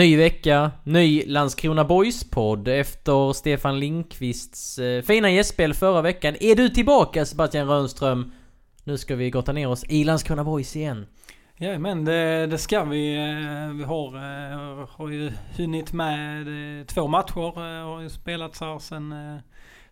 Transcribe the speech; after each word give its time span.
Ny 0.00 0.16
vecka, 0.16 0.70
ny 0.84 1.22
Landskrona 1.26 1.84
Boys-podd 1.84 2.68
efter 2.68 3.32
Stefan 3.32 3.80
Linkvists 3.80 4.78
eh, 4.78 5.02
fina 5.02 5.30
gästspel 5.30 5.74
förra 5.74 6.02
veckan. 6.02 6.36
Är 6.40 6.54
du 6.54 6.68
tillbaka 6.68 7.24
Sebastian 7.24 7.68
Rönström? 7.68 8.32
Nu 8.84 8.98
ska 8.98 9.16
vi 9.16 9.30
gotta 9.30 9.52
ner 9.52 9.68
oss 9.68 9.84
i 9.84 10.04
Landskrona 10.04 10.44
Boys 10.44 10.76
igen. 10.76 11.06
Ja, 11.56 11.78
men 11.78 12.04
det, 12.04 12.46
det 12.46 12.58
ska 12.58 12.84
vi. 12.84 13.14
Eh, 13.14 13.76
vi 13.76 13.84
har, 13.84 14.14
eh, 14.16 14.88
har 14.90 15.08
ju 15.08 15.32
hunnit 15.56 15.92
med 15.92 16.40
eh, 16.80 16.86
två 16.86 17.06
matcher. 17.06 17.82
Har 17.84 18.00
ju 18.00 18.10
spelats 18.10 18.60
här 18.60 18.78
sen, 18.78 19.14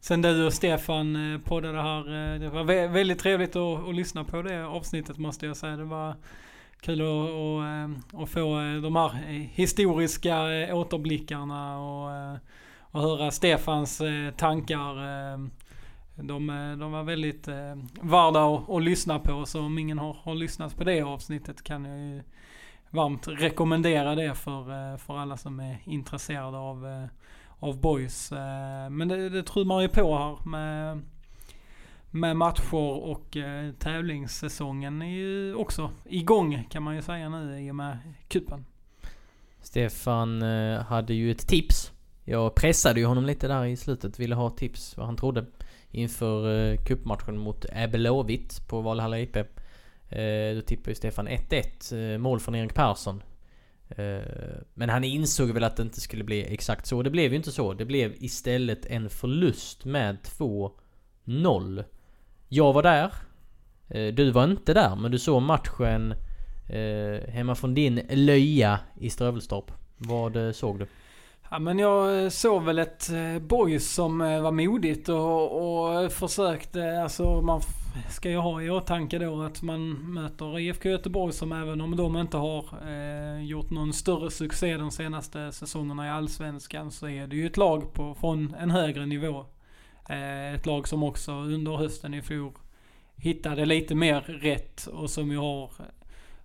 sen 0.01 0.23
du 0.23 0.47
och 0.47 0.53
Stefan 0.53 1.41
poddade 1.45 1.83
här. 1.83 2.39
Det 2.39 2.49
var 2.49 2.65
väldigt 2.89 3.19
trevligt 3.19 3.57
att, 3.57 3.89
att 3.89 3.95
lyssna 3.95 4.25
på 4.25 4.43
det 4.43 4.67
avsnittet 4.67 5.19
måste 5.19 5.47
jag 5.47 5.57
säga. 5.57 5.77
Det 5.77 5.85
var 5.85 6.15
kul 6.81 7.01
att, 7.01 7.07
att, 7.07 7.63
eh, 7.65 8.23
att 8.23 8.31
få 8.31 8.61
eh, 8.61 8.75
de 8.83 8.97
här 8.97 9.15
eh, 9.29 9.49
historiska 9.53 10.37
återblickarna 10.75 11.79
och, 11.79 12.11
och 12.81 13.01
höra 13.01 13.31
Stefans 13.31 14.03
tankar. 14.37 14.95
De, 16.15 16.47
de 16.81 16.93
var 16.93 17.03
väldigt 17.03 17.49
värda 18.03 18.55
att, 18.55 18.71
att 18.71 18.83
lyssna 18.83 19.19
på 19.19 19.47
så 19.47 19.61
om 19.61 19.79
ingen 19.79 19.99
har, 19.99 20.13
har 20.23 20.35
lyssnat 20.35 20.77
på 20.77 20.85
det 20.85 21.03
avsnittet 21.03 21.63
kan 21.63 21.85
jag 21.85 21.99
ju 21.99 22.23
varmt 22.91 23.29
rekommendera 23.29 24.15
det 24.15 24.35
för, 24.35 24.97
för 24.97 25.19
alla 25.19 25.37
som 25.37 25.61
är 25.61 25.79
intresserade 25.85 26.59
av, 26.59 27.09
av 27.59 27.81
boys. 27.81 28.33
Men 28.91 29.09
det, 29.09 29.29
det 29.29 29.43
trummar 29.43 29.81
ju 29.81 29.89
på 29.89 30.19
här 30.19 30.49
med 30.49 31.03
med 32.11 32.37
matcher 32.37 32.75
och 32.75 33.37
eh, 33.37 33.73
tävlingssäsongen 33.73 35.03
är 35.03 35.11
ju 35.11 35.55
också 35.55 35.91
igång 36.05 36.67
kan 36.71 36.83
man 36.83 36.95
ju 36.95 37.03
säga 37.03 37.29
nu 37.29 37.61
i 37.61 37.71
och 37.71 37.75
med 37.75 37.99
kupen. 38.29 38.65
Stefan 39.61 40.43
eh, 40.43 40.81
hade 40.83 41.15
ju 41.15 41.31
ett 41.31 41.49
tips. 41.49 41.93
Jag 42.25 42.55
pressade 42.55 43.01
ju 43.01 43.07
honom 43.07 43.25
lite 43.25 43.49
där 43.49 43.65
i 43.65 43.77
slutet, 43.77 44.19
ville 44.19 44.35
ha 44.35 44.51
tips 44.51 44.97
vad 44.97 45.07
han 45.07 45.17
trodde 45.17 45.47
inför 45.91 46.71
eh, 46.71 46.77
cupmatchen 46.85 47.39
mot 47.39 47.67
Blåvitt 47.93 48.69
på 48.69 48.81
Valhalla 48.81 49.19
IP. 49.19 49.37
Eh, 50.09 50.55
då 50.55 50.61
tippade 50.61 50.91
ju 50.91 50.95
Stefan 50.95 51.29
1-1, 51.29 52.13
eh, 52.13 52.19
mål 52.19 52.41
från 52.41 52.55
Erik 52.55 52.75
Persson. 52.75 53.23
Eh, 53.89 54.19
men 54.75 54.89
han 54.89 55.05
insåg 55.05 55.51
väl 55.51 55.65
att 55.65 55.77
det 55.77 55.83
inte 55.83 56.01
skulle 56.01 56.25
bli 56.25 56.55
exakt 56.55 56.87
så. 56.87 57.03
Det 57.03 57.11
blev 57.11 57.31
ju 57.31 57.37
inte 57.37 57.53
så. 57.53 57.75
Det 57.75 57.85
blev 57.85 58.15
istället 58.19 58.87
en 58.87 59.11
förlust 59.11 59.85
med 59.85 60.19
2-0. 60.23 61.85
Jag 62.49 62.73
var 62.73 62.83
där. 62.83 63.13
Eh, 63.89 64.15
du 64.15 64.31
var 64.31 64.45
inte 64.45 64.75
där, 64.75 64.97
men 64.97 65.11
du 65.11 65.19
såg 65.19 65.43
matchen 65.43 66.15
eh, 66.69 67.31
hemma 67.31 67.55
från 67.55 67.75
din 67.75 68.01
löja 68.11 68.81
i 68.99 69.11
Strövelstorp. 69.11 69.73
Vad 69.97 70.37
eh, 70.37 70.53
såg 70.53 70.79
du? 70.79 70.87
Ja 71.51 71.59
men 71.59 71.79
jag 71.79 72.33
såg 72.33 72.63
väl 72.63 72.79
ett 72.79 73.11
boys 73.41 73.91
som 73.95 74.19
var 74.19 74.53
modigt 74.53 75.09
och, 75.09 76.03
och 76.03 76.13
försökte, 76.13 77.03
alltså 77.03 77.41
man 77.43 77.61
ska 78.09 78.31
ju 78.31 78.37
ha 78.37 78.63
i 78.63 78.71
åtanke 78.71 79.19
då 79.19 79.43
att 79.43 79.63
man 79.63 79.91
möter 80.15 80.59
IFK 80.59 80.89
Göteborg 80.89 81.33
som 81.33 81.53
även 81.53 81.81
om 81.81 81.97
de 81.97 82.17
inte 82.17 82.37
har 82.37 82.65
eh, 82.89 83.45
gjort 83.45 83.71
någon 83.71 83.93
större 83.93 84.31
succé 84.31 84.77
de 84.77 84.91
senaste 84.91 85.53
säsongerna 85.53 86.07
i 86.07 86.11
Allsvenskan 86.11 86.91
så 86.91 87.09
är 87.09 87.27
det 87.27 87.37
ju 87.37 87.47
ett 87.47 87.57
lag 87.57 87.93
på, 87.95 88.15
från 88.15 88.55
en 88.59 88.71
högre 88.71 89.07
nivå. 89.07 89.45
Eh, 90.09 90.55
ett 90.55 90.67
lag 90.67 90.89
som 90.89 91.03
också 91.03 91.33
under 91.33 91.77
hösten 91.77 92.15
i 92.15 92.23
fjol 92.23 92.53
hittade 93.17 93.67
lite 93.67 93.95
mer 93.95 94.21
rätt 94.21 94.87
och 94.87 95.11
som 95.11 95.31
ju 95.31 95.39
har, 95.39 95.71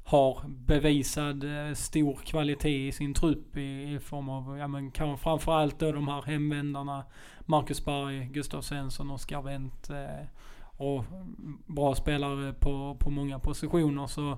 har 0.03 0.41
bevisad 0.47 1.43
eh, 1.43 1.73
stor 1.73 2.15
kvalitet 2.25 2.87
i 2.87 2.91
sin 2.91 3.13
trupp 3.13 3.57
i, 3.57 3.93
i 3.93 3.99
form 3.99 4.29
av, 4.29 4.57
ja 4.57 4.67
men 4.67 4.91
kanske 4.91 5.23
framförallt 5.23 5.79
då 5.79 5.91
de 5.91 6.07
här 6.07 6.21
hemvändarna 6.21 7.03
Marcus 7.39 7.85
Berg, 7.85 8.25
Gustav 8.25 8.61
Svensson, 8.61 9.11
Oskar 9.11 9.41
Wendt 9.41 9.89
eh, 9.89 10.27
och 10.77 11.03
bra 11.65 11.95
spelare 11.95 12.53
på, 12.53 12.97
på 12.99 13.09
många 13.09 13.39
positioner. 13.39 14.07
Så 14.07 14.37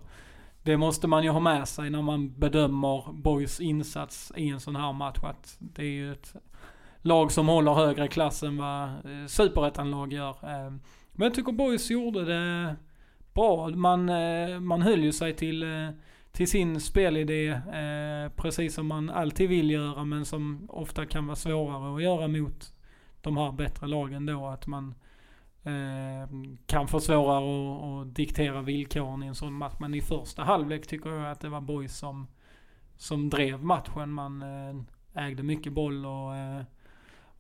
det 0.64 0.78
måste 0.78 1.08
man 1.08 1.24
ju 1.24 1.30
ha 1.30 1.40
med 1.40 1.68
sig 1.68 1.90
när 1.90 2.02
man 2.02 2.40
bedömer 2.40 3.14
Boys 3.14 3.60
insats 3.60 4.32
i 4.36 4.50
en 4.50 4.60
sån 4.60 4.76
här 4.76 4.94
match 4.94 5.20
att 5.24 5.58
det 5.60 5.82
är 5.82 5.86
ju 5.86 6.12
ett 6.12 6.36
lag 7.06 7.32
som 7.32 7.48
håller 7.48 7.74
högre 7.74 8.08
klass 8.08 8.44
än 8.44 8.58
vad 8.58 8.84
eh, 8.84 9.26
superettan-lag 9.28 10.14
gör. 10.14 10.30
Eh, 10.30 10.72
men 11.12 11.26
jag 11.26 11.34
tycker 11.34 11.52
Boys 11.52 11.92
gjorde 11.92 12.26
det 12.26 12.76
bra. 13.34 13.70
Man, 13.70 14.10
eh, 14.10 14.60
man 14.60 14.82
höll 14.82 15.04
ju 15.04 15.12
sig 15.12 15.36
till, 15.36 15.66
till 16.32 16.48
sin 16.48 16.80
spelidé 16.80 17.62
precis 18.36 18.74
som 18.74 18.88
man 18.88 19.10
alltid 19.10 19.50
vill 19.50 19.72
göra 19.72 20.06
men 20.06 20.26
som 20.26 20.68
ofta 20.70 21.06
kan 21.06 21.28
vara 21.28 21.36
svårare 21.36 21.96
att 21.96 22.04
göra 22.04 22.28
mot 22.28 22.74
de 23.22 23.38
här 23.38 23.52
bättre 23.52 23.88
lagen 23.88 24.26
då. 24.26 24.48
Att 24.48 24.68
man 24.68 24.96
kan 26.66 26.88
försvåra 26.88 27.40
och, 27.40 27.98
och 27.98 28.08
diktera 28.08 28.62
villkoren 28.62 29.24
i 29.24 29.28
en 29.28 29.36
sån 29.36 29.54
match. 29.54 29.76
Men 29.80 29.94
i 29.94 30.02
första 30.02 30.44
halvlek 30.44 30.88
tycker 30.88 31.10
jag 31.10 31.32
att 31.32 31.40
det 31.40 31.50
var 31.50 31.62
Boys 31.62 31.98
som, 31.98 32.28
som 32.98 33.30
drev 33.30 33.64
matchen. 33.64 34.12
Man 34.12 34.44
ägde 35.14 35.44
mycket 35.44 35.74
boll 35.74 36.06
och 36.06 36.34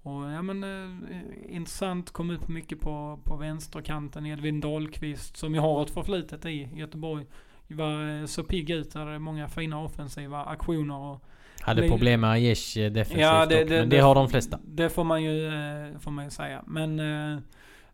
och 0.05 0.31
ja 0.31 0.41
men 0.41 0.63
eh, 0.63 1.55
intressant, 1.55 2.11
kom 2.11 2.29
upp 2.29 2.47
mycket 2.47 2.79
på, 2.79 3.19
på 3.23 3.35
vänsterkanten. 3.35 4.25
Edvin 4.25 4.61
Dahlqvist 4.61 5.37
som 5.37 5.53
ju 5.55 5.59
har 5.59 5.83
ett 5.83 5.89
förflutet 5.89 6.45
i 6.45 6.69
Göteborg. 6.73 7.25
Var 7.67 8.19
eh, 8.19 8.25
så 8.25 8.43
pigg 8.43 8.69
ut, 8.69 8.93
hade 8.93 9.19
många 9.19 9.47
fina 9.47 9.83
offensiva 9.83 10.45
aktioner 10.45 10.97
och 10.97 11.23
hade 11.61 11.89
problem 11.89 12.21
med 12.21 12.29
Aiesh 12.29 12.79
eh, 12.79 12.91
defensivt 12.91 13.21
ja, 13.21 13.45
det, 13.45 13.63
det, 13.63 13.79
men 13.79 13.89
det, 13.89 13.95
det, 13.95 14.01
har 14.01 14.15
de 14.15 14.29
flesta. 14.29 14.59
Det 14.63 14.89
får 14.89 15.03
man 15.03 15.23
ju, 15.23 15.47
eh, 15.47 15.99
får 15.99 16.11
man 16.11 16.25
ju 16.25 16.31
säga. 16.31 16.63
Men 16.67 16.99
eh, 16.99 17.39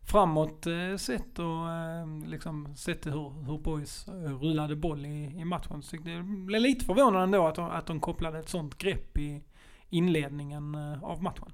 framåt 0.02 0.66
sett 0.98 1.38
och 1.38 1.66
liksom 2.26 2.76
sett 2.76 3.06
hur, 3.06 3.46
hur 3.46 3.58
boys 3.58 4.08
rullade 4.40 4.76
boll 4.76 5.06
i, 5.06 5.34
i 5.38 5.44
matchen. 5.44 5.82
Så 5.82 5.96
det 5.96 6.22
blev 6.22 6.60
lite 6.60 6.84
förvånande 6.84 7.22
ändå 7.22 7.46
att, 7.46 7.58
att 7.58 7.86
de 7.86 8.00
kopplade 8.00 8.38
ett 8.38 8.48
sånt 8.48 8.78
grepp 8.78 9.18
i 9.18 9.42
inledningen 9.90 10.74
av 11.02 11.22
matchen. 11.22 11.52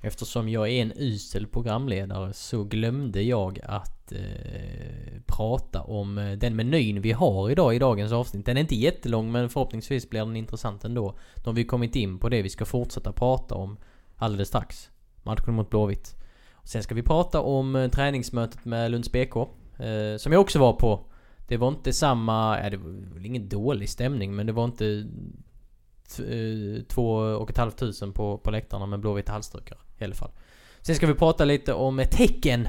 Eftersom 0.00 0.48
jag 0.48 0.68
är 0.68 0.82
en 0.82 0.92
usel 0.96 1.46
programledare 1.46 2.32
så 2.32 2.64
glömde 2.64 3.22
jag 3.22 3.60
att 3.62 4.12
eh, 4.12 5.20
prata 5.26 5.82
om 5.82 6.18
eh, 6.18 6.32
den 6.32 6.56
menyn 6.56 7.00
vi 7.00 7.12
har 7.12 7.50
idag 7.50 7.74
i 7.74 7.78
dagens 7.78 8.12
avsnitt. 8.12 8.46
Den 8.46 8.56
är 8.56 8.60
inte 8.60 8.74
jättelång 8.74 9.32
men 9.32 9.48
förhoppningsvis 9.48 10.10
blir 10.10 10.20
den 10.20 10.36
intressant 10.36 10.84
ändå. 10.84 11.18
Då 11.36 11.50
har 11.50 11.54
vi 11.54 11.64
kommit 11.64 11.96
in 11.96 12.18
på 12.18 12.28
det 12.28 12.42
vi 12.42 12.48
ska 12.48 12.64
fortsätta 12.64 13.12
prata 13.12 13.54
om 13.54 13.76
alldeles 14.16 14.48
strax. 14.48 14.90
Matchen 15.22 15.54
mot 15.54 15.70
Blåvitt. 15.70 16.16
Och 16.52 16.68
sen 16.68 16.82
ska 16.82 16.94
vi 16.94 17.02
prata 17.02 17.40
om 17.40 17.76
eh, 17.76 17.90
träningsmötet 17.90 18.64
med 18.64 18.90
Lunds 18.90 19.12
BK. 19.12 19.36
Eh, 19.36 20.16
som 20.18 20.32
jag 20.32 20.40
också 20.40 20.58
var 20.58 20.72
på. 20.72 21.06
Det 21.48 21.56
var 21.56 21.68
inte 21.68 21.92
samma, 21.92 22.60
ja 22.62 22.70
det 22.70 22.76
var 22.76 23.14
väl 23.14 23.26
ingen 23.26 23.48
dålig 23.48 23.88
stämning 23.88 24.36
men 24.36 24.46
det 24.46 24.52
var 24.52 24.64
inte 24.64 25.08
eh, 26.18 26.82
två 26.88 27.14
och 27.14 27.50
ett 27.50 27.58
halvt 27.58 27.76
tusen 27.76 28.12
på, 28.12 28.38
på 28.38 28.50
läktarna 28.50 28.86
med 28.86 29.00
blåvita 29.00 29.32
halsdukar 29.32 29.78
i 29.98 30.04
alla 30.04 30.14
fall. 30.14 30.30
Sen 30.80 30.96
ska 30.96 31.06
vi 31.06 31.14
prata 31.14 31.44
lite 31.44 31.72
om 31.72 32.04
tecken 32.10 32.68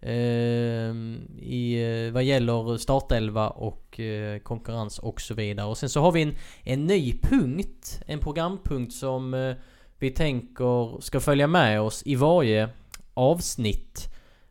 ehm, 0.00 1.20
eh, 1.38 1.44
i, 1.44 2.10
vad 2.14 2.24
gäller 2.24 2.76
startelva 2.76 3.48
och 3.48 4.00
eh, 4.00 4.38
konkurrens 4.38 4.98
och 4.98 5.20
så 5.20 5.34
vidare. 5.34 5.66
Och 5.66 5.78
sen 5.78 5.88
så 5.88 6.00
har 6.00 6.12
vi 6.12 6.22
en, 6.22 6.34
en 6.62 6.86
ny 6.86 7.18
punkt, 7.22 8.02
en 8.06 8.18
programpunkt 8.18 8.92
som 8.92 9.34
eh, 9.34 9.54
vi 9.98 10.10
tänker 10.10 11.00
ska 11.00 11.20
följa 11.20 11.46
med 11.46 11.80
oss 11.80 12.02
i 12.06 12.14
varje 12.14 12.68
avsnitt. 13.14 14.08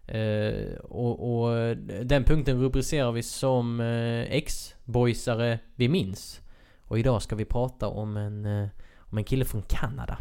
Eh, 0.08 0.76
och, 0.80 1.42
och, 1.42 1.58
eh, 1.58 1.78
den 2.04 2.24
punkten 2.24 2.62
rubricerar 2.62 3.12
vi 3.12 3.24
som 3.24 3.80
eh, 3.80 4.22
X-boysare 4.22 5.60
vi 5.76 5.90
minns. 5.90 6.42
Och 6.88 7.00
idag 7.00 7.22
ska 7.22 7.36
vi 7.36 7.46
prata 7.46 7.88
om 7.88 8.18
en, 8.18 8.46
eh, 8.46 8.68
om 8.98 9.18
en 9.18 9.24
kille 9.24 9.46
från 9.46 9.62
Kanada. 9.62 10.18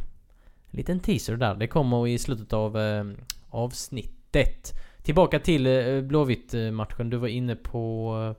En 0.71 0.77
liten 0.77 1.01
teaser 1.01 1.37
där. 1.37 1.55
Det 1.55 1.67
kommer 1.67 2.07
i 2.07 2.19
slutet 2.19 2.53
av 2.53 2.79
eh, 2.79 3.05
avsnittet. 3.51 4.73
Tillbaka 5.03 5.39
till 5.41 5.67
eh, 5.67 6.01
Blåvitt-matchen. 6.03 7.11
Du 7.11 7.17
var 7.17 7.29
inne 7.29 7.57
på 7.57 8.35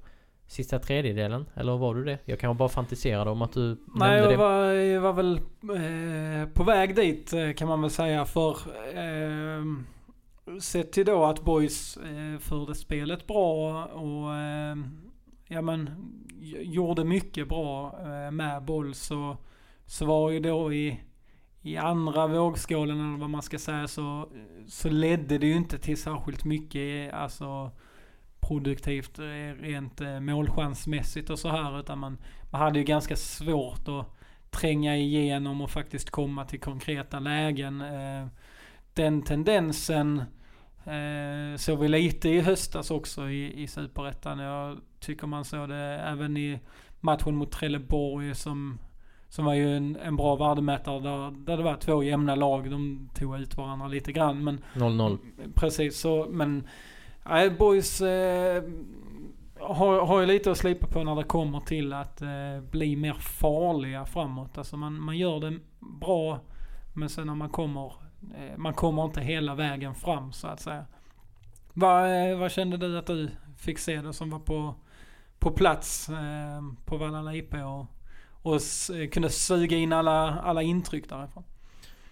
sista 0.47 0.79
tredjedelen? 0.79 1.45
Eller 1.55 1.77
var 1.77 1.95
du 1.95 2.03
det? 2.03 2.17
Jag 2.25 2.39
kanske 2.39 2.57
bara 2.59 2.69
fantiserade 2.69 3.29
om 3.31 3.41
att 3.41 3.53
du 3.53 3.77
Nej, 3.95 4.11
nämnde 4.11 4.29
det. 4.29 4.37
var, 4.37 4.63
jag 4.73 5.01
var 5.01 5.13
väl 5.13 5.35
eh, 5.63 6.49
på 6.53 6.63
väg 6.63 6.95
dit 6.95 7.33
eh, 7.33 7.51
kan 7.53 7.67
man 7.67 7.81
väl 7.81 7.89
säga. 7.91 8.25
För 8.25 8.49
eh, 8.93 9.63
sett 10.59 10.91
till 10.91 11.05
då 11.05 11.25
att 11.25 11.43
Boys 11.45 11.97
eh, 11.97 12.39
förde 12.39 12.75
spelet 12.75 13.27
bra 13.27 13.85
och 13.85 14.35
eh, 14.35 14.75
ja 15.47 15.61
men 15.61 15.89
gjorde 16.61 17.03
mycket 17.03 17.49
bra 17.49 17.95
eh, 18.01 18.31
med 18.31 18.63
boll 18.63 18.93
så, 18.93 19.37
så 19.85 20.05
var 20.05 20.29
ju 20.29 20.39
då 20.39 20.73
i, 20.73 20.99
i 21.61 21.77
andra 21.77 22.27
vågskålen 22.27 22.99
eller 22.99 23.17
vad 23.17 23.29
man 23.29 23.41
ska 23.41 23.59
säga 23.59 23.87
så, 23.87 24.29
så 24.67 24.89
ledde 24.89 25.37
det 25.37 25.47
ju 25.47 25.55
inte 25.55 25.79
till 25.79 26.01
särskilt 26.01 26.45
mycket 26.45 27.13
alltså 27.13 27.71
produktivt 28.39 29.19
eh, 29.19 29.61
rent 29.61 30.01
eh, 30.01 30.19
målchansmässigt 30.19 31.29
och 31.29 31.39
så 31.39 31.49
här 31.49 31.79
utan 31.79 31.99
man, 31.99 32.17
man 32.51 32.61
hade 32.61 32.79
ju 32.79 32.85
ganska 32.85 33.15
svårt 33.15 33.87
att 33.87 34.05
tränga 34.51 34.97
igenom 34.97 35.61
och 35.61 35.69
faktiskt 35.69 36.09
komma 36.09 36.45
till 36.45 36.59
konkreta 36.59 37.19
lägen. 37.19 37.81
Eh, 37.81 38.27
den 38.93 39.21
tendensen 39.21 40.23
såg 41.57 41.79
vi 41.79 41.87
lite 41.87 42.29
i 42.29 42.41
höstas 42.41 42.91
också 42.91 43.29
i, 43.29 43.63
i 43.63 43.67
Superettan. 43.67 44.39
Jag 44.39 44.77
tycker 44.99 45.27
man 45.27 45.45
såg 45.45 45.69
det 45.69 45.99
även 46.05 46.37
i 46.37 46.59
matchen 46.99 47.35
mot 47.35 47.51
Trelleborg 47.51 48.35
som, 48.35 48.79
som 49.29 49.45
var 49.45 49.53
ju 49.53 49.77
en, 49.77 49.95
en 49.95 50.15
bra 50.15 50.35
värdemätare 50.35 50.99
där, 50.99 51.31
där 51.31 51.57
det 51.57 51.63
var 51.63 51.75
två 51.75 52.03
jämna 52.03 52.35
lag. 52.35 52.71
De 52.71 53.09
tog 53.13 53.39
ut 53.39 53.57
varandra 53.57 53.87
lite 53.87 54.11
grann. 54.11 54.43
Men 54.43 54.63
0-0. 54.73 55.17
Precis 55.55 55.99
så, 55.99 56.27
men 56.29 56.67
nej, 57.25 57.49
boys 57.49 58.01
eh, 58.01 58.63
har, 59.59 60.05
har 60.05 60.19
ju 60.19 60.25
lite 60.25 60.51
att 60.51 60.57
slipa 60.57 60.87
på 60.87 61.03
när 61.03 61.15
det 61.15 61.23
kommer 61.23 61.59
till 61.59 61.93
att 61.93 62.21
eh, 62.21 62.61
bli 62.71 62.95
mer 62.95 63.13
farliga 63.13 64.05
framåt. 64.05 64.57
Alltså 64.57 64.77
man, 64.77 65.01
man 65.01 65.17
gör 65.17 65.39
det 65.39 65.59
bra, 65.79 66.39
men 66.93 67.09
sen 67.09 67.27
när 67.27 67.35
man 67.35 67.49
kommer, 67.49 67.93
eh, 68.35 68.57
man 68.57 68.73
kommer 68.73 69.05
inte 69.05 69.21
hela 69.21 69.55
vägen 69.55 69.95
fram 69.95 70.31
så 70.31 70.47
att 70.47 70.59
säga. 70.59 70.85
Vad, 71.73 72.31
eh, 72.31 72.37
vad 72.37 72.51
kände 72.51 72.77
du 72.77 72.97
att 72.97 73.07
du 73.07 73.29
fick 73.57 73.79
se 73.79 74.01
det 74.01 74.13
som 74.13 74.29
var 74.29 74.39
på, 74.39 74.75
på 75.39 75.51
plats 75.51 76.09
eh, 76.09 76.61
på 76.85 76.97
Valhalla 76.97 77.35
IP 77.35 77.53
och, 77.53 77.85
och 78.49 78.61
kunde 79.11 79.29
suga 79.29 79.77
in 79.77 79.93
alla, 79.93 80.39
alla 80.39 80.61
intryck 80.61 81.09
därifrån? 81.09 81.43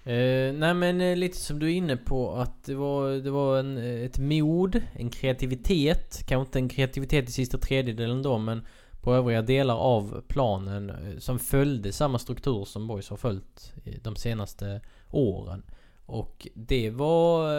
Eh, 0.04 0.54
nej 0.54 0.74
men 0.74 1.02
eh, 1.02 1.16
lite 1.16 1.38
som 1.38 1.60
du 1.60 1.66
är 1.66 1.76
inne 1.76 1.98
på 1.98 2.36
att 2.36 2.64
det 2.64 2.76
var, 2.76 3.12
det 3.12 3.32
var 3.32 3.60
en, 3.60 3.78
eh, 3.78 4.06
ett 4.06 4.20
mod, 4.20 4.82
en 4.94 5.10
kreativitet. 5.10 6.24
Kanske 6.28 6.48
inte 6.48 6.60
en 6.60 6.70
kreativitet 6.70 7.30
i 7.30 7.32
sista 7.32 7.58
tredjedelen 7.58 8.22
då 8.22 8.38
men 8.38 8.66
på 9.02 9.16
övriga 9.16 9.42
delar 9.42 9.76
av 9.76 10.24
planen 10.28 10.90
eh, 10.90 11.18
som 11.20 11.40
följde 11.40 11.94
samma 11.94 12.20
struktur 12.20 12.66
som 12.66 12.88
Boys 12.88 13.10
har 13.10 13.18
följt 13.18 13.74
eh, 13.86 13.94
de 14.04 14.16
senaste 14.16 14.82
åren. 15.12 15.64
Och 16.06 16.48
det 16.54 16.90
var 16.90 17.50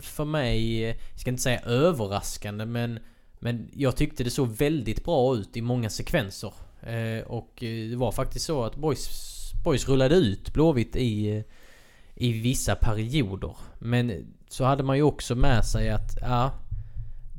för 0.00 0.24
mig, 0.24 0.80
jag 0.82 1.20
ska 1.20 1.30
inte 1.30 1.42
säga 1.42 1.60
överraskande 1.60 2.66
men 2.66 2.98
men 3.38 3.70
jag 3.74 3.96
tyckte 3.96 4.24
det 4.24 4.30
såg 4.30 4.48
väldigt 4.48 5.04
bra 5.04 5.36
ut 5.36 5.56
i 5.56 5.62
många 5.62 5.90
sekvenser. 5.90 6.52
Eh, 6.86 7.24
och 7.26 7.62
eh, 7.62 7.90
det 7.90 7.96
var 7.96 8.12
faktiskt 8.12 8.46
så 8.46 8.64
att 8.64 8.76
Boys, 8.76 9.08
Boys 9.64 9.88
rullade 9.88 10.14
ut 10.14 10.52
Blåvitt 10.52 10.96
i, 10.96 11.44
i 12.14 12.32
vissa 12.32 12.74
perioder. 12.74 13.56
Men 13.78 14.34
så 14.48 14.64
hade 14.64 14.82
man 14.82 14.96
ju 14.96 15.02
också 15.02 15.34
med 15.34 15.64
sig 15.64 15.90
att, 15.90 16.18
ja... 16.20 16.52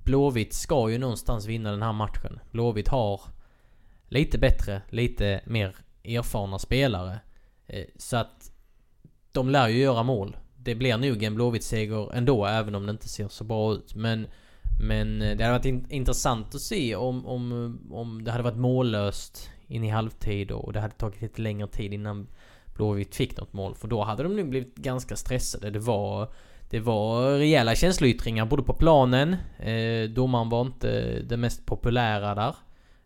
Blåvitt 0.06 0.54
ska 0.54 0.90
ju 0.90 0.98
någonstans 0.98 1.46
vinna 1.46 1.72
den 1.72 1.82
här 1.82 1.94
matchen. 1.94 2.40
Blåvitt 2.52 2.88
har 2.88 3.22
lite 4.08 4.38
bättre, 4.38 4.82
lite 4.90 5.42
mer 5.46 5.76
erfarna 6.04 6.60
spelare. 6.60 7.20
Eh, 7.68 7.86
så 7.98 8.18
att 8.18 8.52
de 9.32 9.50
lär 9.50 9.68
ju 9.68 9.78
göra 9.78 10.04
mål. 10.04 10.38
Det 10.56 10.76
blir 10.76 10.98
nog 10.98 11.24
en 11.24 11.36
Blåvitt-seger 11.36 12.14
ändå, 12.14 12.46
även 12.46 12.76
om 12.76 12.86
det 12.86 12.92
inte 12.92 13.10
ser 13.10 13.28
så 13.28 13.44
bra 13.44 13.74
ut. 13.74 13.96
Men, 13.96 14.28
men 14.80 15.22
eh, 15.22 15.38
det 15.38 15.44
hade 15.44 15.58
varit 15.58 15.66
in- 15.66 15.88
intressant 15.90 16.56
att 16.56 16.62
se 16.62 16.96
om, 16.96 17.26
om, 17.26 17.80
om 17.92 18.24
det 18.24 18.32
hade 18.32 18.44
varit 18.44 18.58
mållöst 18.58 19.50
in 19.68 19.84
i 19.84 19.90
halvtid 19.90 20.52
och 20.52 20.74
det 20.74 20.80
hade 20.80 20.94
tagit 20.94 21.22
lite 21.22 21.42
längre 21.42 21.68
tid 21.68 21.94
innan 21.94 22.28
Blåvitt 22.76 23.16
fick 23.16 23.38
något 23.38 23.54
mål. 23.54 23.76
För 23.76 23.88
då 23.88 24.04
hade 24.04 24.24
de 24.24 24.36
nog 24.36 24.50
blivit 24.50 24.76
ganska 24.76 25.16
stressade. 25.16 25.70
Det 25.70 25.80
var, 25.80 26.30
det 26.70 26.80
var 26.80 27.38
rejäla 27.38 27.76
känsloyttringar 27.76 28.46
både 28.46 28.64
på 28.64 28.74
planen. 28.74 29.36
Eh, 29.60 30.10
domaren 30.10 30.50
var 30.50 30.62
inte 30.62 31.20
det 31.20 31.38
mest 31.38 31.66
populära 31.66 32.36
där. 32.36 32.56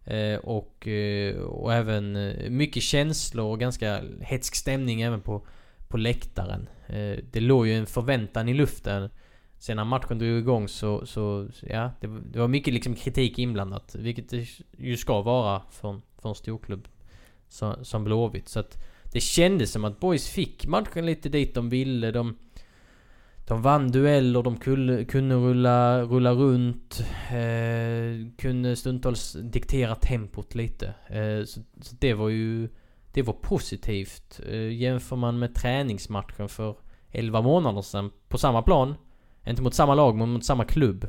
Eh, 0.06 0.40
och, 0.40 0.88
eh, 0.88 1.36
och 1.40 1.74
även 1.74 2.16
eh, 2.16 2.50
mycket 2.50 2.84
känslor 2.84 3.46
och 3.46 3.60
ganska 3.60 4.02
hetsk 4.22 4.56
stämning 4.56 5.02
även 5.02 5.22
på, 5.22 5.46
på 5.88 5.98
läktaren. 5.98 6.70
Eh, 6.88 7.24
det 7.32 7.40
låg 7.40 7.68
ju 7.68 7.78
en 7.78 7.86
förväntan 7.86 8.50
i 8.50 8.54
luften. 8.54 9.10
Sen 9.60 9.78
när 9.78 9.84
matchen 9.84 10.20
drog 10.20 10.38
igång 10.40 10.68
så, 10.68 11.06
så 11.06 11.48
ja, 11.70 11.92
det, 12.02 12.08
var- 12.08 12.22
det 12.32 12.40
var 12.40 12.48
mycket 12.48 12.74
liksom 12.74 12.96
kritik 12.96 13.40
inblandat. 13.40 13.96
Vilket 14.00 14.30
det 14.30 14.48
ju 14.78 14.98
ska 14.98 15.22
vara 15.22 15.62
från, 15.72 16.02
från 16.22 16.36
storklubb 16.36 16.88
som, 17.50 17.76
som 17.86 18.04
Blåvitt. 18.04 18.48
Så 18.50 18.60
att 18.60 18.78
det 19.14 19.20
kändes 19.20 19.72
som 19.72 19.86
att 19.86 20.00
Boys 20.00 20.30
fick 20.30 20.68
matchen 20.68 21.06
lite 21.06 21.30
dit 21.30 21.56
de 21.56 21.70
ville. 21.70 22.12
De, 22.12 22.38
de 23.48 23.62
vann 23.62 23.92
dueller, 23.92 24.44
de 24.44 24.58
kunde, 24.58 25.06
kunde 25.06 25.36
rulla, 25.36 26.02
rulla 26.04 26.32
runt. 26.32 27.04
Eh, 27.32 28.32
kunde 28.38 28.76
stundtals 28.76 29.34
diktera 29.34 29.96
tempot 29.96 30.56
lite. 30.56 30.94
Eh, 31.10 31.46
så, 31.46 31.62
så 31.82 31.96
det 32.00 32.14
var 32.14 32.30
ju... 32.30 32.70
Det 33.14 33.22
var 33.22 33.34
positivt. 33.34 34.40
Eh, 34.50 34.74
jämför 34.74 35.16
man 35.16 35.40
med 35.40 35.56
träningsmatchen 35.56 36.50
för 36.50 36.76
11 37.12 37.42
månader 37.42 37.82
sedan 37.82 38.12
på 38.28 38.38
samma 38.38 38.62
plan. 38.62 38.96
Inte 39.50 39.62
mot 39.62 39.74
samma 39.74 39.96
lag 39.96 40.16
men 40.16 40.30
mot 40.30 40.46
samma 40.46 40.66
klubb. 40.66 41.08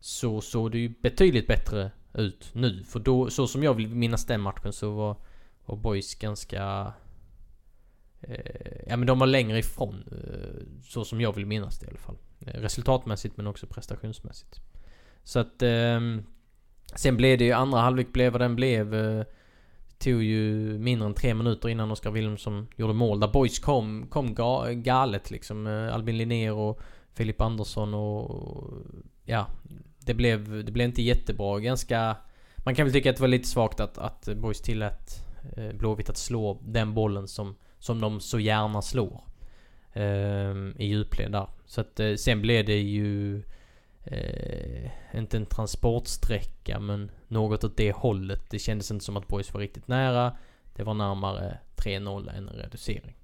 Så 0.00 0.40
såg 0.40 0.72
det 0.72 0.78
ju 0.78 0.88
betydligt 1.02 1.46
bättre 1.46 1.90
ut 2.14 2.50
nu. 2.52 2.84
För 2.84 3.00
då, 3.00 3.30
så 3.30 3.46
som 3.46 3.62
jag 3.62 3.74
vill 3.74 3.94
minnas 3.94 4.26
den 4.26 4.40
matchen 4.40 4.72
så 4.72 4.90
var, 4.90 5.16
var 5.66 5.76
Boys 5.76 6.14
ganska... 6.14 6.92
Eh, 8.20 8.82
ja 8.86 8.96
men 8.96 9.06
de 9.06 9.18
var 9.18 9.26
längre 9.26 9.58
ifrån. 9.58 10.04
Eh, 10.12 10.82
så 10.82 11.04
som 11.04 11.20
jag 11.20 11.34
vill 11.34 11.46
minnas 11.46 11.78
det 11.78 11.86
i 11.86 11.88
alla 11.88 11.98
fall. 11.98 12.16
Eh, 12.40 12.60
resultatmässigt 12.60 13.36
men 13.36 13.46
också 13.46 13.66
prestationsmässigt. 13.66 14.60
Så 15.24 15.38
att... 15.38 15.62
Eh, 15.62 16.00
sen 16.94 17.16
blev 17.16 17.38
det 17.38 17.44
ju 17.44 17.52
andra 17.52 17.80
halvlek 17.80 18.12
blev 18.12 18.32
vad 18.32 18.40
den 18.40 18.56
blev. 18.56 18.94
Eh, 18.94 19.24
tog 19.98 20.22
ju 20.22 20.78
mindre 20.78 21.06
än 21.06 21.14
tre 21.14 21.34
minuter 21.34 21.68
innan 21.68 21.90
Oskar 21.90 22.10
Wilhelmsson 22.10 22.66
gjorde 22.76 22.92
mål. 22.92 23.20
Där 23.20 23.28
Boys 23.28 23.58
kom, 23.58 24.06
kom 24.06 24.34
ga, 24.34 24.72
galet 24.72 25.30
liksom. 25.30 25.66
Eh, 25.66 25.94
Albin 25.94 26.16
Linnér 26.16 26.52
och 26.52 26.80
Filip 27.14 27.40
Andersson 27.40 27.94
och... 27.94 28.72
Ja. 29.24 29.46
Det 30.00 30.14
blev, 30.14 30.64
det 30.64 30.72
blev 30.72 30.88
inte 30.88 31.02
jättebra. 31.02 31.58
Ganska... 31.60 32.16
Man 32.56 32.74
kan 32.74 32.86
väl 32.86 32.92
tycka 32.92 33.10
att 33.10 33.16
det 33.16 33.22
var 33.22 33.28
lite 33.28 33.48
svagt 33.48 33.80
att, 33.80 33.98
att 33.98 34.28
Boys 34.36 34.60
tillät 34.60 35.24
eh, 35.56 35.72
Blåvitt 35.72 36.10
att 36.10 36.16
slå 36.16 36.60
den 36.64 36.94
bollen 36.94 37.28
som, 37.28 37.56
som 37.78 38.00
de 38.00 38.20
så 38.20 38.38
gärna 38.38 38.82
slår. 38.82 39.20
ehm, 39.92 40.74
I 40.78 40.86
djupled 40.86 41.32
där. 41.32 41.46
Så 41.66 41.80
att 41.80 42.00
eh, 42.00 42.14
sen 42.14 42.42
blev 42.42 42.64
det 42.64 42.80
ju... 42.80 43.42
Eh, 44.04 44.90
inte 45.14 45.36
en 45.36 45.46
transportsträcka 45.46 46.80
men 46.80 47.10
något 47.28 47.64
åt 47.64 47.76
det 47.76 47.92
hållet. 47.92 48.50
Det 48.50 48.58
kändes 48.58 48.90
inte 48.90 49.04
som 49.04 49.16
att 49.16 49.28
Boys 49.28 49.54
var 49.54 49.60
riktigt 49.60 49.88
nära. 49.88 50.36
Det 50.76 50.82
var 50.82 50.94
närmare 50.94 51.58
3-0 51.76 52.36
än 52.36 52.48
en 52.48 52.54
reducering. 52.54 53.14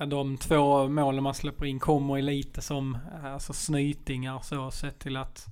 Ja, 0.00 0.06
de 0.06 0.36
två 0.36 0.88
målen 0.88 1.22
man 1.22 1.34
släpper 1.34 1.66
in 1.66 1.78
kommer 1.78 2.16
ju 2.16 2.22
lite 2.22 2.60
som 2.62 2.98
alltså, 3.24 3.52
snytingar 3.52 4.40
så 4.40 4.70
sett 4.70 4.98
till 4.98 5.16
att 5.16 5.46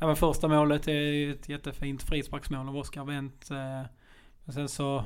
Ja 0.00 0.06
men 0.06 0.16
första 0.16 0.48
målet 0.48 0.88
är 0.88 1.30
ett 1.30 1.48
jättefint 1.48 2.02
frisparksmål 2.02 2.68
av 2.68 2.76
Oskar 2.76 3.04
Wendt. 3.04 3.50
Eh, 3.50 3.82
men 4.44 4.52
sen 4.54 4.68
så, 4.68 5.04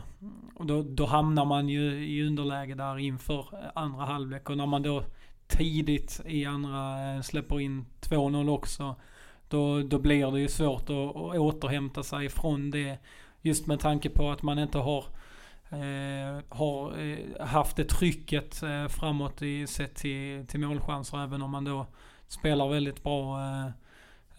då, 0.60 0.82
då 0.82 1.06
hamnar 1.06 1.44
man 1.44 1.68
ju 1.68 2.06
i 2.06 2.26
underläge 2.26 2.74
där 2.74 2.98
inför 2.98 3.40
eh, 3.52 3.70
andra 3.74 4.04
halvlek 4.04 4.50
och 4.50 4.56
när 4.56 4.66
man 4.66 4.82
då 4.82 5.04
tidigt 5.46 6.20
i 6.26 6.46
andra 6.46 7.14
eh, 7.14 7.20
släpper 7.20 7.60
in 7.60 7.86
2-0 8.00 8.50
också. 8.50 8.96
Då, 9.48 9.82
då 9.82 9.98
blir 9.98 10.30
det 10.30 10.40
ju 10.40 10.48
svårt 10.48 10.82
att, 10.82 11.16
att 11.16 11.38
återhämta 11.38 12.02
sig 12.02 12.28
från 12.28 12.70
det. 12.70 12.98
Just 13.42 13.66
med 13.66 13.80
tanke 13.80 14.10
på 14.10 14.30
att 14.30 14.42
man 14.42 14.58
inte 14.58 14.78
har 14.78 15.04
Eh, 15.72 16.42
har 16.48 16.98
eh, 16.98 17.46
haft 17.46 17.76
det 17.76 17.84
trycket 17.84 18.62
eh, 18.62 18.88
framåt 18.88 19.42
i 19.42 19.66
sett 19.66 19.94
till, 19.94 20.46
till 20.46 20.60
målchanser 20.60 21.24
även 21.24 21.42
om 21.42 21.50
man 21.50 21.64
då 21.64 21.86
spelar 22.28 22.68
väldigt 22.68 23.02
bra 23.02 23.40
eh, 23.40 23.66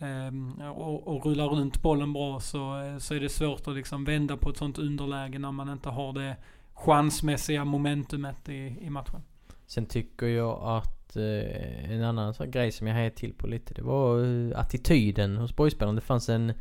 eh, 0.07 0.69
och, 0.69 1.07
och 1.07 1.25
rullar 1.25 1.47
runt 1.47 1.81
bollen 1.81 2.13
bra 2.13 2.39
så, 2.39 2.81
eh, 2.81 2.97
så 2.97 3.13
är 3.13 3.19
det 3.19 3.29
svårt 3.29 3.67
att 3.67 3.75
liksom 3.75 4.05
vända 4.05 4.37
på 4.37 4.49
ett 4.49 4.57
sånt 4.57 4.77
underläge 4.77 5.39
när 5.39 5.51
man 5.51 5.69
inte 5.69 5.89
har 5.89 6.13
det 6.13 6.35
chansmässiga 6.73 7.65
momentumet 7.65 8.49
i, 8.49 8.77
i 8.81 8.89
matchen. 8.89 9.21
Sen 9.65 9.85
tycker 9.85 10.27
jag 10.27 10.59
att 10.63 11.15
eh, 11.15 11.91
en 11.91 12.03
annan 12.03 12.33
sån 12.33 12.51
grej 12.51 12.71
som 12.71 12.87
jag 12.87 12.95
hejade 12.95 13.15
till 13.15 13.33
på 13.33 13.47
lite 13.47 13.73
det 13.73 13.81
var 13.81 14.25
eh, 14.25 14.59
attityden 14.59 15.37
hos 15.37 15.55
boyspelarna. 15.55 15.95
Det 15.95 16.01
fanns 16.01 16.29
en, 16.29 16.53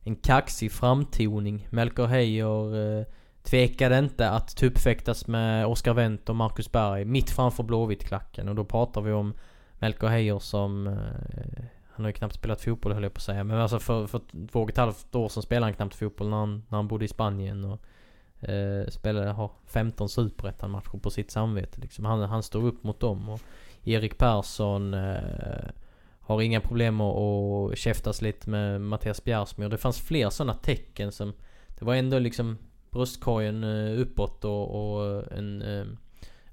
en 0.00 0.16
kaxig 0.16 0.72
framtoning. 0.72 1.66
Melker 1.70 2.06
Heijer 2.06 2.98
eh, 2.98 3.06
tvekade 3.50 3.98
inte 3.98 4.30
att 4.30 4.56
tuppfäktas 4.56 5.26
med 5.26 5.66
Oscar 5.66 5.94
Wendt 5.94 6.28
och 6.28 6.36
Marcus 6.36 6.72
Berg 6.72 7.04
mitt 7.04 7.30
framför 7.30 7.62
Blåvitt-klacken. 7.62 8.48
Och 8.48 8.54
då 8.54 8.64
pratar 8.64 9.00
vi 9.00 9.12
om 9.12 9.34
Melker 9.78 10.06
Heijer 10.06 10.38
som... 10.38 10.86
Eh, 10.86 11.64
han 11.92 12.04
har 12.04 12.08
ju 12.08 12.12
knappt 12.12 12.34
spelat 12.34 12.60
fotboll 12.60 12.92
höll 12.92 13.02
jag 13.02 13.14
på 13.14 13.18
att 13.18 13.22
säga. 13.22 13.44
Men 13.44 13.56
alltså 13.56 13.78
för, 13.78 14.06
för 14.06 14.20
två 14.52 14.62
och 14.62 14.70
ett 14.70 14.76
halvt 14.76 15.14
år 15.14 15.28
sedan 15.28 15.42
spelade 15.42 15.66
han 15.66 15.74
knappt 15.74 15.94
fotboll 15.94 16.28
när 16.28 16.36
han, 16.36 16.62
när 16.68 16.78
han 16.78 16.88
bodde 16.88 17.04
i 17.04 17.08
Spanien. 17.08 17.64
Och, 17.64 17.80
eh, 18.48 18.86
spelade, 18.88 19.30
har 19.30 19.50
15 19.66 20.08
superettan-matcher 20.08 20.98
på 20.98 21.10
sitt 21.10 21.30
samvete 21.30 21.80
liksom. 21.80 22.04
Han, 22.04 22.20
han 22.20 22.42
står 22.42 22.64
upp 22.64 22.84
mot 22.84 23.00
dem. 23.00 23.28
Och 23.28 23.40
Erik 23.84 24.18
Persson 24.18 24.94
eh, 24.94 25.68
har 26.20 26.40
inga 26.40 26.60
problem 26.60 27.00
att, 27.00 27.16
att 27.16 27.78
käftas 27.78 28.22
lite 28.22 28.50
med 28.50 28.80
Mattias 28.80 29.24
Bjärsmyr. 29.24 29.68
Det 29.68 29.78
fanns 29.78 30.00
fler 30.00 30.30
sådana 30.30 30.54
tecken 30.54 31.12
som... 31.12 31.32
Det 31.78 31.84
var 31.84 31.94
ändå 31.94 32.18
liksom 32.18 32.58
bröstkorgen 32.90 33.64
eh, 33.64 34.00
uppåt 34.00 34.44
och, 34.44 34.94
och 34.94 35.06
eh, 35.06 35.38
en... 35.38 35.62
Eh, 35.62 35.84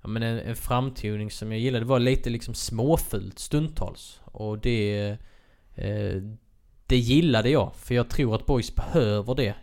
ja 0.01 0.07
men 0.07 0.23
en, 0.23 0.39
en 0.39 0.55
framtoning 0.55 1.31
som 1.31 1.51
jag 1.51 1.61
gillade. 1.61 1.85
Det 1.85 1.89
var 1.89 1.99
lite 1.99 2.29
liksom 2.29 2.53
småfult 2.53 3.39
stundtals. 3.39 4.19
Och 4.23 4.59
det... 4.59 5.17
Det 6.85 6.97
gillade 6.97 7.49
jag. 7.49 7.75
För 7.75 7.95
jag 7.95 8.09
tror 8.09 8.35
att 8.35 8.45
boys 8.45 8.75
behöver 8.75 9.35
det. 9.35 9.53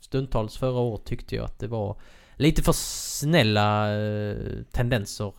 Stundtals 0.00 0.56
förra 0.56 0.78
året 0.80 1.04
tyckte 1.04 1.36
jag 1.36 1.44
att 1.44 1.58
det 1.58 1.66
var 1.66 2.00
lite 2.36 2.62
för 2.62 2.72
snälla 2.72 3.86
tendenser 4.72 5.32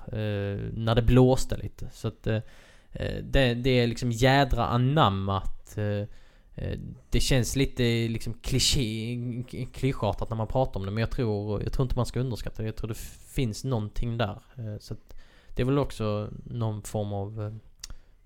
när 0.73 0.95
det 0.95 1.01
blåste 1.01 1.57
lite. 1.57 1.89
Så 1.93 2.07
att 2.07 2.23
det, 2.23 3.53
det, 3.53 3.69
är 3.69 3.87
liksom 3.87 4.11
jädra 4.11 4.65
anammat. 4.67 5.77
Eh, 6.61 6.79
det 7.09 7.19
känns 7.19 7.55
lite 7.55 7.83
liksom 8.07 8.33
kliché, 8.33 9.17
klyschartat 9.73 10.29
när 10.29 10.37
man 10.37 10.47
pratar 10.47 10.79
om 10.79 10.85
det 10.85 10.91
men 10.91 11.01
jag 11.01 11.11
tror, 11.11 11.63
jag 11.63 11.73
tror 11.73 11.85
inte 11.85 11.95
man 11.95 12.05
ska 12.05 12.19
underskatta 12.19 12.61
det. 12.61 12.67
Jag 12.67 12.75
tror 12.75 12.87
det 12.87 12.97
finns 13.35 13.63
någonting 13.63 14.17
där. 14.17 14.41
Eh, 14.57 14.79
så 14.79 14.93
att 14.93 15.15
det 15.55 15.61
är 15.61 15.65
väl 15.65 15.77
också 15.77 16.29
någon 16.45 16.81
form 16.81 17.13
av 17.13 17.41
eh, 17.41 17.53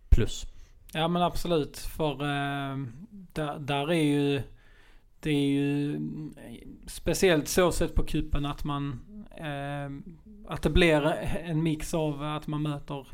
plus. 0.09 0.45
Ja 0.93 1.07
men 1.07 1.21
absolut. 1.21 1.77
För 1.77 2.17
där, 3.33 3.59
där 3.59 3.91
är 3.91 4.03
ju 4.03 4.41
det 5.19 5.29
är 5.29 5.47
ju 5.47 5.99
speciellt 6.87 7.47
så 7.47 7.71
sett 7.71 7.95
på 7.95 8.03
kuppen 8.03 8.45
att 8.45 8.63
man 8.63 8.99
att 10.47 10.61
det 10.61 10.69
blir 10.69 11.01
en 11.43 11.63
mix 11.63 11.93
av 11.93 12.23
att 12.23 12.47
man 12.47 12.61
möter 12.61 13.07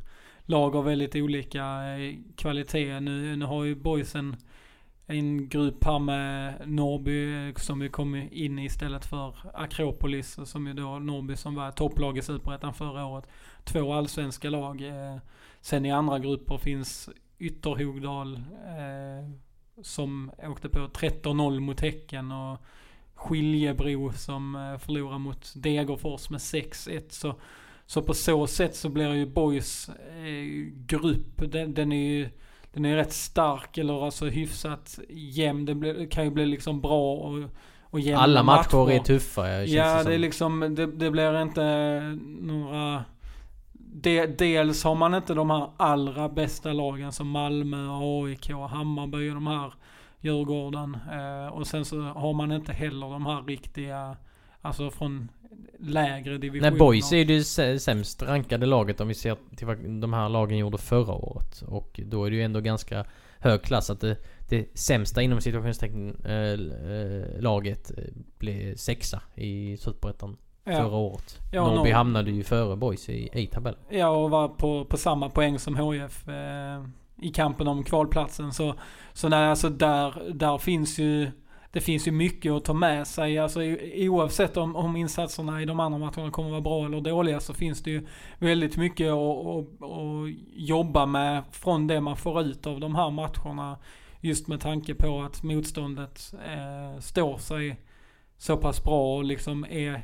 lag 0.46 0.76
av 0.76 0.86
väldigt 0.86 1.16
olika 1.16 1.82
kvalitet. 2.36 3.00
Nu, 3.00 3.36
nu 3.36 3.46
har 3.46 3.64
ju 3.64 3.76
boysen 3.76 4.36
en 5.10 5.50
grupp 5.50 5.84
här 5.84 6.00
med 6.00 6.54
Norby 6.66 7.54
som 7.56 7.80
vi 7.80 7.90
kom 7.90 8.16
in 8.16 8.60
i 8.60 8.66
istället 8.66 9.06
för 9.06 9.36
Akropolis 9.54 10.40
som 10.46 10.68
ju 10.68 10.74
då 10.74 11.00
Norby 11.00 11.36
som 11.36 11.56
var 11.56 11.72
topplag 11.72 12.18
i 12.18 12.22
Superettan 12.22 12.74
förra 12.74 13.06
året. 13.06 13.28
Två 13.64 13.94
allsvenska 13.94 14.50
lag. 14.50 14.82
Eh, 14.82 15.18
sen 15.62 15.86
i 15.86 15.92
andra 15.92 16.20
grupper 16.20 16.58
finns 16.58 17.10
Ytterhogdal, 17.40 18.36
eh, 18.66 19.30
som 19.82 20.32
åkte 20.38 20.70
på 20.70 20.80
13-0 20.80 21.60
mot 21.60 21.82
Häcken 21.82 22.32
och 22.32 22.58
Skiljebro 23.14 24.12
som 24.14 24.56
eh, 24.56 24.78
förlorar 24.78 25.18
mot 25.18 25.54
Degerfors 25.56 26.30
med 26.30 26.40
6-1. 26.40 27.04
Så, 27.10 27.36
så 27.86 28.02
på 28.02 28.14
så 28.14 28.48
sätt 28.48 28.76
så 28.76 28.90
blir 28.90 29.14
ju 29.14 29.26
Boys 29.26 29.90
eh, 29.90 30.74
grupp, 30.86 31.52
den, 31.52 31.74
den, 31.74 31.92
är 31.92 32.10
ju 32.10 32.30
den 32.74 32.86
är 32.86 32.96
rätt 32.96 33.14
stark 33.14 33.78
eller 33.78 34.06
alltså 34.06 34.26
hyfsat 34.26 35.00
jämn. 35.10 35.80
Blir, 35.80 36.10
kan 36.10 36.24
ju 36.24 36.30
bli 36.30 36.46
liksom 36.46 36.82
bra 36.82 37.14
och, 37.14 37.44
och 37.82 38.00
jämna 38.00 38.22
Alla 38.22 38.44
matcher, 38.44 38.78
matcher 38.78 38.92
är 38.92 39.00
tuffa. 39.00 39.64
Ja, 39.64 39.98
det, 39.98 40.10
det 40.10 40.14
är 40.14 40.20
liksom, 40.20 40.76
det, 40.76 40.86
det 40.86 41.12
blir 41.12 41.42
inte 41.42 42.02
några 42.42 43.04
de, 43.92 44.26
dels 44.26 44.84
har 44.84 44.96
man 44.96 45.14
inte 45.14 45.34
de 45.34 45.50
här 45.50 45.70
allra 45.78 46.30
bästa 46.30 46.74
lagen 46.74 47.12
som 47.12 47.30
Malmö, 47.30 47.88
AIK, 47.90 48.50
Hammarby 48.50 49.30
och 49.30 49.34
de 49.34 49.48
här 49.48 49.74
Djurgården. 50.20 50.98
Eh, 51.12 51.54
och 51.54 51.68
sen 51.68 51.86
så 51.86 52.02
har 52.02 52.34
man 52.34 52.52
inte 52.52 52.74
heller 52.74 53.10
de 53.10 53.26
här 53.26 53.44
riktiga, 53.44 54.18
alltså 54.62 54.92
från 54.92 55.32
lägre 55.80 56.38
divisioner. 56.38 56.72
Nej, 56.72 56.80
Boys 56.80 57.14
är 57.14 57.26
det 57.26 57.44
sämst 57.80 58.24
rankade 58.24 58.66
laget 58.66 59.02
om 59.02 59.08
vi 59.08 59.14
ser 59.14 59.38
till 59.56 59.68
vad 59.68 59.78
de 59.78 60.14
här 60.14 60.30
lagen 60.30 60.58
gjorde 60.58 60.78
förra 60.78 61.14
året. 61.14 61.62
Och 61.68 62.00
då 62.06 62.26
är 62.26 62.30
det 62.30 62.36
ju 62.36 62.44
ändå 62.44 62.60
ganska 62.60 63.06
hög 63.40 63.62
klass 63.62 63.90
att 63.90 64.02
det, 64.02 64.18
det 64.50 64.78
sämsta 64.78 65.22
inom 65.22 65.42
situationstecken 65.42 66.16
äh, 66.26 67.42
laget 67.42 67.92
blev 68.38 68.76
sexa 68.76 69.22
i 69.36 69.78
Superettan 69.78 70.38
ja. 70.64 70.84
förra 70.84 70.98
året. 70.98 71.40
Ja, 71.52 71.68
Norrby 71.68 71.90
no 71.90 71.96
hamnade 71.96 72.32
ju 72.32 72.44
före 72.44 72.76
Boys 72.76 73.10
i, 73.10 73.30
i 73.34 73.48
tabellen. 73.48 73.80
Ja, 73.90 74.08
och 74.08 74.30
var 74.30 74.48
på, 74.48 74.86
på 74.86 74.98
samma 74.98 75.30
poäng 75.30 75.60
som 75.60 75.76
HF 75.76 76.28
eh, 76.28 76.86
i 77.22 77.30
kampen 77.30 77.68
om 77.68 77.84
kvalplatsen. 77.84 78.54
Så, 78.54 78.76
så 79.14 79.30
nej, 79.30 79.50
alltså 79.50 79.70
där, 79.70 80.34
där 80.34 80.58
finns 80.58 81.00
ju 81.00 81.32
det 81.72 81.82
finns 81.82 82.08
ju 82.08 82.12
mycket 82.12 82.52
att 82.52 82.66
ta 82.66 82.74
med 82.74 83.08
sig. 83.08 83.38
Alltså, 83.38 83.60
oavsett 83.96 84.58
om, 84.58 84.76
om 84.76 84.96
insatserna 84.96 85.62
i 85.62 85.66
de 85.66 85.80
andra 85.80 86.00
matcherna 86.00 86.32
kommer 86.32 86.50
att 86.50 86.52
vara 86.52 86.62
bra 86.62 86.86
eller 86.86 87.02
dåliga 87.02 87.40
så 87.40 87.54
finns 87.54 87.84
det 87.84 87.92
ju 87.92 88.08
väldigt 88.40 88.78
mycket 88.78 89.12
att, 89.12 89.46
att, 89.46 89.84
att 89.84 90.30
jobba 90.54 91.06
med 91.06 91.44
från 91.52 91.88
det 91.88 92.02
man 92.02 92.18
får 92.18 92.42
ut 92.42 92.68
av 92.68 92.80
de 92.80 92.96
här 92.96 93.10
matcherna. 93.10 93.78
Just 94.22 94.48
med 94.48 94.62
tanke 94.62 94.94
på 94.94 95.22
att 95.22 95.44
motståndet 95.44 96.34
eh, 96.46 97.00
står 97.00 97.38
sig 97.38 97.80
så 98.38 98.58
pass 98.58 98.84
bra 98.84 99.18
och 99.18 99.24
liksom 99.24 99.66
är 99.70 100.02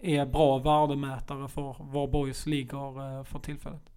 är 0.00 0.26
bra 0.26 0.58
värdemätare 0.58 1.48
för 1.48 1.76
var 1.78 2.06
Boys 2.06 2.46
ligger 2.46 3.18
eh, 3.18 3.24
för 3.24 3.38
tillfället. 3.38 3.90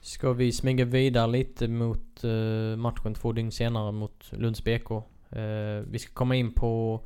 Ska 0.00 0.32
vi 0.32 0.52
smyga 0.52 0.84
vidare 0.84 1.26
lite 1.26 1.68
mot 1.68 2.24
eh, 2.24 2.76
matchen 2.76 3.14
två 3.14 3.32
dygn 3.32 3.52
senare 3.52 3.92
mot 3.92 4.32
Lunds 4.32 4.64
BK. 4.64 4.90
Uh, 5.36 5.84
vi 5.90 5.98
ska 5.98 6.12
komma 6.12 6.36
in 6.36 6.52
på, 6.52 7.00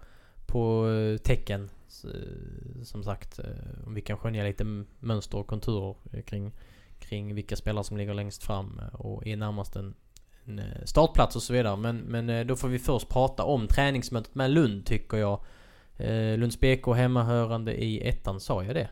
på 0.46 0.84
uh, 0.84 1.16
tecken. 1.16 1.70
som 2.82 3.04
sagt, 3.04 3.40
om 3.86 3.94
vi 3.94 4.00
kan 4.00 4.16
skönja 4.16 4.44
lite 4.44 4.84
mönster 4.98 5.38
och 5.38 5.46
konturer 5.46 5.94
kring, 6.26 6.52
kring 6.98 7.34
vilka 7.34 7.56
spelare 7.56 7.84
som 7.84 7.96
ligger 7.96 8.14
längst 8.14 8.42
fram 8.42 8.80
och 8.92 9.26
är 9.26 9.36
närmast 9.36 9.76
en, 9.76 9.94
en 10.44 10.62
startplats 10.84 11.36
och 11.36 11.42
så 11.42 11.52
vidare. 11.52 11.76
Men, 11.76 11.98
men 11.98 12.46
då 12.46 12.56
får 12.56 12.68
vi 12.68 12.78
först 12.78 13.08
prata 13.08 13.44
om 13.44 13.66
träningsmötet 13.66 14.34
med 14.34 14.50
Lund 14.50 14.86
tycker 14.86 15.16
jag. 15.16 15.40
Eh, 16.00 16.38
Lunds 16.38 16.60
BK 16.60 16.86
hemmahörande 16.96 17.84
i 17.84 18.08
ettan, 18.08 18.40
sa 18.40 18.64
jag 18.64 18.74
det? 18.74 18.88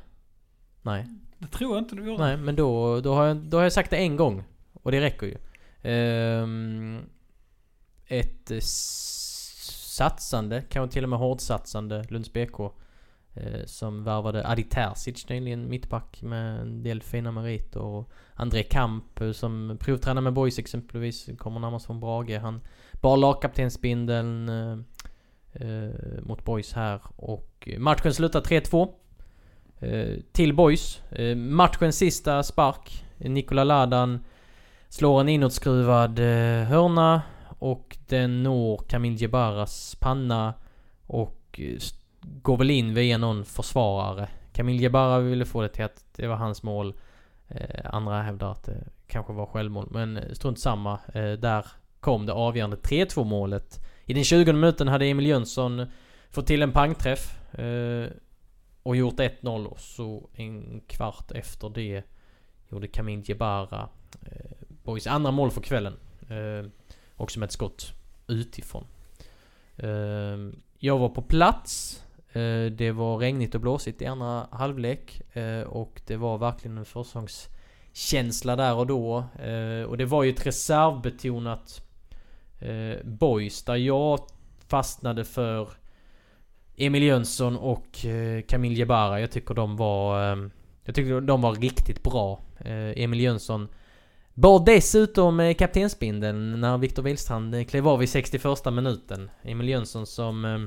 Nej. 0.82 1.06
Det 1.38 1.46
tror 1.46 1.74
jag 1.74 1.84
inte 1.84 1.94
du 1.94 2.06
gjorde. 2.06 2.24
Nej, 2.24 2.36
men 2.36 2.56
då, 2.56 3.00
då, 3.00 3.14
har 3.14 3.24
jag, 3.24 3.36
då 3.36 3.56
har 3.56 3.62
jag 3.62 3.72
sagt 3.72 3.90
det 3.90 3.96
en 3.96 4.16
gång. 4.16 4.44
Och 4.72 4.92
det 4.92 5.00
räcker 5.00 5.26
ju. 5.26 5.36
Eh, 5.92 6.46
ett 8.06 8.64
satsande, 9.98 10.62
kanske 10.68 10.92
till 10.92 11.04
och 11.04 11.10
med 11.10 11.18
hårdsatsande 11.18 12.04
Lunds 12.08 12.32
BK. 12.32 12.60
Eh, 13.34 13.64
som 13.64 14.04
värvade 14.04 14.48
Adi 14.48 14.62
Terzic 14.62 15.28
nyligen, 15.28 15.68
mittback 15.68 16.22
med 16.22 16.60
en 16.60 16.82
del 16.82 17.02
fina 17.02 17.32
meriter. 17.32 17.80
Och 17.80 18.10
André 18.34 18.62
Kamp 18.62 19.20
eh, 19.20 19.32
som 19.32 19.78
provtränar 19.80 20.20
med 20.20 20.32
boys 20.32 20.58
exempelvis, 20.58 21.28
kommer 21.38 21.60
närmast 21.60 21.86
från 21.86 22.00
Brage. 22.00 22.38
Han 22.40 22.60
bar 23.00 23.16
lagkaptensbindeln. 23.16 24.48
Eh, 24.48 24.78
eh, 25.52 25.90
mot 26.22 26.44
Boys 26.44 26.72
här 26.72 27.00
och 27.16 27.68
matchen 27.78 28.14
slutar 28.14 28.40
3-2. 28.40 28.88
Eh, 29.80 30.20
till 30.32 30.54
Boys. 30.54 31.02
Eh, 31.10 31.36
matchens 31.36 31.96
sista 31.96 32.42
spark. 32.42 33.04
Nikola 33.18 33.64
Ladan 33.64 34.24
slår 34.88 35.20
en 35.20 35.28
inåtskruvad 35.28 36.18
eh, 36.18 36.64
hörna 36.64 37.22
och 37.58 37.96
den 38.08 38.42
når 38.42 38.78
Kamil 38.88 39.22
Jebaras 39.22 39.96
panna 40.00 40.54
och 41.06 41.60
eh, 41.62 41.78
går 42.20 42.56
väl 42.56 42.70
in 42.70 42.94
via 42.94 43.18
någon 43.18 43.44
försvarare. 43.44 44.28
Kamil 44.52 44.80
Jebara 44.80 45.18
ville 45.18 45.44
få 45.44 45.62
det 45.62 45.68
till 45.68 45.84
att 45.84 46.04
det 46.16 46.26
var 46.26 46.36
hans 46.36 46.62
mål. 46.62 46.94
Eh, 47.48 47.94
andra 47.94 48.22
hävdar 48.22 48.52
att 48.52 48.64
det 48.64 48.84
kanske 49.06 49.32
var 49.32 49.46
självmål. 49.46 49.88
Men 49.90 50.16
eh, 50.16 50.32
strunt 50.32 50.58
samma. 50.58 50.98
Eh, 51.14 51.32
där 51.32 51.66
kom 52.00 52.26
det 52.26 52.32
avgörande 52.32 52.76
3-2 52.76 53.24
målet. 53.24 53.78
I 54.04 54.14
den 54.14 54.24
20 54.24 54.52
minuten 54.52 54.88
hade 54.88 55.06
Emil 55.06 55.26
Jönsson 55.26 55.86
fått 56.30 56.46
till 56.46 56.62
en 56.62 56.72
pangträff. 56.72 57.54
Eh, 57.58 58.10
och 58.82 58.96
gjort 58.96 59.20
1-0 59.20 59.66
och 59.66 59.80
så 59.80 60.28
en 60.34 60.80
kvart 60.86 61.32
efter 61.32 61.68
det 61.68 62.02
gjorde 62.68 62.88
Kamin 62.88 63.22
Jebara 63.22 63.88
eh, 64.22 64.50
Boys 64.68 65.06
andra 65.06 65.30
mål 65.30 65.50
för 65.50 65.60
kvällen. 65.60 65.96
Eh, 66.28 66.70
också 67.18 67.38
med 67.38 67.46
ett 67.46 67.52
skott 67.52 67.92
utifrån. 68.26 68.86
Ehm, 69.76 70.60
jag 70.78 70.98
var 70.98 71.08
på 71.08 71.22
plats. 71.22 72.02
Eh, 72.32 72.72
det 72.72 72.92
var 72.92 73.18
regnigt 73.18 73.54
och 73.54 73.60
blåsigt 73.60 74.02
i 74.02 74.06
andra 74.06 74.46
halvlek. 74.50 75.36
Eh, 75.36 75.60
och 75.60 76.02
det 76.06 76.16
var 76.16 76.38
verkligen 76.38 76.78
en 76.78 76.84
försäsongskänsla 76.84 78.56
där 78.56 78.74
och 78.74 78.86
då. 78.86 79.18
Eh, 79.18 79.82
och 79.82 79.98
det 79.98 80.04
var 80.04 80.22
ju 80.22 80.30
ett 80.30 80.46
reservbetonat 80.46 81.84
Boys 83.04 83.62
där 83.62 83.76
jag 83.76 84.20
fastnade 84.68 85.24
för 85.24 85.68
Emil 86.76 87.02
Jönsson 87.02 87.56
och 87.56 88.06
Camille 88.48 88.74
Jebara. 88.74 89.20
Jag 89.20 89.30
tycker 89.30 89.54
de 89.54 89.76
var... 89.76 90.32
Ehm, 90.32 90.50
jag 90.84 90.94
tycker 90.94 91.20
de 91.20 91.40
var 91.40 91.54
riktigt 91.54 92.02
bra. 92.02 92.40
Emil 92.96 93.20
Jönsson 93.20 93.68
bar 94.38 94.64
dessutom 94.66 95.40
eh, 95.40 95.54
kaptensbindeln 95.54 96.60
när 96.60 96.78
Viktor 96.78 97.02
Wihlstrand 97.02 97.54
eh, 97.54 97.64
klev 97.64 97.88
av 97.88 98.02
i 98.02 98.06
61 98.06 98.44
minuten. 98.72 99.30
Emil 99.42 99.68
Jönsson 99.68 100.06
som 100.06 100.44
eh, 100.44 100.58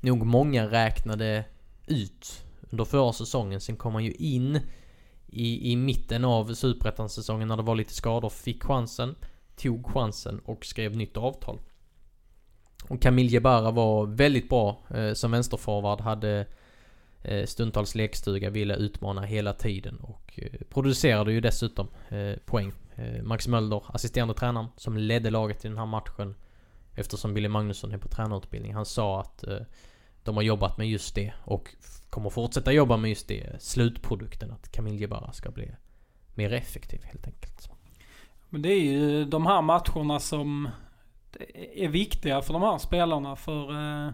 nog 0.00 0.26
många 0.26 0.66
räknade 0.66 1.44
ut 1.86 2.44
under 2.70 2.84
förra 2.84 3.12
säsongen. 3.12 3.60
Sen 3.60 3.76
kom 3.76 3.94
han 3.94 4.04
ju 4.04 4.12
in 4.12 4.60
i, 5.26 5.72
i 5.72 5.76
mitten 5.76 6.24
av 6.24 6.54
superettan-säsongen 6.54 7.48
när 7.48 7.56
det 7.56 7.62
var 7.62 7.74
lite 7.74 7.94
skador. 7.94 8.30
Fick 8.30 8.64
chansen, 8.64 9.14
tog 9.56 9.86
chansen 9.86 10.40
och 10.44 10.64
skrev 10.64 10.96
nytt 10.96 11.16
avtal. 11.16 11.60
Och 12.88 13.02
Camille 13.02 13.30
Jebara 13.30 13.70
var 13.70 14.06
väldigt 14.06 14.48
bra 14.48 14.82
eh, 14.94 15.12
som 15.12 15.30
vänsterforward. 15.30 16.00
Hade 16.00 16.40
eh, 16.40 16.46
Eh, 17.24 17.46
stundtals 17.46 17.94
lekstuga, 17.94 18.50
ville 18.50 18.76
utmana 18.76 19.22
hela 19.22 19.52
tiden 19.52 19.96
och 20.00 20.38
eh, 20.42 20.60
producerade 20.68 21.32
ju 21.32 21.40
dessutom 21.40 21.88
eh, 22.08 22.36
poäng. 22.44 22.72
Max 23.22 23.48
Mölder, 23.48 23.82
assisterande 23.86 24.34
tränaren, 24.34 24.68
som 24.76 24.96
ledde 24.96 25.30
laget 25.30 25.64
i 25.64 25.68
den 25.68 25.78
här 25.78 25.86
matchen. 25.86 26.34
Eftersom 26.94 27.34
Billy 27.34 27.48
Magnusson 27.48 27.92
är 27.92 27.98
på 27.98 28.08
tränarutbildning. 28.08 28.74
Han 28.74 28.86
sa 28.86 29.20
att 29.20 29.44
de 30.22 30.36
har 30.36 30.42
jobbat 30.42 30.78
med 30.78 30.88
just 30.88 31.14
det 31.14 31.32
och 31.44 31.74
kommer 32.10 32.30
fortsätta 32.30 32.72
jobba 32.72 32.96
med 32.96 33.08
just 33.08 33.28
det. 33.28 33.62
Slutprodukten 33.62 34.50
att 34.50 34.72
Camille 34.72 35.08
bara 35.08 35.32
ska 35.32 35.50
bli 35.50 35.70
mer 36.34 36.52
effektiv 36.52 37.00
helt 37.04 37.26
enkelt. 37.26 37.70
Men 38.48 38.62
det 38.62 38.68
är 38.68 38.80
ju 38.80 39.24
de 39.24 39.46
här 39.46 39.62
matcherna 39.62 40.20
som 40.20 40.68
är 41.74 41.88
viktiga 41.88 42.42
för 42.42 42.52
de 42.52 42.62
här 42.62 42.78
spelarna. 42.78 43.36
För 43.36 43.70
eh, 43.70 44.12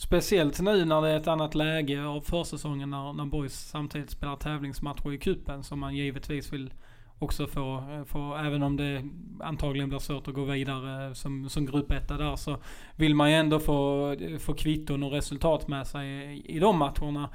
Speciellt 0.00 0.60
nu 0.60 0.84
när 0.84 1.02
det 1.02 1.08
är 1.08 1.16
ett 1.16 1.28
annat 1.28 1.54
läge 1.54 2.04
av 2.04 2.20
försäsongen 2.20 2.90
när, 2.90 3.12
när 3.12 3.24
Boys 3.24 3.54
samtidigt 3.54 4.10
spelar 4.10 4.36
tävlingsmatcher 4.36 5.12
i 5.12 5.18
kupen 5.18 5.64
som 5.64 5.80
man 5.80 5.96
givetvis 5.96 6.52
vill 6.52 6.72
också 7.18 7.46
få, 7.46 7.82
få, 8.06 8.36
även 8.36 8.62
om 8.62 8.76
det 8.76 9.04
antagligen 9.40 9.88
blir 9.88 9.98
svårt 9.98 10.28
att 10.28 10.34
gå 10.34 10.44
vidare 10.44 11.06
eh, 11.06 11.12
som, 11.12 11.48
som 11.48 11.66
gruppetta 11.66 12.16
där 12.16 12.36
så 12.36 12.56
vill 12.96 13.14
man 13.14 13.30
ju 13.30 13.36
ändå 13.36 13.60
få, 13.60 14.16
få 14.38 14.54
kvitton 14.54 15.02
och 15.02 15.12
resultat 15.12 15.68
med 15.68 15.86
sig 15.86 16.08
i, 16.08 16.56
i 16.56 16.58
de 16.58 16.78
matcherna. 16.78 17.30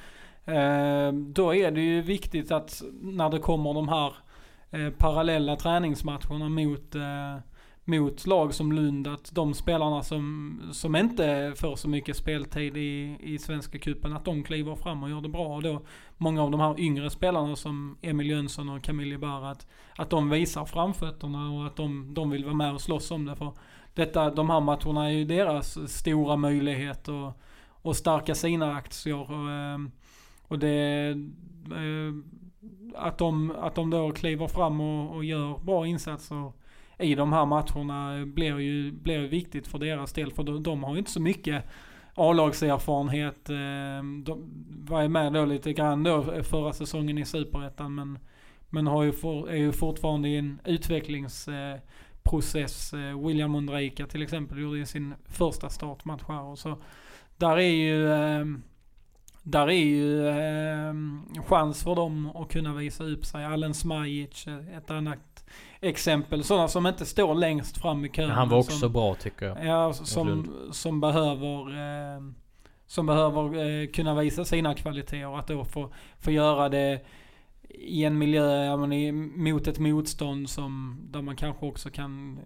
Eh, 0.46 1.14
då 1.14 1.56
är 1.56 1.72
det 1.72 1.82
ju 1.82 2.02
viktigt 2.02 2.52
att 2.52 2.82
när 3.02 3.30
det 3.30 3.40
kommer 3.40 3.74
de 3.74 3.90
här 3.90 4.14
eh, 4.72 4.90
parallella 4.90 5.56
träningsmatcherna 5.56 6.50
mot 6.50 6.96
eh, 6.96 7.38
mot 7.86 8.28
lag 8.28 8.54
som 8.54 8.72
Lund 8.72 9.08
att 9.08 9.36
de 9.36 9.54
spelarna 9.54 10.04
som, 10.04 10.60
som 10.72 10.96
inte 10.96 11.54
får 11.56 11.76
så 11.76 11.90
mycket 11.90 12.18
speltid 12.18 12.78
i, 12.78 13.18
i 13.20 13.38
Svenska 13.40 13.80
cupen 13.80 14.14
att 14.14 14.26
de 14.26 14.44
kliver 14.44 14.76
fram 14.76 15.04
och 15.04 15.10
gör 15.10 15.22
det 15.22 15.30
bra. 15.30 15.56
Och 15.56 15.64
då 15.64 15.82
många 16.18 16.44
av 16.44 16.52
de 16.52 16.60
här 16.60 16.80
yngre 16.80 17.10
spelarna 17.10 17.56
som 17.56 17.98
Emil 18.02 18.30
Jönsson 18.30 18.70
och 18.70 18.84
Camille 18.84 19.18
Barra 19.18 19.50
att, 19.50 19.68
att 19.96 20.10
de 20.10 20.30
visar 20.30 20.66
framfötterna 20.66 21.52
och 21.52 21.66
att 21.66 21.76
de, 21.76 22.14
de 22.14 22.30
vill 22.30 22.46
vara 22.46 22.56
med 22.56 22.74
och 22.74 22.82
slåss 22.82 23.12
om 23.12 23.26
det. 23.26 23.36
För 23.36 23.54
detta, 23.94 24.30
de 24.30 24.50
här 24.50 24.62
matcherna 24.62 25.06
är 25.06 25.14
ju 25.14 25.26
deras 25.26 25.92
stora 25.92 26.36
möjlighet 26.36 27.10
att, 27.10 27.38
och 27.68 27.96
stärka 27.96 28.36
sina 28.36 28.74
aktier. 28.74 29.32
Och, 29.32 29.52
eh, 29.52 29.80
och 30.48 30.60
det 30.60 31.10
eh, 31.72 32.14
att 32.96 33.18
de, 33.18 33.56
att 33.60 33.76
de 33.76 33.90
då 33.90 34.12
kliver 34.12 34.48
fram 34.48 34.82
och, 34.82 35.16
och 35.16 35.26
gör 35.26 35.58
bra 35.58 35.88
insatser 35.88 36.52
i 37.00 37.16
de 37.16 37.34
här 37.34 37.46
matcherna 37.46 38.26
blir 38.26 38.60
ju 38.60 38.92
blir 38.92 39.20
viktigt 39.20 39.68
för 39.68 39.80
deras 39.80 40.14
del. 40.14 40.32
För 40.32 40.44
de, 40.44 40.64
de 40.64 40.84
har 40.84 40.94
ju 40.94 41.00
inte 41.00 41.12
så 41.12 41.22
mycket 41.22 41.64
A-lagserfarenhet. 42.16 43.50
Eh, 43.50 44.04
de 44.24 44.52
var 44.88 45.02
ju 45.02 45.08
med 45.08 45.34
då 45.34 45.46
lite 45.46 45.74
grann 45.74 46.04
då 46.04 46.32
eh, 46.32 46.44
förra 46.44 46.74
säsongen 46.74 47.18
i 47.18 47.26
Superettan 47.26 47.96
men, 47.96 48.20
men 48.70 48.88
har 48.88 49.04
ju 49.04 49.12
for, 49.12 49.50
är 49.50 49.56
ju 49.56 49.72
fortfarande 49.72 50.30
i 50.30 50.38
en 50.38 50.62
utvecklingsprocess. 50.66 52.94
Eh, 52.94 53.28
William 53.28 53.56
Ondrejka 53.56 54.08
till 54.08 54.22
exempel 54.22 54.62
gjorde 54.62 54.78
ju 54.78 54.86
sin 54.86 55.14
första 55.26 55.70
startmatch 55.70 56.24
här. 56.28 56.44
Och 56.44 56.60
så 56.60 56.78
där 57.38 57.58
är 57.58 57.62
ju 57.62 58.08
där 59.46 59.68
är 59.68 59.86
ju 59.86 60.28
eh, 60.28 60.94
chans 61.46 61.84
för 61.84 61.96
dem 61.96 62.36
att 62.36 62.52
kunna 62.52 62.74
visa 62.74 63.04
upp 63.04 63.26
sig. 63.26 63.46
Allen 63.46 63.74
Smajic, 63.74 64.48
ett 64.78 64.92
annat 64.92 65.35
exempel. 65.86 66.44
Sådana 66.44 66.68
som 66.68 66.88
inte 66.88 67.06
står 67.06 67.36
längst 67.36 67.78
fram 67.78 68.06
i 68.06 68.10
kön. 68.10 68.30
Han 68.30 68.50
var 68.50 68.58
också 68.58 68.78
som, 68.78 68.94
bra 68.94 69.16
tycker 69.16 69.46
jag. 69.46 69.66
Ja, 69.66 69.94
som, 69.94 70.54
som 70.72 71.02
behöver 71.02 71.70
eh, 72.16 72.22
som 72.88 73.06
behöver 73.06 73.70
eh, 73.82 73.88
kunna 73.88 74.16
visa 74.22 74.46
sina 74.46 74.74
kvaliteter. 74.74 75.40
Att 75.40 75.48
då 75.48 75.66
få, 75.66 75.94
få 76.20 76.32
göra 76.32 76.70
det 76.70 77.02
i 77.70 78.04
en 78.04 78.18
miljö, 78.18 78.66
ja, 78.66 78.78
men 78.78 78.94
i, 78.94 79.12
mot 79.12 79.68
ett 79.68 79.80
motstånd 79.80 80.50
som, 80.50 81.00
där 81.12 81.22
man 81.22 81.36
kanske 81.36 81.66
också 81.66 81.90
kan, 81.90 82.40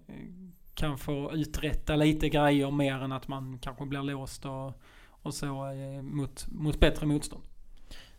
kan 0.74 0.98
få 0.98 1.30
uträtta 1.34 1.96
lite 1.96 2.28
grejer 2.28 2.70
mer 2.70 2.94
än 2.94 3.12
att 3.12 3.28
man 3.28 3.58
kanske 3.58 3.86
blir 3.86 4.02
låst 4.02 4.44
och, 4.44 4.80
och 5.08 5.34
så 5.34 5.46
eh, 5.46 6.02
mot, 6.02 6.46
mot 6.50 6.80
bättre 6.80 7.06
motstånd. 7.06 7.42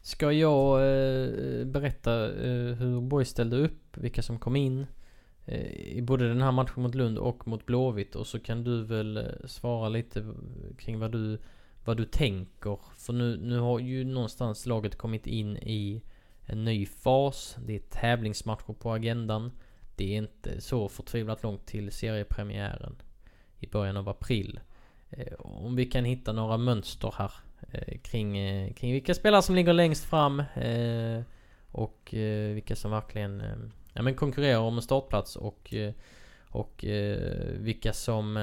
Ska 0.01 0.31
jag 0.31 0.79
eh, 0.79 1.65
berätta 1.65 2.25
eh, 2.25 2.75
hur 2.75 3.01
Borg 3.01 3.25
ställde 3.25 3.57
upp, 3.57 3.97
vilka 3.97 4.21
som 4.21 4.39
kom 4.39 4.55
in 4.55 4.85
Eh, 5.51 5.97
i 5.97 6.01
både 6.01 6.27
den 6.27 6.41
här 6.41 6.51
matchen 6.51 6.83
mot 6.83 6.95
Lund 6.95 7.17
och 7.17 7.47
mot 7.47 7.65
Blåvitt 7.65 8.15
och 8.15 8.27
så 8.27 8.39
kan 8.39 8.63
du 8.63 8.83
väl 8.83 9.17
eh, 9.17 9.23
svara 9.45 9.89
lite 9.89 10.33
kring 10.77 10.99
vad 10.99 11.11
du, 11.11 11.39
vad 11.85 11.97
du 11.97 12.05
tänker. 12.05 12.79
För 12.97 13.13
nu, 13.13 13.37
nu 13.37 13.59
har 13.59 13.79
ju 13.79 14.03
någonstans 14.03 14.65
laget 14.65 14.97
kommit 14.97 15.27
in 15.27 15.57
i 15.57 16.03
en 16.45 16.65
ny 16.65 16.85
fas. 16.85 17.57
Det 17.65 17.75
är 17.75 17.79
tävlingsmatcher 17.79 18.73
på 18.73 18.91
agendan. 18.91 19.51
Det 19.95 20.13
är 20.13 20.17
inte 20.17 20.61
så 20.61 20.89
förtvivlat 20.89 21.43
långt 21.43 21.65
till 21.65 21.91
seriepremiären 21.91 22.95
i 23.59 23.67
början 23.67 23.97
av 23.97 24.09
april. 24.09 24.59
Eh, 25.09 25.33
om 25.39 25.75
vi 25.75 25.85
kan 25.85 26.05
hitta 26.05 26.33
några 26.33 26.57
mönster 26.57 27.13
här 27.17 27.31
kring, 28.01 28.33
kring 28.73 28.93
vilka 28.93 29.13
spelare 29.13 29.41
som 29.41 29.55
ligger 29.55 29.73
längst 29.73 30.05
fram 30.05 30.43
och 31.71 32.09
vilka 32.53 32.75
som 32.75 32.91
verkligen 32.91 33.43
ja, 33.93 34.01
men 34.01 34.15
konkurrerar 34.15 34.59
om 34.59 34.75
en 34.75 34.81
startplats 34.81 35.35
och, 35.35 35.73
och 36.49 36.85
vilka 37.53 37.93
som 37.93 38.33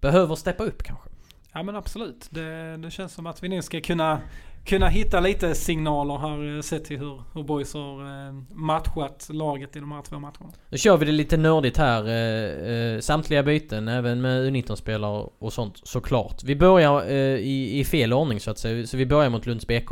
behöver 0.00 0.34
steppa 0.34 0.64
upp 0.64 0.82
kanske. 0.82 1.08
Ja 1.52 1.62
men 1.62 1.76
absolut. 1.76 2.28
Det, 2.30 2.76
det 2.76 2.90
känns 2.90 3.12
som 3.14 3.26
att 3.26 3.42
vi 3.42 3.48
nu 3.48 3.62
ska 3.62 3.80
kunna 3.80 4.20
kunna 4.68 4.88
hitta 4.88 5.20
lite 5.20 5.54
signaler 5.54 6.18
här 6.18 6.56
eh, 6.56 6.60
sett 6.60 6.84
till 6.84 6.98
hur, 6.98 7.22
hur 7.34 7.42
Boys 7.42 7.74
har 7.74 8.26
eh, 8.26 8.34
matchat 8.50 9.28
laget 9.32 9.76
i 9.76 9.80
de 9.80 9.92
här 9.92 10.02
två 10.02 10.18
matcherna. 10.18 10.52
Nu 10.68 10.78
kör 10.78 10.96
vi 10.96 11.06
det 11.06 11.12
lite 11.12 11.36
nördigt 11.36 11.76
här. 11.76 12.08
Eh, 12.08 13.00
samtliga 13.00 13.42
byten, 13.42 13.88
även 13.88 14.20
med 14.20 14.52
U19-spelare 14.52 15.28
och 15.38 15.52
sånt 15.52 15.80
såklart. 15.82 16.42
Vi 16.44 16.56
börjar 16.56 17.10
i, 17.38 17.80
i 17.80 17.84
fel 17.84 18.12
ordning 18.12 18.40
så 18.40 18.50
att 18.50 18.58
säga. 18.58 18.86
Så 18.86 18.96
vi 18.96 19.06
börjar 19.06 19.30
mot 19.30 19.46
Lunds 19.46 19.66
BK. 19.66 19.90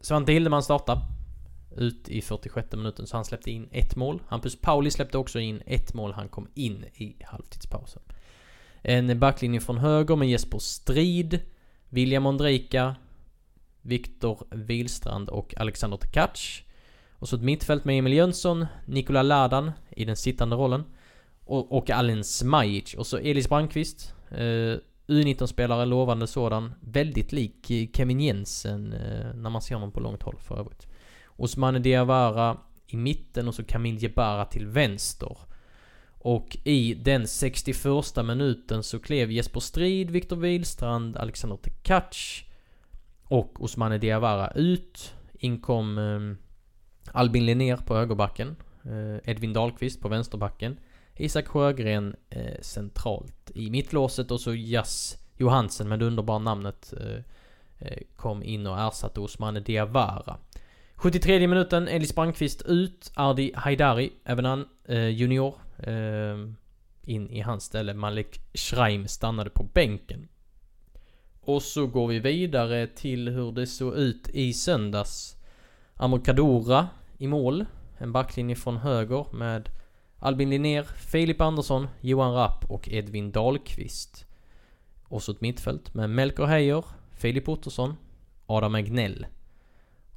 Svante 0.00 0.32
Hildeman 0.32 0.62
startar 0.62 0.98
ut 1.76 2.08
i 2.08 2.20
46 2.20 2.72
minuten 2.72 3.06
så 3.06 3.16
han 3.16 3.24
släppte 3.24 3.50
in 3.50 3.68
ett 3.72 3.96
mål. 3.96 4.22
Hampus 4.28 4.60
Pauli 4.60 4.90
släppte 4.90 5.18
också 5.18 5.38
in 5.38 5.62
ett 5.66 5.94
mål. 5.94 6.12
Han 6.12 6.28
kom 6.28 6.48
in 6.54 6.84
i 6.94 7.16
halvtidspausen. 7.24 8.02
En 8.82 9.18
backlinje 9.18 9.60
från 9.60 9.78
höger 9.78 10.16
med 10.16 10.30
Jesper 10.30 10.58
Strid. 10.58 11.40
William 11.88 12.26
Ondrejka, 12.26 12.96
Viktor 13.82 14.46
Wilstrand 14.50 15.28
och 15.28 15.54
Alexander 15.56 15.96
Tkach. 15.96 16.62
Och 17.12 17.28
så 17.28 17.36
ett 17.36 17.42
mittfält 17.42 17.84
med 17.84 17.98
Emil 17.98 18.12
Jönsson, 18.12 18.66
Nikola 18.86 19.22
Ladan 19.22 19.72
i 19.90 20.04
den 20.04 20.16
sittande 20.16 20.56
rollen. 20.56 20.84
Och, 21.44 21.72
och 21.72 21.90
Alin 21.90 22.24
Smajic. 22.24 22.94
Och 22.94 23.06
så 23.06 23.16
Elis 23.16 23.48
Brandqvist. 23.48 24.14
Eh, 24.30 24.76
U19-spelare, 25.06 25.84
lovande 25.84 26.26
sådan. 26.26 26.74
Väldigt 26.80 27.32
lik 27.32 27.92
Kevin 27.96 28.20
Jensen 28.20 28.92
eh, 28.92 29.34
när 29.34 29.50
man 29.50 29.62
ser 29.62 29.74
honom 29.74 29.92
på 29.92 30.00
långt 30.00 30.22
håll 30.22 30.38
för 30.38 30.58
övrigt. 30.58 30.86
Osmane 31.40 31.78
Diawara 31.78 32.56
i 32.86 32.96
mitten 32.96 33.48
och 33.48 33.54
så 33.54 33.64
Kamil 33.64 34.02
Jebara 34.02 34.44
till 34.44 34.66
vänster. 34.66 35.38
Och 36.22 36.56
i 36.64 36.94
den 36.94 37.26
61 37.26 38.16
minuten 38.24 38.82
så 38.82 38.98
klev 38.98 39.32
Jesper 39.32 39.60
Strid, 39.60 40.10
Viktor 40.10 40.36
Wihlstrand, 40.36 41.16
Alexander 41.16 41.56
Tekac 41.56 42.42
och 43.24 43.62
Osmane 43.62 43.98
Diawara 43.98 44.50
ut. 44.50 45.14
Inkom 45.32 45.98
eh, 45.98 46.36
Albin 47.12 47.46
Linnér 47.46 47.76
på 47.76 47.94
högerbacken. 47.94 48.56
Eh, 48.84 49.30
Edvin 49.30 49.52
Dahlqvist 49.52 50.00
på 50.00 50.08
vänsterbacken. 50.08 50.80
Isak 51.16 51.46
Sjögren 51.46 52.16
eh, 52.30 52.60
centralt 52.60 53.50
i 53.54 53.70
mittlåset 53.70 54.30
och 54.30 54.40
så 54.40 54.54
Jas 54.54 55.18
Johansen 55.36 55.88
med 55.88 55.98
det 55.98 56.04
underbara 56.04 56.38
namnet 56.38 56.94
eh, 57.00 57.22
eh, 57.78 58.02
kom 58.16 58.42
in 58.42 58.66
och 58.66 58.78
ersatte 58.78 59.20
Osmane 59.20 59.60
Diawara. 59.60 60.38
73 61.00 61.46
minuten, 61.46 61.88
Elis 61.88 62.14
Brandqvist 62.14 62.62
ut. 62.62 63.12
Ardi 63.14 63.52
Haidari, 63.54 64.12
även 64.24 64.44
han 64.44 64.64
eh, 64.88 65.08
junior. 65.08 65.54
Eh, 65.78 66.36
in 67.02 67.30
i 67.30 67.40
hans 67.40 67.64
ställe. 67.64 67.94
Malik 67.94 68.40
Schreim 68.54 69.08
stannade 69.08 69.50
på 69.50 69.62
bänken. 69.62 70.28
Och 71.40 71.62
så 71.62 71.86
går 71.86 72.08
vi 72.08 72.18
vidare 72.18 72.86
till 72.86 73.28
hur 73.28 73.52
det 73.52 73.66
såg 73.66 73.94
ut 73.94 74.28
i 74.28 74.52
söndags. 74.52 75.36
Amokadora 75.94 76.88
i 77.18 77.26
mål. 77.26 77.66
En 77.98 78.12
backlinje 78.12 78.56
från 78.56 78.76
höger 78.76 79.26
med 79.32 79.68
Albin 80.18 80.50
Linnér, 80.50 80.82
Filip 80.82 81.40
Andersson, 81.40 81.88
Johan 82.00 82.34
Rapp 82.34 82.64
och 82.70 82.88
Edvin 82.88 83.30
Dahlqvist. 83.30 84.26
Och 85.04 85.22
så 85.22 85.32
ett 85.32 85.40
mittfält 85.40 85.94
med 85.94 86.10
Melker 86.10 86.44
Heijer, 86.44 86.84
Filip 87.16 87.48
Ottosson, 87.48 87.96
Adam 88.46 88.74
Egnell. 88.74 89.26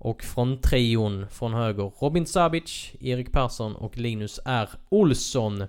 Och 0.03 0.23
från 0.23 0.61
trion 0.61 1.25
från 1.29 1.53
höger 1.53 1.91
Robin 1.99 2.25
Sabic, 2.25 2.91
Erik 2.99 3.31
Persson 3.31 3.75
och 3.75 3.97
Linus 3.97 4.39
R. 4.45 4.69
Olsson. 4.89 5.63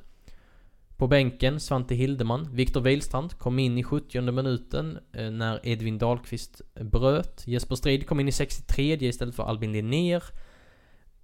På 0.96 1.06
bänken 1.06 1.60
Svante 1.60 1.94
Hildeman, 1.94 2.48
Viktor 2.52 2.80
Wihlstrand 2.80 3.38
kom 3.38 3.58
in 3.58 3.78
i 3.78 3.82
70 3.82 4.20
minuten 4.20 4.98
eh, 5.12 5.30
när 5.30 5.60
Edvin 5.62 5.98
Dahlqvist 5.98 6.60
bröt. 6.80 7.42
Jesper 7.46 7.74
Strid 7.74 8.06
kom 8.06 8.20
in 8.20 8.28
i 8.28 8.32
63 8.32 8.96
istället 9.00 9.34
för 9.34 9.42
Albin 9.42 9.72
Linnér. 9.72 10.22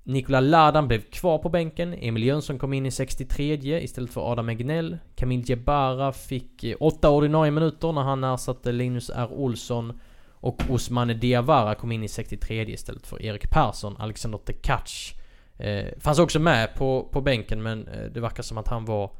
Nikola 0.05 0.41
Ladan 0.41 0.89
blev 0.89 1.01
kvar 1.01 1.39
på 1.39 1.49
bänken. 1.49 1.95
Emil 1.95 2.25
Jönsson 2.25 2.59
kom 2.59 2.73
in 2.73 2.87
i 2.87 2.91
63 2.91 3.81
istället 3.83 4.11
för 4.11 4.33
Adam 4.33 4.49
Egnell. 4.49 4.99
Kamil 5.15 5.51
Jebara 5.51 6.13
fick 6.13 6.65
eh, 6.65 6.77
8 6.81 7.11
ordinarie 7.11 7.51
minuter 7.51 7.93
när 7.93 8.03
han 8.03 8.25
ersatte 8.25 8.73
Linus 8.73 9.11
R. 9.11 9.29
Olsson. 9.33 10.01
Och 10.41 10.63
Osmane 10.69 11.15
Diawara 11.15 11.75
kom 11.75 11.93
in 11.93 12.03
i 12.03 12.09
63 12.09 12.71
istället 12.71 13.07
för 13.07 13.23
Erik 13.23 13.51
Persson. 13.51 13.97
Alexander 13.99 14.39
Tekac 14.39 15.15
eh, 15.59 15.87
fanns 15.99 16.19
också 16.19 16.41
med 16.41 16.75
på, 16.75 17.09
på 17.13 17.21
bänken 17.21 17.63
men 17.63 17.89
eh, 17.89 18.05
det 18.05 18.21
verkar 18.21 18.43
som 18.43 18.59
att 18.59 18.69
han 18.69 18.85
var 18.85 19.11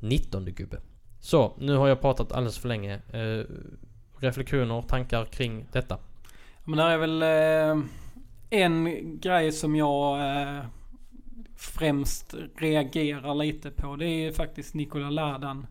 19 0.00 0.44
gubbe. 0.44 0.80
Så, 1.20 1.52
nu 1.58 1.76
har 1.76 1.88
jag 1.88 2.00
pratat 2.00 2.32
alldeles 2.32 2.58
för 2.58 2.68
länge. 2.68 2.94
Eh, 2.94 3.44
reflektioner, 4.18 4.82
tankar 4.82 5.24
kring 5.24 5.66
detta? 5.72 5.98
Men 6.64 6.78
det 6.78 6.84
är 6.84 6.98
väl 6.98 7.22
eh, 7.22 7.84
en 8.50 9.00
grej 9.20 9.52
som 9.52 9.76
jag 9.76 10.20
eh, 10.20 10.64
främst 11.56 12.34
reagerar 12.56 13.34
lite 13.34 13.70
på. 13.70 13.96
Det 13.96 14.06
är 14.06 14.32
faktiskt 14.32 14.74
Nikola 14.74 15.10
Ladan. 15.10 15.66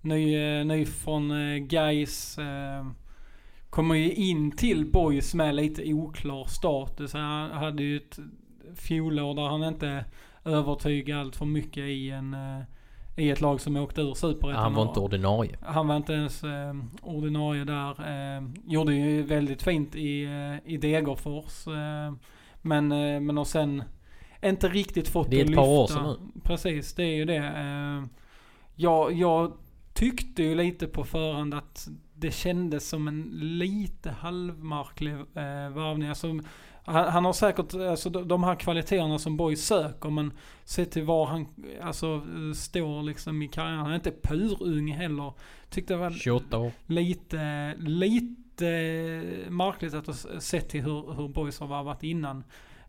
Ny, 0.00 0.36
eh, 0.36 0.64
ny 0.64 0.86
från 0.86 1.30
eh, 1.30 1.58
Gais 1.58 2.38
eh, 2.38 2.86
kommer 3.70 3.94
ju 3.94 4.12
in 4.12 4.50
till 4.50 4.92
Boys 4.92 5.34
med 5.34 5.54
lite 5.54 5.92
oklar 5.92 6.44
status. 6.44 7.12
Han 7.12 7.50
hade 7.50 7.82
ju 7.82 7.96
ett 7.96 8.18
fjolår 8.74 9.34
där 9.34 9.48
han 9.48 9.64
inte 9.64 10.04
övertygade 10.44 11.20
allt 11.20 11.36
för 11.36 11.44
mycket 11.44 11.84
i 11.84 12.10
en 12.10 12.36
i 13.18 13.30
ett 13.30 13.40
lag 13.40 13.60
som 13.60 13.76
åkte 13.76 14.00
ur 14.00 14.14
superettan. 14.14 14.62
Han 14.62 14.74
var 14.74 14.88
inte 14.88 15.00
ordinarie. 15.00 15.56
Han 15.62 15.88
var 15.88 15.96
inte 15.96 16.12
ens 16.12 16.44
eh, 16.44 16.74
ordinarie 17.02 17.64
där. 17.64 17.90
Eh, 17.90 18.42
gjorde 18.64 18.94
ju 18.94 19.22
väldigt 19.22 19.62
fint 19.62 19.96
i, 19.96 20.24
eh, 20.24 20.72
i 20.72 20.76
Degerfors. 20.76 21.66
Eh, 21.66 22.12
men, 22.62 22.92
eh, 22.92 23.20
men 23.20 23.38
och 23.38 23.46
sen 23.46 23.82
inte 24.42 24.68
riktigt 24.68 25.08
fått. 25.08 25.30
Det 25.30 25.40
är 25.40 25.44
ett 25.44 25.54
par 25.54 25.68
år 25.68 25.86
sedan 25.86 26.04
nu. 26.06 26.40
Precis, 26.44 26.94
det 26.94 27.02
är 27.02 27.16
ju 27.16 27.24
det. 27.24 27.46
Eh, 27.46 28.04
jag, 28.74 29.12
jag 29.12 29.52
tyckte 29.94 30.42
ju 30.42 30.54
lite 30.54 30.86
på 30.86 31.04
förhand 31.04 31.54
att 31.54 31.88
det 32.18 32.30
kändes 32.30 32.88
som 32.88 33.08
en 33.08 33.30
lite 33.32 34.10
halvmarklig 34.10 35.12
eh, 35.12 35.70
varvning. 35.70 36.08
Alltså, 36.08 36.38
han, 36.84 37.08
han, 37.08 37.24
har 37.24 37.32
säkert 37.32 37.74
alltså, 37.74 38.10
de 38.10 38.44
här 38.44 38.54
kvaliteterna 38.54 39.18
som 39.18 39.36
Boy 39.36 39.56
söker 39.56 40.10
men 40.10 40.32
sett 40.64 40.90
till 40.90 41.04
var 41.04 41.26
han 41.26 41.46
alltså, 41.82 42.22
står 42.54 43.02
liksom 43.02 43.42
i 43.42 43.48
karriären. 43.48 43.78
Han 43.78 43.90
är 43.90 43.94
inte 43.94 44.14
purung 44.22 44.92
heller. 44.92 45.32
Tyckte 45.70 45.94
det 45.94 45.98
var 45.98 46.10
28 46.10 46.58
år. 46.58 46.72
lite, 46.86 47.74
lite 47.78 48.64
märkligt 49.48 49.94
att 49.94 50.26
sett 50.42 50.68
till 50.68 50.82
hur, 50.82 51.12
hur 51.12 51.28
Boys 51.28 51.60
har 51.60 51.66
varvat 51.66 52.02
innan. 52.02 52.44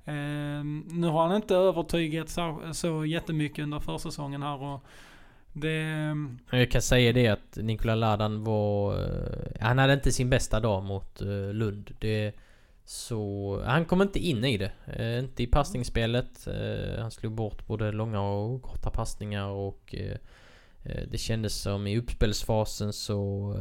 Eh, 0.06 0.63
nu 0.88 1.08
har 1.08 1.28
han 1.28 1.36
inte 1.36 1.56
övertygat 1.56 2.30
så, 2.30 2.62
så 2.72 3.06
jättemycket 3.06 3.63
under 3.63 3.80
försäsongen 3.80 4.44
här 4.44 4.62
och 4.63 4.86
det... 5.60 6.15
Jag 6.58 6.72
kan 6.72 6.82
säga 6.82 7.13
det 7.13 7.28
att 7.28 7.56
Nikola 7.56 7.95
Ladan 7.95 8.43
var... 8.43 9.02
Eh, 9.04 9.52
han 9.60 9.78
hade 9.78 9.93
inte 9.93 10.12
sin 10.12 10.30
bästa 10.30 10.60
dag 10.60 10.84
mot 10.84 11.22
eh, 11.22 11.54
Lund. 11.54 11.95
Det, 12.00 12.34
så 12.86 13.62
han 13.65 13.86
kom 13.86 14.02
inte 14.02 14.19
in 14.19 14.45
i 14.45 14.58
det. 14.58 14.72
Eh, 14.86 15.19
inte 15.19 15.43
i 15.43 15.48
passningsspelet. 15.48 16.48
Han 17.00 17.12
slog 17.12 17.34
bort 17.34 17.67
både 17.67 17.91
långa 17.91 18.22
och 18.22 18.62
korta 18.62 18.89
passningar 18.89 19.48
och 19.48 19.95
det 21.12 21.17
kändes 21.17 21.62
som 21.62 21.88
i 21.88 21.98
uppspelsfasen 21.98 22.93
så... 22.93 23.56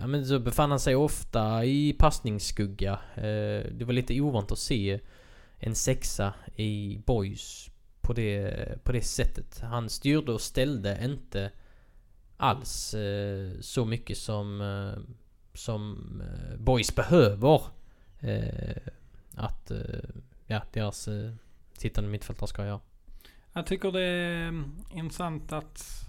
Ja 0.00 0.06
men 0.06 0.26
så 0.26 0.38
befann 0.38 0.70
han 0.70 0.80
sig 0.80 0.96
ofta 0.96 1.64
i 1.64 1.92
passningsskugga. 1.98 2.98
Det 3.70 3.84
var 3.84 3.92
lite 3.92 4.20
ovant 4.20 4.52
att 4.52 4.58
se 4.58 5.00
en 5.58 5.74
sexa 5.74 6.34
i 6.56 7.00
boys 7.06 7.70
på 8.06 8.12
det, 8.12 8.84
på 8.84 8.92
det 8.92 9.02
sättet. 9.02 9.60
Han 9.60 9.88
styrde 9.88 10.32
och 10.32 10.40
ställde 10.40 10.98
inte 11.04 11.50
alls 12.36 12.94
eh, 12.94 13.50
så 13.60 13.84
mycket 13.84 14.18
som, 14.18 14.60
eh, 14.60 15.02
som 15.54 15.96
eh, 16.20 16.56
boys 16.56 16.94
behöver. 16.94 17.62
Eh, 18.20 18.76
att 19.34 19.70
eh, 19.70 20.10
ja, 20.46 20.62
deras 20.72 21.08
eh, 21.08 21.32
sittande 21.78 22.10
mittfältare 22.10 22.48
ska 22.48 22.66
göra. 22.66 22.80
Jag 23.56 23.66
tycker 23.66 23.92
det 23.92 24.02
är 24.02 24.48
mm, 24.48 24.72
intressant 24.94 25.52
att, 25.52 26.06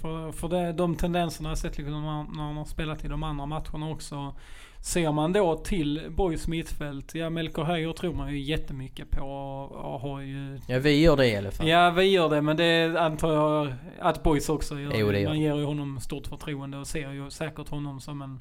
för, 0.00 0.32
för 0.32 0.48
det, 0.48 0.72
de 0.72 0.96
tendenserna 0.96 1.48
jag 1.48 1.58
sett 1.58 1.78
liksom 1.78 1.92
när 1.92 2.42
man 2.42 2.56
har 2.56 2.64
spelat 2.64 3.04
i 3.04 3.08
de 3.08 3.22
andra 3.22 3.46
matcherna 3.46 3.90
också. 3.90 4.34
Ser 4.80 5.12
man 5.12 5.32
då 5.32 5.56
till 5.56 6.06
Boys 6.10 6.48
mittfält, 6.48 7.14
ja 7.14 7.30
Melker 7.30 7.62
Höjer 7.62 7.92
tror 7.92 8.14
man 8.14 8.32
ju 8.32 8.40
jättemycket 8.40 9.10
på 9.10 9.24
och 9.72 10.00
har 10.00 10.20
ju... 10.20 10.60
Ja 10.66 10.78
vi 10.78 11.00
gör 11.00 11.16
det 11.16 11.26
i 11.28 11.36
alla 11.36 11.50
fall. 11.50 11.68
Ja 11.68 11.90
vi 11.90 12.04
gör 12.04 12.30
det 12.30 12.42
men 12.42 12.56
det 12.56 12.96
antar 13.00 13.32
jag 13.32 13.74
att 14.00 14.22
Boys 14.22 14.48
också 14.48 14.80
gör. 14.80 14.92
Jo, 14.94 15.12
det 15.12 15.20
gör. 15.20 15.28
Man 15.28 15.40
ger 15.40 15.56
ju 15.56 15.64
honom 15.64 16.00
stort 16.00 16.26
förtroende 16.26 16.78
och 16.78 16.86
ser 16.86 17.12
ju 17.12 17.30
säkert 17.30 17.68
honom 17.68 18.00
som 18.00 18.22
en, 18.22 18.40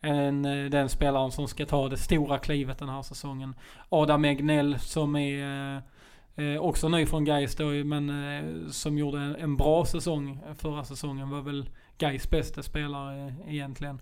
en 0.00 0.42
den 0.70 0.88
spelaren 0.88 1.30
som 1.30 1.48
ska 1.48 1.66
ta 1.66 1.88
det 1.88 1.96
stora 1.96 2.38
klivet 2.38 2.78
den 2.78 2.88
här 2.88 3.02
säsongen. 3.02 3.54
Adam 3.88 4.24
Egnell 4.24 4.78
som 4.78 5.16
är 5.16 5.82
Eh, 6.38 6.60
också 6.60 6.88
ny 6.88 7.06
från 7.06 7.24
Gais 7.24 7.56
då 7.56 7.64
men 7.64 8.10
eh, 8.10 8.70
som 8.70 8.98
gjorde 8.98 9.18
en, 9.18 9.36
en, 9.36 9.56
bra 9.56 9.84
säsong 9.84 10.38
förra 10.58 10.84
säsongen. 10.84 11.30
Var 11.30 11.42
väl 11.42 11.70
Gais 11.98 12.30
bästa 12.30 12.62
spelare 12.62 13.26
eh, 13.26 13.54
egentligen. 13.54 14.00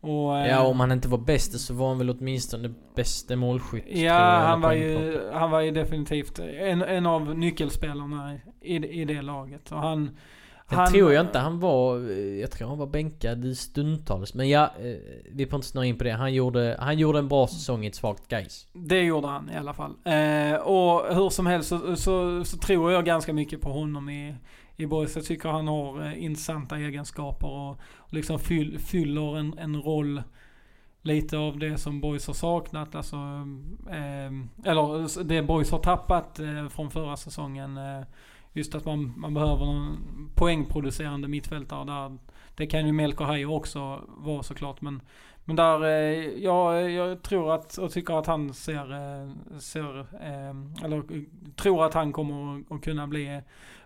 Och, 0.00 0.38
eh, 0.38 0.46
ja 0.46 0.66
om 0.66 0.80
han 0.80 0.92
inte 0.92 1.08
var 1.08 1.18
bäst 1.18 1.60
så 1.60 1.74
var 1.74 1.88
han 1.88 1.98
väl 1.98 2.10
åtminstone 2.10 2.74
bästa 2.94 3.36
målskytt. 3.36 3.84
Ja 3.88 4.18
han 4.18 4.60
var, 4.60 4.72
ju, 4.72 5.20
han 5.32 5.50
var 5.50 5.60
ju 5.60 5.70
definitivt 5.70 6.38
en, 6.38 6.82
en 6.82 7.06
av 7.06 7.38
nyckelspelarna 7.38 8.34
i, 8.60 8.76
i 8.76 9.04
det 9.04 9.22
laget. 9.22 9.72
Och 9.72 9.78
han, 9.78 10.16
Sen 10.68 10.78
han, 10.78 10.92
tror 10.92 11.12
jag 11.12 11.26
inte 11.26 11.38
han 11.38 11.60
var... 11.60 11.98
Jag 12.40 12.50
tror 12.50 12.68
han 12.68 12.78
var 12.78 12.86
bänkad 12.86 13.56
stundtals. 13.56 14.34
Men 14.34 14.48
ja, 14.48 14.64
eh, 14.80 14.96
vi 15.32 15.46
får 15.46 15.56
inte 15.56 15.68
snöa 15.68 15.84
in 15.84 15.98
på 15.98 16.04
det. 16.04 16.10
Han 16.10 16.34
gjorde, 16.34 16.76
han 16.80 16.98
gjorde 16.98 17.18
en 17.18 17.28
bra 17.28 17.46
säsong 17.46 17.84
i 17.84 17.86
ett 17.86 17.94
svagt 17.94 18.28
guys. 18.28 18.66
Det 18.72 19.02
gjorde 19.02 19.28
han 19.28 19.50
i 19.50 19.56
alla 19.56 19.74
fall. 19.74 19.94
Eh, 20.04 20.54
och 20.54 21.14
hur 21.14 21.30
som 21.30 21.46
helst 21.46 21.68
så, 21.68 21.96
så, 21.96 22.44
så, 22.44 22.56
tror 22.58 22.92
jag 22.92 23.04
ganska 23.04 23.32
mycket 23.32 23.60
på 23.60 23.70
honom 23.70 24.08
i, 24.08 24.34
i 24.76 24.86
Boys. 24.86 25.16
Jag 25.16 25.24
tycker 25.24 25.48
han 25.48 25.68
har 25.68 26.06
eh, 26.06 26.24
intressanta 26.24 26.76
egenskaper 26.76 27.48
och, 27.48 27.70
och 27.96 28.14
liksom 28.14 28.38
fyll, 28.38 28.78
fyller 28.78 29.38
en, 29.38 29.58
en 29.58 29.82
roll 29.82 30.22
lite 31.02 31.38
av 31.38 31.58
det 31.58 31.78
som 31.78 32.00
Boys 32.00 32.26
har 32.26 32.34
saknat. 32.34 32.94
Alltså, 32.94 33.16
eh, 33.90 34.70
eller 34.70 35.24
det 35.24 35.42
Boys 35.42 35.70
har 35.70 35.78
tappat 35.78 36.38
eh, 36.38 36.68
från 36.68 36.90
förra 36.90 37.16
säsongen. 37.16 37.76
Eh, 37.76 38.02
Just 38.56 38.74
att 38.74 38.84
man, 38.84 39.12
man 39.16 39.34
behöver 39.34 39.66
någon 39.66 39.98
poängproducerande 40.34 41.28
mittfältare 41.28 41.84
där. 41.84 42.18
Det 42.54 42.66
kan 42.66 42.86
ju 42.86 42.92
Melker 42.92 43.24
Heijer 43.24 43.50
också 43.50 44.00
vara 44.08 44.42
såklart. 44.42 44.80
Men, 44.80 45.02
men 45.44 45.56
där, 45.56 45.84
eh, 45.84 46.44
ja, 46.44 46.80
jag 46.80 47.22
tror 47.22 47.54
att, 47.54 47.78
och 47.78 47.92
tycker 47.92 48.18
att 48.18 48.26
han 48.26 48.54
ser, 48.54 48.92
eh, 48.92 49.58
ser 49.58 50.00
eh, 50.00 50.84
eller 50.84 51.02
tror 51.56 51.84
att 51.84 51.94
han 51.94 52.12
kommer 52.12 52.62
att 52.70 52.82
kunna 52.82 53.06
bli, 53.06 53.40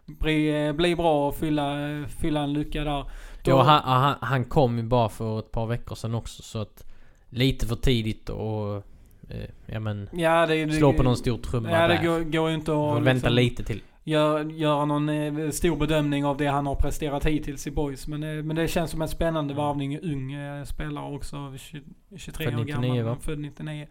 bli, 0.07 0.73
bli 0.77 0.97
bra 0.97 1.29
och 1.29 1.37
fylla, 1.37 1.77
fylla 2.21 2.41
en 2.41 2.53
lucka 2.53 2.85
där. 2.85 3.05
Då, 3.45 3.51
ja, 3.51 3.63
han, 3.63 3.83
han, 3.83 4.15
han 4.21 4.45
kom 4.45 4.79
ju 4.79 4.83
bara 4.85 5.09
för 5.09 5.39
ett 5.39 5.53
par 5.53 5.67
veckor 5.67 5.95
sedan 5.95 6.15
också 6.15 6.43
så 6.43 6.61
att 6.61 6.85
lite 7.31 7.67
för 7.67 7.77
tidigt 7.77 8.29
och 8.29 8.85
ja 9.67 9.81
men 9.81 10.09
ja, 10.13 10.47
det, 10.47 10.73
slå 10.73 10.93
på 10.93 11.03
någon 11.03 11.17
stor 11.17 11.39
trumma 11.39 11.71
Ja 11.71 11.89
det 11.89 12.07
går, 12.07 12.21
går 12.21 12.49
ju 12.49 12.55
inte 12.55 12.73
att... 12.73 12.89
Liksom, 12.89 13.05
vänta 13.05 13.29
lite 13.29 13.65
till 13.65 13.83
göra 14.05 14.43
gör 14.43 14.87
någon 14.87 15.09
eh, 15.09 15.51
stor 15.51 15.77
bedömning 15.77 16.25
av 16.25 16.37
det 16.37 16.47
han 16.47 16.67
har 16.67 16.75
presterat 16.75 17.27
hittills 17.27 17.67
i 17.67 17.71
boys. 17.71 18.07
Men, 18.07 18.23
eh, 18.23 18.43
men 18.43 18.57
det 18.57 18.69
känns 18.69 18.91
som 18.91 19.03
en 19.03 19.09
spännande 19.09 19.53
mm. 19.53 19.65
varvning. 19.65 19.99
Ung 19.99 20.33
eh, 20.33 20.65
spelare 20.65 21.15
också. 21.15 21.55
23 22.17 22.57
år 22.57 22.65
gammal. 22.65 23.03
Va? 23.03 23.17
Född 23.21 23.39
99. 23.39 23.87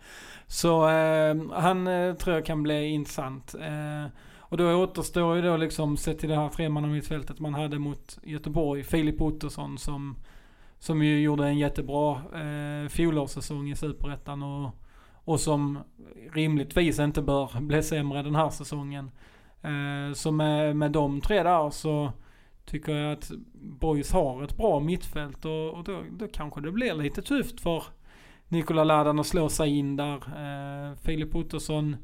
Så 0.48 0.90
eh, 0.90 1.36
han 1.54 1.86
tror 2.20 2.36
jag 2.36 2.46
kan 2.46 2.64
bli 2.64 2.86
intressant. 2.86 3.56
Eh, 3.56 4.12
Och 4.50 4.58
då 4.58 4.74
återstår 4.74 5.36
ju 5.36 5.42
då 5.42 5.58
liksom, 5.58 5.98
sett 5.98 6.20
till 6.20 6.30
det 6.30 6.36
här 6.36 6.50
tremannamittfältet 6.50 7.40
man 7.40 7.54
hade 7.54 7.80
mot 7.80 8.20
Göteborg, 8.24 8.84
Filip 8.84 9.22
Ottosson 9.22 9.78
som, 9.78 10.16
som 10.80 11.04
ju 11.04 11.20
gjorde 11.20 11.48
en 11.48 11.58
jättebra 11.58 12.12
eh, 12.14 12.90
fjolårssäsong 12.90 13.70
i 13.70 13.76
Superettan 13.76 14.44
och, 14.44 14.72
och 15.14 15.40
som 15.40 15.80
rimligtvis 16.34 17.00
inte 17.00 17.22
bör 17.22 17.62
bli 17.62 17.84
sämre 17.84 18.24
den 18.24 18.36
här 18.36 18.50
säsongen. 18.50 19.12
Eh, 19.62 20.14
så 20.14 20.32
med, 20.32 20.76
med 20.76 20.92
de 20.92 21.22
tre 21.22 21.44
där 21.44 21.70
så 21.70 22.12
tycker 22.66 22.96
jag 22.96 23.12
att 23.12 23.32
Boys 23.62 24.12
har 24.12 24.44
ett 24.44 24.58
bra 24.58 24.80
mittfält 24.80 25.46
och, 25.46 25.70
och 25.74 25.84
då, 25.84 26.00
då 26.12 26.28
kanske 26.34 26.62
det 26.62 26.72
blir 26.72 26.94
lite 26.94 27.22
tufft 27.22 27.62
för 27.62 27.84
Nikola 28.48 28.84
Ladan 28.84 29.20
att 29.20 29.28
slå 29.28 29.50
sig 29.50 29.78
in 29.78 29.96
där. 29.96 30.16
Eh, 30.16 30.96
Filip 30.96 31.36
Ottosson 31.36 31.96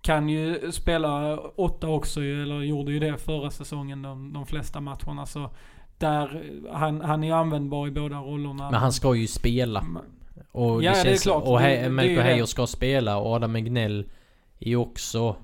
kan 0.00 0.28
ju 0.28 0.72
spela 0.72 1.38
åtta 1.38 1.88
också 1.88 2.20
eller 2.20 2.60
gjorde 2.60 2.92
ju 2.92 2.98
det 2.98 3.16
förra 3.18 3.50
säsongen 3.50 4.02
de, 4.02 4.32
de 4.32 4.46
flesta 4.46 4.80
matcherna. 4.80 5.26
Så 5.26 5.50
där, 5.98 6.42
han, 6.72 7.00
han 7.00 7.24
är 7.24 7.32
användbar 7.32 7.86
i 7.86 7.90
båda 7.90 8.16
rollerna. 8.16 8.70
Men 8.70 8.80
han 8.80 8.92
ska 8.92 9.14
ju 9.14 9.26
spela. 9.26 9.84
Och 10.52 10.82
Ja, 10.82 10.90
det 10.90 10.96
det 10.96 11.00
är 11.00 11.04
känns, 11.04 11.22
klart. 11.22 11.42
Och 11.46 11.58
Det- 11.58 11.64
He- 11.64 11.84
är 11.84 11.90
Melker 11.90 12.16
det. 12.16 12.22
Heijer 12.22 12.44
ska 12.44 12.66
spela 12.66 13.16
och 13.18 13.32
Adam 13.32 13.56
Egnell 13.56 14.10
är 14.58 14.68
ju 14.68 14.76
också 14.76 15.36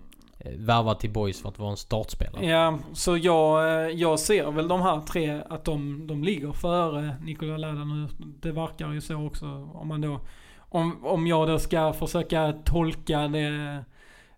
Eh, 0.45 0.53
värvad 0.59 0.99
till 0.99 1.13
Boys 1.13 1.43
för 1.43 1.49
att 1.49 1.59
vara 1.59 1.71
en 1.71 1.77
startspelare. 1.77 2.47
Ja, 2.47 2.79
så 2.93 3.17
jag, 3.17 3.65
eh, 3.85 3.89
jag 3.91 4.19
ser 4.21 4.51
väl 4.51 4.69
de 4.69 4.81
här 4.83 5.01
tre 5.01 5.43
att 5.51 5.65
de, 5.65 6.07
de 6.07 6.25
ligger 6.25 6.53
före 6.53 7.17
Nikola 7.23 7.57
Ladan 7.57 7.89
nu. 8.03 8.09
Det 8.41 8.53
verkar 8.53 8.93
ju 8.93 9.01
så 9.01 9.27
också. 9.27 9.47
Om 9.75 9.89
man 9.89 10.01
då, 10.01 10.21
om, 10.59 11.05
om 11.07 11.27
jag 11.27 11.49
då 11.49 11.59
ska 11.59 11.93
försöka 11.93 12.53
tolka 12.65 13.29
det 13.29 13.85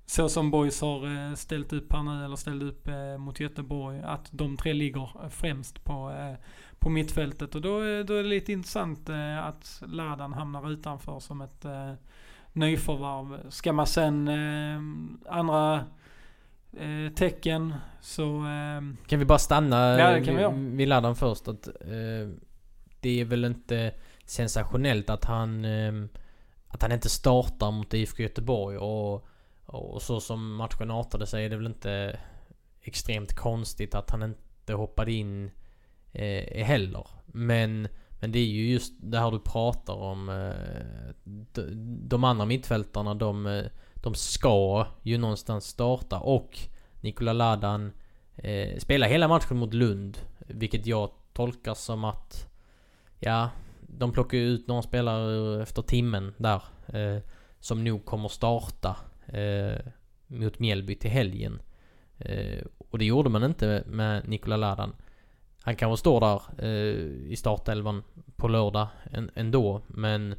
så 0.08 0.28
som 0.28 0.50
Boys 0.50 0.80
har 0.80 1.28
eh, 1.28 1.34
ställt 1.34 1.72
upp 1.72 1.92
här 1.92 2.02
nu, 2.02 2.24
eller 2.24 2.36
ställde 2.36 2.64
upp 2.64 2.88
mot 3.18 3.40
Göteborg, 3.40 4.00
att 4.04 4.28
de 4.32 4.56
tre 4.56 4.72
ligger 4.72 5.08
främst 5.30 5.84
på, 5.84 6.12
på 6.78 6.90
mittfältet. 6.90 7.54
Och 7.54 7.60
då, 7.60 7.78
är- 7.78 8.04
då 8.04 8.14
är 8.14 8.22
det 8.22 8.28
lite 8.28 8.52
intressant 8.52 9.10
att 9.42 9.82
Ladan 9.86 10.32
hamnar 10.32 10.70
utanför 10.70 11.20
som 11.20 11.40
ett 11.40 11.64
nyförvärv. 12.52 13.50
Ska 13.50 13.72
man 13.72 13.86
sen 13.86 14.28
eh, 14.28 14.78
andra 15.38 15.84
eh, 16.72 17.12
tecken 17.14 17.74
så... 18.00 18.36
Eh, 18.36 19.06
Kan 19.06 19.18
vi 19.18 19.24
bara 19.24 19.38
stanna 19.38 19.98
Ja, 19.98 20.24
kan 20.24 20.36
vi 20.36 20.42
göra. 20.42 20.54
vid 20.56 20.88
Ladan 20.88 21.16
först? 21.16 21.48
Att, 21.48 21.66
eh, 21.66 22.28
det 23.00 23.20
är 23.20 23.24
väl 23.24 23.44
inte 23.44 23.92
sensationellt 24.24 25.10
att 25.10 25.24
han, 25.24 25.64
eh, 25.64 25.92
att 26.68 26.82
han 26.82 26.92
inte 26.92 27.08
startar 27.08 27.70
mot 27.70 27.94
IFK 27.94 28.22
Göteborg 28.22 28.78
och, 28.78 29.26
och 29.64 30.02
så 30.02 30.20
som 30.20 30.54
matchen 30.54 30.90
artade 30.90 31.26
sig 31.26 31.44
är 31.44 31.50
det 31.50 31.56
väl 31.56 31.66
inte 31.66 32.18
extremt 32.82 33.34
konstigt 33.34 33.94
att 33.94 34.10
han 34.10 34.22
inte 34.22 34.72
hoppade 34.72 35.12
in 35.12 35.50
eh, 36.12 36.64
heller. 36.64 37.06
Men, 37.26 37.88
men 38.20 38.32
det 38.32 38.38
är 38.38 38.46
ju 38.46 38.70
just 38.70 38.92
det 38.98 39.18
här 39.18 39.30
du 39.30 39.40
pratar 39.40 39.94
om. 39.94 40.28
Eh, 40.28 41.14
de, 41.24 41.62
de 42.08 42.24
andra 42.24 42.44
mittfältarna 42.44 43.14
de, 43.14 43.46
eh, 43.46 43.64
de 44.02 44.14
ska 44.14 44.86
ju 45.02 45.18
någonstans 45.18 45.66
starta 45.66 46.18
och 46.18 46.58
Nikola 47.00 47.32
Ladan 47.32 47.92
eh, 48.36 48.78
spelar 48.78 49.08
hela 49.08 49.28
matchen 49.28 49.56
mot 49.56 49.74
Lund. 49.74 50.18
Vilket 50.38 50.86
jag 50.86 51.10
tolkar 51.32 51.74
som 51.74 52.04
att... 52.04 52.48
Ja, 53.18 53.50
de 53.80 54.12
plockar 54.12 54.38
ju 54.38 54.44
ut 54.44 54.66
några 54.68 54.82
spelare 54.82 55.62
efter 55.62 55.82
timmen 55.82 56.34
där. 56.36 56.62
Eh, 56.86 57.22
som 57.60 57.84
nog 57.84 58.04
kommer 58.04 58.28
starta 58.28 58.96
eh, 59.26 59.92
mot 60.26 60.58
Mjällby 60.58 60.94
till 60.94 61.10
helgen. 61.10 61.62
Eh, 62.18 62.64
och 62.90 62.98
det 62.98 63.04
gjorde 63.04 63.30
man 63.30 63.44
inte 63.44 63.84
med 63.86 64.28
Nikola 64.28 64.56
Ladan. 64.56 64.94
Han 65.60 65.76
kanske 65.76 66.00
står 66.00 66.20
där 66.20 66.64
eh, 66.64 67.30
i 67.32 67.36
startelvan 67.36 68.02
på 68.36 68.48
lördag 68.48 68.88
ändå. 69.34 69.80
Men 69.86 70.34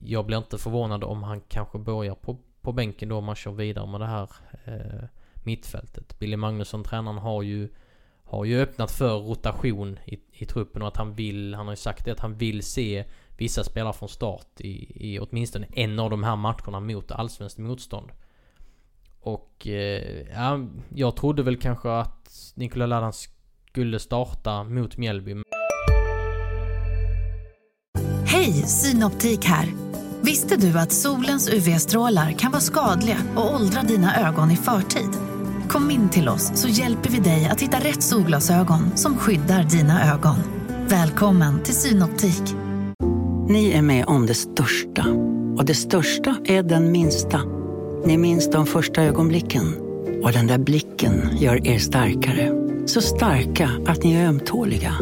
jag 0.00 0.26
blir 0.26 0.38
inte 0.38 0.58
förvånad 0.58 1.04
om 1.04 1.22
han 1.22 1.40
kanske 1.40 1.78
börjar 1.78 2.14
på, 2.14 2.38
på 2.62 2.72
bänken 2.72 3.08
då 3.08 3.16
om 3.16 3.24
man 3.24 3.34
kör 3.34 3.52
vidare 3.52 3.86
med 3.86 4.00
det 4.00 4.06
här 4.06 4.30
eh, 4.64 5.04
mittfältet. 5.34 6.18
Billy 6.18 6.36
Magnusson, 6.36 6.84
tränaren, 6.84 7.18
har 7.18 7.42
ju 7.42 7.68
har 8.24 8.44
ju 8.44 8.60
öppnat 8.62 8.90
för 8.90 9.18
rotation 9.18 9.98
i, 10.04 10.18
i 10.32 10.44
truppen 10.44 10.82
och 10.82 10.88
att 10.88 10.96
han 10.96 11.14
vill, 11.14 11.54
han 11.54 11.66
har 11.66 11.72
ju 11.72 11.76
sagt 11.76 12.04
det, 12.04 12.12
att 12.12 12.20
han 12.20 12.36
vill 12.36 12.62
se 12.62 13.04
vissa 13.36 13.64
spelare 13.64 13.92
från 13.92 14.08
start 14.08 14.60
i, 14.60 14.92
i 15.12 15.18
åtminstone 15.18 15.66
en 15.72 15.98
av 15.98 16.10
de 16.10 16.24
här 16.24 16.36
matcherna 16.36 16.80
mot 16.80 17.10
allsvenskt 17.10 17.58
motstånd. 17.58 18.10
Och 19.20 19.66
eh, 19.66 20.26
ja, 20.34 20.66
jag 20.94 21.16
trodde 21.16 21.42
väl 21.42 21.56
kanske 21.56 21.90
att 21.90 22.52
Nikola 22.54 22.86
Ladan 22.86 23.12
skulle 23.12 23.98
starta 23.98 24.64
mot 24.64 24.96
Mjällby. 24.96 25.42
Hej, 28.26 28.52
Synoptik 28.52 29.44
här. 29.44 29.91
Visste 30.24 30.56
du 30.56 30.78
att 30.78 30.92
solens 30.92 31.48
UV-strålar 31.48 32.32
kan 32.32 32.50
vara 32.50 32.60
skadliga 32.60 33.16
och 33.36 33.54
åldra 33.54 33.82
dina 33.82 34.28
ögon 34.28 34.50
i 34.50 34.56
förtid? 34.56 35.08
Kom 35.68 35.90
in 35.90 36.08
till 36.08 36.28
oss 36.28 36.52
så 36.54 36.68
hjälper 36.68 37.10
vi 37.10 37.18
dig 37.18 37.48
att 37.52 37.60
hitta 37.60 37.76
rätt 37.76 38.02
solglasögon 38.02 38.96
som 38.96 39.16
skyddar 39.16 39.64
dina 39.64 40.14
ögon. 40.14 40.36
Välkommen 40.88 41.62
till 41.62 41.74
Synoptik. 41.74 42.42
Ni 43.48 43.70
är 43.70 43.82
med 43.82 44.04
om 44.06 44.26
det 44.26 44.34
största. 44.34 45.06
Och 45.56 45.64
det 45.64 45.74
största 45.74 46.36
är 46.44 46.62
den 46.62 46.92
minsta. 46.92 47.40
Ni 48.06 48.18
minns 48.18 48.50
de 48.50 48.66
första 48.66 49.02
ögonblicken. 49.02 49.74
Och 50.22 50.32
den 50.32 50.46
där 50.46 50.58
blicken 50.58 51.28
gör 51.38 51.66
er 51.66 51.78
starkare. 51.78 52.52
Så 52.86 53.00
starka 53.00 53.70
att 53.86 54.04
ni 54.04 54.14
är 54.14 54.28
ömtåliga. 54.28 54.94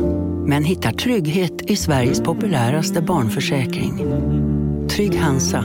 Men 0.46 0.64
hittar 0.64 0.92
trygghet 0.92 1.70
i 1.70 1.76
Sveriges 1.76 2.20
populäraste 2.20 3.02
barnförsäkring. 3.02 4.00
Trygg 5.00 5.16
Hansa. 5.16 5.64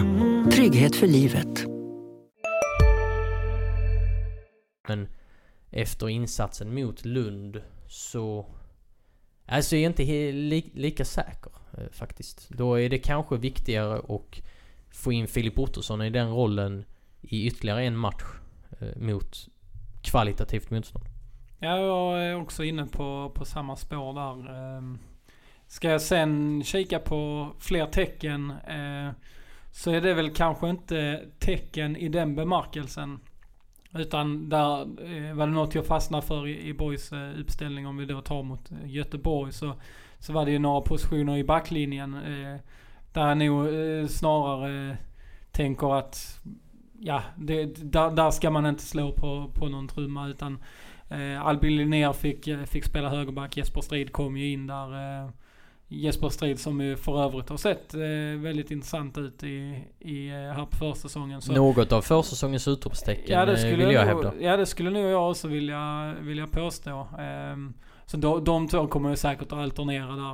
Trygghet 0.51 0.95
för 0.95 1.07
livet. 1.07 1.65
Men 4.87 5.07
efter 5.71 6.09
insatsen 6.09 6.73
mot 6.73 7.05
Lund 7.05 7.61
så... 7.87 8.45
Alltså 9.45 9.75
jag 9.75 9.83
är 9.83 9.87
inte 9.87 10.31
li- 10.31 10.71
lika 10.73 11.05
säker 11.05 11.51
eh, 11.77 11.89
faktiskt. 11.91 12.49
Då 12.49 12.79
är 12.79 12.89
det 12.89 12.97
kanske 12.97 13.37
viktigare 13.37 13.97
att 13.97 14.41
få 14.91 15.11
in 15.11 15.27
Filip 15.27 15.59
Ottosson 15.59 16.01
i 16.01 16.09
den 16.09 16.29
rollen 16.29 16.85
i 17.21 17.47
ytterligare 17.47 17.83
en 17.83 17.97
match 17.97 18.23
eh, 18.79 18.97
mot 18.97 19.47
kvalitativt 20.01 20.69
motstånd. 20.69 21.05
Ja, 21.59 21.77
jag 21.77 22.25
är 22.25 22.35
också 22.35 22.63
inne 22.63 22.85
på, 22.85 23.31
på 23.35 23.45
samma 23.45 23.75
spår 23.75 24.13
där. 24.13 24.55
Ska 25.75 25.89
jag 25.89 26.01
sen 26.01 26.63
kika 26.63 26.99
på 26.99 27.51
fler 27.59 27.85
tecken 27.85 28.49
eh, 28.49 29.13
så 29.71 29.91
är 29.91 30.01
det 30.01 30.13
väl 30.13 30.29
kanske 30.29 30.69
inte 30.69 31.25
tecken 31.39 31.95
i 31.95 32.09
den 32.09 32.35
bemärkelsen. 32.35 33.19
Utan 33.93 34.49
där 34.49 34.81
eh, 34.81 35.35
var 35.35 35.47
det 35.47 35.53
något 35.53 35.75
jag 35.75 35.85
fastnade 35.85 36.27
för 36.27 36.47
i, 36.47 36.67
i 36.67 36.73
Boys 36.73 37.11
eh, 37.11 37.39
uppställning 37.39 37.87
om 37.87 37.97
vi 37.97 38.05
då 38.05 38.21
tar 38.21 38.43
mot 38.43 38.71
eh, 38.71 38.77
Göteborg 38.85 39.51
så, 39.51 39.73
så 40.19 40.33
var 40.33 40.45
det 40.45 40.51
ju 40.51 40.59
några 40.59 40.81
positioner 40.81 41.37
i 41.37 41.43
backlinjen 41.43 42.13
eh, 42.13 42.59
där 43.13 43.27
jag 43.27 43.37
nog 43.37 43.67
eh, 43.67 44.07
snarare 44.07 44.89
eh, 44.89 44.95
tänker 45.51 45.99
att 45.99 46.39
ja, 46.99 47.23
det, 47.37 47.65
där, 47.65 48.11
där 48.11 48.31
ska 48.31 48.49
man 48.49 48.65
inte 48.65 48.83
slå 48.83 49.11
på, 49.11 49.51
på 49.53 49.69
någon 49.69 49.87
trumma 49.87 50.27
utan 50.27 50.59
Eh, 51.09 51.45
Albin 51.45 51.75
Linnér 51.75 52.13
fick, 52.13 52.47
eh, 52.47 52.63
fick 52.63 52.85
spela 52.85 53.09
högerback. 53.09 53.57
Jesper 53.57 53.81
Strid 53.81 54.11
kom 54.11 54.37
ju 54.37 54.51
in 54.51 54.67
där. 54.67 55.23
Eh, 55.23 55.29
Jesper 55.87 56.29
Strid 56.29 56.59
som 56.59 56.81
ju 56.81 56.95
för 56.97 57.23
övrigt 57.23 57.49
har 57.49 57.57
sett 57.57 57.93
eh, 57.93 57.99
väldigt 58.41 58.71
intressant 58.71 59.17
ut 59.17 59.43
i, 59.43 59.83
i, 59.99 60.27
eh, 60.27 60.33
här 60.33 60.65
på 60.65 60.77
försäsongen. 60.77 61.41
Så, 61.41 61.53
Något 61.53 61.91
av 61.91 62.01
försäsongens 62.01 62.67
utropstecken 62.67 63.23
ja, 63.39 63.45
det 63.45 63.51
eh, 63.51 63.57
skulle 63.57 63.75
vill 63.85 63.91
jag 63.95 64.07
nog, 64.07 64.23
hävda. 64.23 64.33
Ja 64.39 64.57
det 64.57 64.65
skulle 64.65 64.89
nog 64.89 65.05
jag 65.11 65.29
också 65.29 65.47
vilja, 65.47 66.13
vilja 66.21 66.47
påstå. 66.47 67.07
Ehm, 67.19 67.73
så 68.05 68.17
de, 68.17 68.43
de 68.43 68.67
två 68.67 68.87
kommer 68.87 69.09
ju 69.09 69.15
säkert 69.15 69.51
att 69.51 69.53
alternera 69.59 70.11
där 70.15 70.33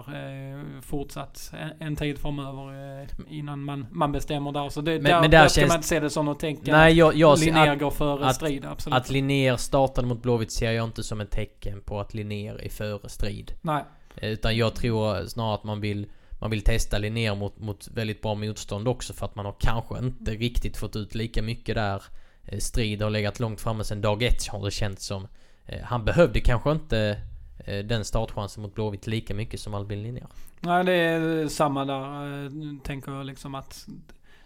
eh, 0.57 0.81
fortsatt 0.81 1.53
en, 1.59 1.87
en 1.87 1.95
tid 1.95 2.17
framöver 2.17 2.99
eh, 3.01 3.07
innan 3.29 3.63
man, 3.63 3.85
man 3.91 4.11
bestämmer 4.11 4.51
där. 4.51 4.69
Så 4.69 4.81
det, 4.81 4.91
Men- 4.91 5.03
där, 5.03 5.21
men 5.21 5.31
där 5.31 5.41
där 5.41 5.47
ska 5.47 5.67
man 5.67 5.75
inte 5.75 5.87
se 5.87 5.99
det 5.99 6.09
som 6.09 6.25
något 6.25 6.39
tecken. 6.39 6.73
Nej, 6.75 6.93
jag, 6.93 7.15
jag 7.15 7.39
Linnér 7.39 7.71
att, 7.71 7.79
går 7.79 7.91
före 7.91 8.25
att- 8.25 8.35
Strid, 8.35 8.65
absolut. 8.65 8.97
att 8.97 9.09
Linnér 9.09 9.55
startade 9.55 10.07
mot 10.07 10.21
Blåvitt 10.21 10.53
ser 10.53 10.71
jag 10.71 10.85
inte 10.85 11.03
som 11.03 11.21
ett 11.21 11.31
tecken 11.31 11.81
på 11.85 11.99
att 11.99 12.13
Linnér 12.13 12.61
är 12.61 12.69
före 12.69 13.09
strid. 13.09 13.51
Nej. 13.61 13.83
Eh, 14.15 14.29
utan 14.29 14.57
jag 14.57 14.75
tror 14.75 15.25
snarare 15.27 15.55
att 15.55 15.63
man 15.63 15.81
vill 15.81 16.07
man 16.39 16.51
vill 16.51 16.61
testa 16.61 16.97
Linnér 16.97 17.35
mot, 17.35 17.59
mot 17.59 17.87
väldigt 17.87 18.21
bra 18.21 18.35
motstånd 18.35 18.87
också 18.87 19.13
för 19.13 19.25
att 19.25 19.35
man 19.35 19.45
har 19.45 19.55
kanske 19.59 19.97
inte 19.97 20.31
riktigt 20.31 20.77
fått 20.77 20.95
ut 20.95 21.15
lika 21.15 21.41
mycket 21.41 21.75
där. 21.75 22.03
Eh, 22.45 22.59
strid 22.59 23.01
har 23.01 23.09
legat 23.09 23.39
långt 23.39 23.61
framme 23.61 23.83
sedan 23.83 24.01
dag 24.01 24.23
ett 24.23 24.47
har 24.47 24.65
det 24.65 24.71
känts 24.71 25.05
som. 25.05 25.27
Eh, 25.65 25.81
han 25.83 26.05
behövde 26.05 26.39
kanske 26.39 26.71
inte 26.71 27.21
den 27.65 28.05
startchansen 28.05 28.63
mot 28.63 28.75
Blåvitt 28.75 29.07
lika 29.07 29.33
mycket 29.33 29.59
som 29.59 29.73
Albin 29.73 30.03
Linnér. 30.03 30.27
Nej 30.59 30.83
det 30.83 30.93
är 30.93 31.47
samma 31.47 31.85
där. 31.85 32.83
Tänker 32.83 33.11
jag 33.11 33.25
liksom 33.25 33.55
att 33.55 33.87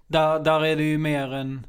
där, 0.07 0.39
där 0.39 0.65
är 0.65 0.75
det 0.75 0.83
ju 0.83 0.97
mer 0.97 1.33
en 1.33 1.65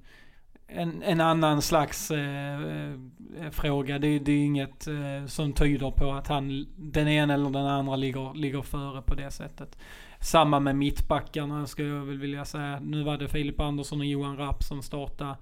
en, 0.68 1.02
en 1.02 1.20
annan 1.20 1.62
slags 1.62 2.11
eh, 2.11 2.62
eh, 2.62 3.50
fråga. 3.50 3.98
Det, 3.98 4.18
det 4.18 4.33
är 4.33 4.44
inget 4.44 4.87
eh, 4.87 5.26
som 5.26 5.52
tyder 5.52 5.90
på 5.90 6.12
att 6.12 6.29
han, 6.29 6.66
den 6.76 7.09
ena 7.09 7.35
eller 7.35 7.50
den 7.50 7.66
andra 7.66 7.96
ligger, 7.96 8.35
ligger 8.35 8.62
före 8.62 9.02
på 9.02 9.14
det 9.14 9.31
sättet. 9.31 9.79
Samma 10.20 10.61
med 10.61 10.76
mittbackarna 10.76 11.66
skulle 11.66 11.88
jag 11.88 12.05
väl 12.05 12.18
vilja 12.18 12.44
säga. 12.44 12.81
Nu 12.81 13.02
var 13.02 13.18
det 13.18 13.29
Filip 13.29 13.61
Andersson 13.61 14.00
och 14.00 14.07
Johan 14.07 14.37
Rapp 14.37 14.62
som 14.62 14.83
startade. 14.83 15.37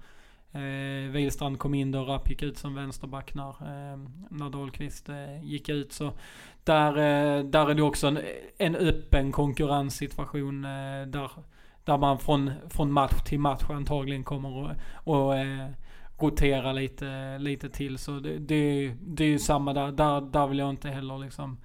Eh, 0.51 1.11
Wihlstrand 1.11 1.59
kom 1.59 1.73
in 1.73 1.91
då, 1.91 2.03
Rapp 2.03 2.29
gick 2.29 2.43
ut 2.43 2.57
som 2.57 2.75
vänsterback 2.75 3.33
när, 3.33 3.49
eh, 3.49 3.97
när 4.29 4.49
Dahlqvist 4.49 5.09
eh, 5.09 5.43
gick 5.43 5.69
ut. 5.69 5.93
Så 5.93 6.11
där, 6.63 6.89
eh, 6.89 7.43
där 7.43 7.69
är 7.69 7.73
det 7.73 7.81
också 7.81 8.07
en, 8.07 8.19
en 8.57 8.75
öppen 8.75 9.31
konkurrenssituation 9.31 10.65
eh, 10.65 11.07
där, 11.07 11.31
där 11.85 11.97
man 11.97 12.19
från, 12.19 12.51
från 12.69 12.91
match 12.91 13.21
till 13.25 13.39
match 13.39 13.63
antagligen 13.69 14.23
kommer 14.23 14.71
att 14.71 14.77
och, 14.93 15.37
eh, 15.37 15.69
rotera 16.17 16.73
lite, 16.73 17.37
lite 17.37 17.69
till. 17.69 17.97
Så 17.97 18.19
det, 18.19 18.37
det, 18.37 18.93
det 19.01 19.23
är 19.23 19.27
ju 19.27 19.39
samma 19.39 19.73
där. 19.73 19.91
där. 19.91 20.21
Där 20.21 20.47
vill 20.47 20.59
jag 20.59 20.69
inte 20.69 20.89
heller 20.89 21.17
liksom 21.17 21.57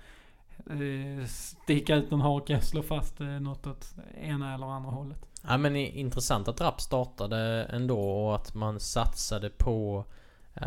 eh, 0.70 1.26
sticka 1.26 1.94
ut 1.94 2.11
någon 2.11 2.20
hake 2.20 2.56
och 2.56 2.62
slå 2.72 2.83
fast 2.83 3.20
eh, 3.20 3.26
något 3.26 3.66
åt 3.66 3.94
ena 4.20 4.54
eller 4.54 4.66
andra 4.66 4.90
hållet. 4.90 5.26
Ja 5.48 5.56
men 5.56 5.76
intressant 5.76 6.48
att 6.48 6.61
Rapp 6.61 6.80
startade 6.80 7.66
ändå 7.70 8.00
och 8.00 8.35
att 8.35 8.54
man 8.54 8.80
satsade 8.80 9.50
på 9.50 10.04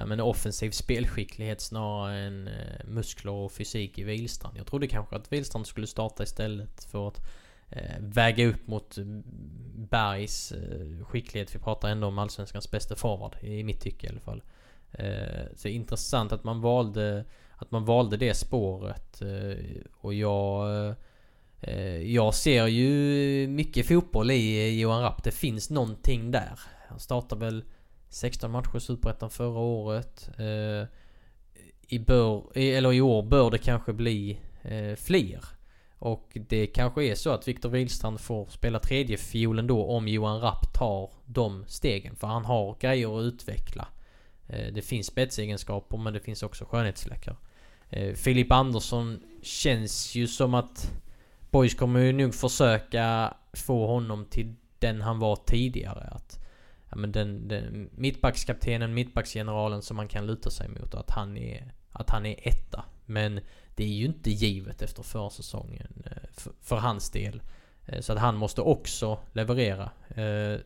men 0.05 0.19
offensiv 0.19 0.71
spelskicklighet 0.71 1.61
snarare 1.61 2.19
än 2.19 2.47
eh, 2.47 2.85
muskler 2.85 3.31
och 3.31 3.51
fysik 3.51 3.97
i 3.97 4.03
Wihlstrand. 4.03 4.57
Jag 4.57 4.67
trodde 4.67 4.87
kanske 4.87 5.15
att 5.15 5.31
Wihlstrand 5.31 5.67
skulle 5.67 5.87
starta 5.87 6.23
istället 6.23 6.83
för 6.83 7.07
att 7.07 7.21
Eh, 7.69 7.99
väga 7.99 8.47
upp 8.47 8.67
mot 8.67 8.97
eh, 8.97 9.05
Bergs 9.75 10.51
eh, 10.51 11.05
skicklighet. 11.05 11.55
Vi 11.55 11.59
pratar 11.59 11.89
ändå 11.89 12.07
om 12.07 12.19
Allsvenskans 12.19 12.71
bästa 12.71 12.95
forward 12.95 13.35
i 13.41 13.63
mitt 13.63 13.81
tycke 13.81 14.07
i 14.07 14.09
alla 14.09 14.19
fall. 14.19 14.43
Eh, 14.91 15.45
så 15.55 15.67
intressant 15.67 16.31
att 16.31 16.43
man 16.43 16.61
valde 16.61 17.25
att 17.63 17.71
man 17.71 17.85
valde 17.85 18.17
det 18.17 18.33
spåret. 18.33 19.21
Eh, 19.21 19.81
och 20.01 20.13
jag... 20.13 20.95
Eh, 21.61 22.01
jag 22.01 22.33
ser 22.33 22.67
ju 22.67 23.47
mycket 23.47 23.87
fotboll 23.87 24.31
i 24.31 24.67
eh, 24.67 24.79
Johan 24.79 25.01
Rapp. 25.01 25.23
Det 25.23 25.31
finns 25.31 25.69
någonting 25.69 26.31
där. 26.31 26.59
Han 26.87 26.99
startade 26.99 27.45
väl 27.45 27.63
16 28.09 28.51
matcher 28.51 28.77
i 28.77 28.79
Superettan 28.79 29.29
förra 29.29 29.59
året. 29.59 30.29
Eh, 30.37 30.87
I, 31.87 31.99
bör, 31.99 32.57
eller 32.57 32.93
i 32.93 33.01
år 33.01 33.23
bör 33.23 33.51
det 33.51 33.57
kanske 33.57 33.93
bli 33.93 34.39
fler. 34.97 35.43
Och 36.03 36.37
det 36.49 36.67
kanske 36.67 37.03
är 37.03 37.15
så 37.15 37.29
att 37.29 37.47
Viktor 37.47 37.69
Wihlstrand 37.69 38.19
får 38.19 38.45
spela 38.49 38.79
tredje 38.79 39.17
fiolen 39.17 39.67
då 39.67 39.85
om 39.85 40.07
Johan 40.07 40.41
Rapp 40.41 40.73
tar 40.73 41.09
de 41.25 41.65
stegen. 41.67 42.15
För 42.15 42.27
han 42.27 42.45
har 42.45 42.75
grejer 42.79 43.19
att 43.19 43.23
utveckla. 43.23 43.87
Eh, 44.47 44.73
det 44.73 44.81
finns 44.81 45.07
spetsegenskaper 45.07 45.97
men 45.97 46.13
det 46.13 46.19
finns 46.19 46.43
också 46.43 46.65
skönhetsfläckar. 46.65 47.35
Eh, 47.89 48.13
Filip 48.13 48.51
Andersson 48.51 49.19
känns 49.41 50.15
ju 50.15 50.27
som 50.27 50.53
att 50.53 50.91
Boys 51.51 51.75
kommer 51.75 51.99
ju 51.99 52.13
nog 52.13 52.33
försöka 52.35 53.33
få 53.53 53.87
honom 53.87 54.25
till 54.25 54.55
den 54.79 55.01
han 55.01 55.19
var 55.19 55.35
tidigare. 55.35 56.09
Att, 56.11 56.39
ja, 56.93 56.99
men 56.99 57.11
den, 57.11 57.47
den 57.47 57.89
mittbackskaptenen, 57.95 58.93
mittbacksgeneralen 58.93 59.81
som 59.81 59.97
man 59.97 60.07
kan 60.07 60.27
luta 60.27 60.49
sig 60.49 60.69
mot. 60.69 60.93
Att 60.93 61.09
han 61.11 61.37
är, 61.37 61.73
att 61.91 62.09
han 62.09 62.25
är 62.25 62.35
etta. 62.47 62.85
Men 63.05 63.39
det 63.75 63.83
är 63.83 63.87
ju 63.87 64.05
inte 64.05 64.31
givet 64.31 64.81
efter 64.81 65.03
försäsongen 65.03 66.03
eh, 66.05 66.29
för, 66.31 66.51
för 66.61 66.75
hans 66.75 67.09
del. 67.09 67.41
Eh, 67.85 68.01
så 68.01 68.13
att 68.13 68.19
han 68.19 68.35
måste 68.35 68.61
också 68.61 69.19
leverera. 69.33 69.91
Eh, 70.09 70.59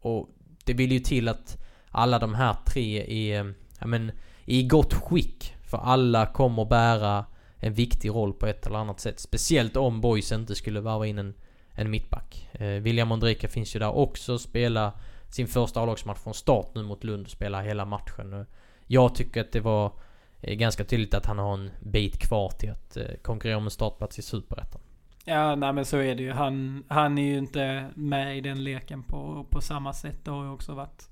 och 0.00 0.28
det 0.64 0.74
vill 0.74 0.92
ju 0.92 1.00
till 1.00 1.28
att 1.28 1.58
alla 1.90 2.18
de 2.18 2.34
här 2.34 2.56
tre 2.66 3.04
är, 3.32 3.54
ja 3.80 3.86
men, 3.86 4.12
i 4.44 4.62
gott 4.62 4.94
skick 4.94 5.54
för 5.62 5.78
alla 5.78 6.26
kommer 6.26 6.64
bära 6.64 7.24
en 7.56 7.74
viktig 7.74 8.08
roll 8.08 8.32
på 8.32 8.46
ett 8.46 8.66
eller 8.66 8.78
annat 8.78 9.00
sätt. 9.00 9.20
Speciellt 9.20 9.76
om 9.76 10.00
Boys 10.00 10.32
inte 10.32 10.54
skulle 10.54 10.80
varva 10.80 11.06
in 11.06 11.18
en, 11.18 11.34
en 11.72 11.90
mittback. 11.90 12.48
Eh, 12.52 12.66
William 12.66 13.12
Ondrejka 13.12 13.48
finns 13.48 13.76
ju 13.76 13.80
där 13.80 13.96
också. 13.96 14.38
Spela 14.38 14.92
sin 15.30 15.46
första 15.46 15.80
A-lagsmatch 15.80 16.18
från 16.18 16.34
start 16.34 16.70
nu 16.74 16.82
mot 16.82 17.04
Lund. 17.04 17.26
och 17.26 17.30
Spela 17.30 17.62
hela 17.62 17.84
matchen. 17.84 18.46
Jag 18.86 19.14
tycker 19.14 19.40
att 19.40 19.52
det 19.52 19.60
var 19.60 19.92
eh, 20.40 20.54
ganska 20.54 20.84
tydligt 20.84 21.14
att 21.14 21.26
han 21.26 21.38
har 21.38 21.54
en 21.54 21.70
bit 21.80 22.18
kvar 22.18 22.50
till 22.50 22.70
att 22.70 22.96
eh, 22.96 23.04
konkurrera 23.22 23.56
om 23.56 23.64
en 23.64 23.70
startplats 23.70 24.18
i 24.18 24.22
Superettan. 24.22 24.80
Ja, 25.24 25.54
nej 25.54 25.72
men 25.72 25.84
så 25.84 25.96
är 25.96 26.14
det 26.14 26.22
ju. 26.22 26.32
Han, 26.32 26.84
han 26.88 27.18
är 27.18 27.22
ju 27.22 27.38
inte 27.38 27.90
med 27.94 28.38
i 28.38 28.40
den 28.40 28.64
leken 28.64 29.02
på, 29.02 29.46
på 29.50 29.60
samma 29.60 29.92
sätt. 29.92 30.24
Det 30.24 30.30
har 30.30 30.44
ju 30.44 30.50
också 30.50 30.74
varit 30.74 31.08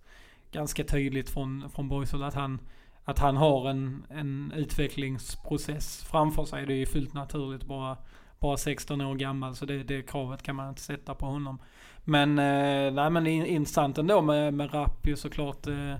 ganska 0.52 0.84
tydligt 0.84 1.30
från, 1.30 1.70
från 1.70 1.88
Boys 1.88 2.14
att 2.14 2.34
han 2.34 2.60
att 3.08 3.18
han 3.18 3.36
har 3.36 3.70
en, 3.70 4.06
en 4.10 4.52
utvecklingsprocess 4.56 6.04
framför 6.04 6.44
sig. 6.44 6.66
Det 6.66 6.72
är 6.72 6.76
ju 6.76 6.86
fullt 6.86 7.14
naturligt 7.14 7.64
bara, 7.64 7.96
bara 8.38 8.56
16 8.56 9.00
år 9.00 9.14
gammal 9.14 9.56
så 9.56 9.66
det, 9.66 9.82
det 9.82 10.02
kravet 10.02 10.42
kan 10.42 10.56
man 10.56 10.68
inte 10.68 10.80
sätta 10.80 11.14
på 11.14 11.26
honom. 11.26 11.58
Men, 12.08 12.38
eh, 12.38 12.92
nej, 12.92 13.10
men 13.10 13.26
intressant 13.26 13.98
ändå 13.98 14.22
med, 14.22 14.54
med 14.54 14.74
Rapp 14.74 15.06
ju 15.06 15.16
såklart. 15.16 15.66
Eh, 15.66 15.94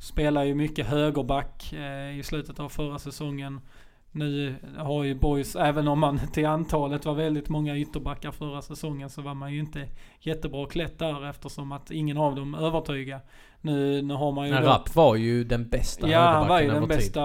spelar 0.00 0.44
ju 0.44 0.54
mycket 0.54 0.86
högerback 0.86 1.72
eh, 1.72 2.18
i 2.18 2.22
slutet 2.22 2.60
av 2.60 2.68
förra 2.68 2.98
säsongen. 2.98 3.60
Nu 4.12 4.54
har 4.76 5.04
ju 5.04 5.14
Boys, 5.14 5.56
även 5.56 5.88
om 5.88 5.98
man 5.98 6.20
till 6.32 6.46
antalet 6.46 7.04
var 7.04 7.14
väldigt 7.14 7.48
många 7.48 7.78
ytterbackar 7.78 8.30
förra 8.30 8.62
säsongen 8.62 9.10
så 9.10 9.22
var 9.22 9.34
man 9.34 9.52
ju 9.52 9.60
inte 9.60 9.88
jättebra 10.20 10.66
klätt 10.66 10.98
där 10.98 11.30
eftersom 11.30 11.72
att 11.72 11.90
ingen 11.90 12.16
av 12.18 12.34
dem 12.34 12.54
övertygar. 12.54 13.20
Nu, 13.60 14.02
nu 14.02 14.14
har 14.14 14.32
man 14.32 14.46
ju... 14.46 14.52
Men 14.52 14.62
då, 14.62 14.68
Rapp 14.68 14.94
var 14.94 15.16
ju 15.16 15.44
den 15.44 15.68
bästa 15.68 16.08
Ja, 16.08 16.20
han 16.20 16.48
var 16.48 16.60
ju 16.60 16.68
den 16.68 16.88
bästa. 16.88 17.20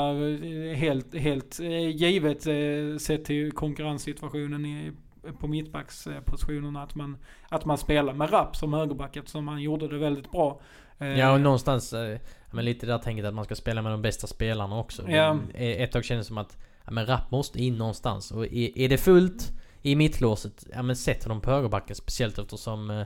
Helt, 0.76 1.16
helt 1.16 1.60
eh, 1.60 1.90
givet 1.90 2.48
eh, 2.48 2.98
sett 3.00 3.26
till 3.26 3.52
konkurrenssituationen 3.52 4.66
i, 4.66 4.92
på 5.40 5.48
mittbackspositionerna 5.48 6.84
att 6.84 6.96
man, 6.96 7.18
att 7.50 7.66
man 7.66 7.78
spelar 7.78 8.14
med 8.14 8.34
Rapp 8.34 8.56
som 8.56 8.74
högerback 8.74 9.16
eftersom 9.16 9.48
han 9.48 9.62
gjorde 9.62 9.88
det 9.88 9.98
väldigt 9.98 10.32
bra. 10.32 10.62
Ja 10.98 11.34
och 11.34 11.42
någonstans, 11.42 11.94
men 12.52 12.66
lite 12.66 12.86
där 12.86 12.98
tänket 12.98 13.26
att 13.26 13.34
man 13.34 13.46
ska 13.46 13.56
spela 13.56 13.82
med 13.82 13.92
de 13.92 14.02
bästa 14.02 14.28
spelarna 14.28 14.80
också. 14.80 15.10
Ja. 15.10 15.38
Ett 15.54 15.92
tag 15.92 16.06
kändes 16.06 16.28
det 16.28 16.28
som 16.28 16.38
att 16.38 16.58
ja, 16.86 16.92
men 16.92 17.06
Rapp 17.06 17.32
måste 17.32 17.64
in 17.64 17.78
någonstans. 17.78 18.32
Och 18.32 18.46
är, 18.46 18.78
är 18.78 18.90
det 18.90 18.98
fullt 18.98 19.52
i 19.82 19.96
mittlåset, 19.96 20.66
ja 20.74 20.82
men 20.82 20.96
sätt 20.96 21.24
honom 21.24 21.42
på 21.42 21.52
högerbacken. 21.52 21.96
Speciellt 21.96 22.40
eftersom 22.40 22.90
eh, 22.90 23.06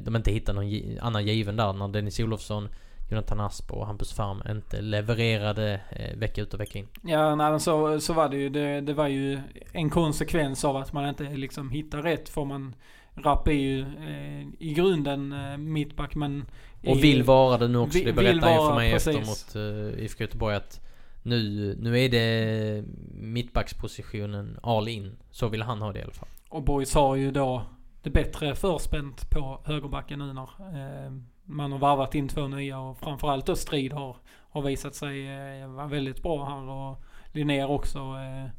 de 0.00 0.16
inte 0.16 0.30
hittar 0.30 0.54
någon 0.54 0.98
annan 1.00 1.26
given 1.26 1.56
där. 1.56 1.72
När 1.72 1.88
Dennis 1.88 2.20
Olofsson, 2.20 2.68
Jonathan 3.10 3.40
Asp 3.40 3.72
och 3.72 3.86
Hampus 3.86 4.12
Farm 4.12 4.42
inte 4.50 4.80
levererade 4.80 5.80
eh, 5.90 6.18
vecka 6.18 6.42
ut 6.42 6.54
och 6.54 6.60
vecka 6.60 6.78
in. 6.78 6.88
Ja, 7.02 7.34
nej, 7.34 7.60
så, 7.60 8.00
så 8.00 8.12
var 8.12 8.28
det 8.28 8.36
ju. 8.36 8.48
Det, 8.48 8.80
det 8.80 8.94
var 8.94 9.08
ju 9.08 9.40
en 9.72 9.90
konsekvens 9.90 10.64
av 10.64 10.76
att 10.76 10.92
man 10.92 11.08
inte 11.08 11.22
liksom 11.24 11.70
hittar 11.70 12.02
rätt. 12.02 12.28
För 12.28 12.44
man, 12.44 12.74
Rapp 13.14 13.48
är 13.48 13.52
ju 13.52 13.80
eh, 13.80 14.46
i 14.58 14.74
grunden 14.74 15.32
eh, 15.32 15.56
mittback 15.56 16.14
men... 16.14 16.44
Och 16.86 17.04
vill 17.04 17.22
vara 17.22 17.58
det 17.58 17.68
nu 17.68 17.78
också. 17.78 17.98
Det 18.04 18.12
berättar 18.12 18.50
ju 18.50 18.56
för 18.56 18.74
mig 18.74 18.92
precis. 18.92 19.16
efter 19.16 19.26
mot 19.26 19.56
uh, 19.56 20.04
IFK 20.04 20.24
Göteborg 20.24 20.56
att 20.56 20.80
nu, 21.22 21.76
nu 21.80 22.00
är 22.00 22.08
det 22.08 22.84
mittbackspositionen 23.12 24.58
all 24.62 24.88
in. 24.88 25.16
Så 25.30 25.48
vill 25.48 25.62
han 25.62 25.82
ha 25.82 25.92
det 25.92 25.98
i 25.98 26.02
alla 26.02 26.12
fall. 26.12 26.28
Och 26.48 26.62
Boys 26.62 26.94
har 26.94 27.16
ju 27.16 27.30
då 27.30 27.62
det 28.02 28.10
bättre 28.10 28.54
förspänt 28.54 29.30
på 29.30 29.60
högerbacken 29.64 30.18
nu 30.18 30.32
när 30.32 30.42
eh, 30.42 31.12
man 31.48 31.72
har 31.72 31.78
varvat 31.78 32.14
in 32.14 32.28
två 32.28 32.48
nya 32.48 32.78
och 32.78 32.98
framförallt 32.98 33.46
då 33.46 33.56
Strid 33.56 33.92
har, 33.92 34.16
har 34.50 34.62
visat 34.62 34.94
sig 34.94 35.28
eh, 35.28 35.68
vara 35.68 35.86
väldigt 35.86 36.22
bra 36.22 36.44
här 36.44 36.68
och 36.70 37.02
Linnér 37.32 37.70
också. 37.70 37.98
Eh, 37.98 38.50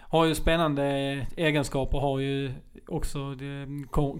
har 0.00 0.24
ju 0.24 0.34
spännande 0.34 0.84
egenskaper, 1.36 1.98
har 1.98 2.18
ju 2.18 2.52
också, 2.88 3.34
det 3.34 3.66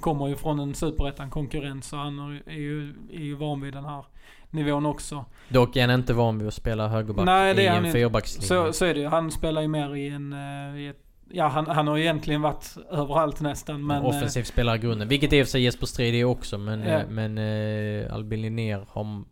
kommer 0.01 0.29
ju 0.29 0.37
från 0.37 0.61
en 0.61 0.75
superettan 0.75 1.31
konkurrent 1.31 1.85
så 1.85 1.97
han 1.97 2.41
är 2.47 2.53
ju, 2.53 2.95
är 3.13 3.21
ju 3.21 3.35
van 3.35 3.61
vid 3.61 3.73
den 3.75 3.85
här 3.85 4.05
nivån 4.51 4.87
också. 4.87 5.25
Dock 5.49 5.77
är 5.77 5.89
han 5.89 6.01
inte 6.01 6.13
van 6.13 6.39
vid 6.39 6.49
att 6.49 6.55
spela 6.55 6.89
högerback 6.89 7.27
Nej, 7.27 7.55
det 7.55 7.63
i 7.63 7.67
en 7.67 7.93
fyrbackslinje. 7.93 8.47
Så, 8.47 8.73
så 8.73 8.85
är 8.85 8.95
det 8.95 9.01
ju. 9.01 9.07
Han 9.07 9.31
spelar 9.31 9.63
ju 9.63 9.69
mer 9.69 9.97
i 9.97 10.09
en... 10.09 10.33
Eh, 10.33 10.81
I 10.81 10.89
ett, 10.89 11.12
ja, 11.33 11.49
han, 11.49 11.67
han 11.67 11.89
har 11.89 11.99
egentligen 11.99 12.43
varit 12.43 12.77
överallt 12.91 13.41
nästan. 13.41 13.87
Men, 13.87 14.03
Offensiv 14.03 14.41
eh, 14.41 14.45
spelare 14.45 14.77
i 14.77 14.79
grunden. 14.79 15.09
Vilket 15.09 15.33
i 15.33 15.43
och 15.43 15.47
för 15.47 15.51
sig 15.51 15.63
Jesper 15.63 15.87
Strid 15.87 16.15
är 16.15 16.25
också. 16.25 16.59
Men, 16.59 16.83
ja. 16.83 17.03
men 17.09 17.39
uh, 17.39 18.15
Albin 18.15 18.43
Linnér 18.43 18.87
har... 18.89 19.25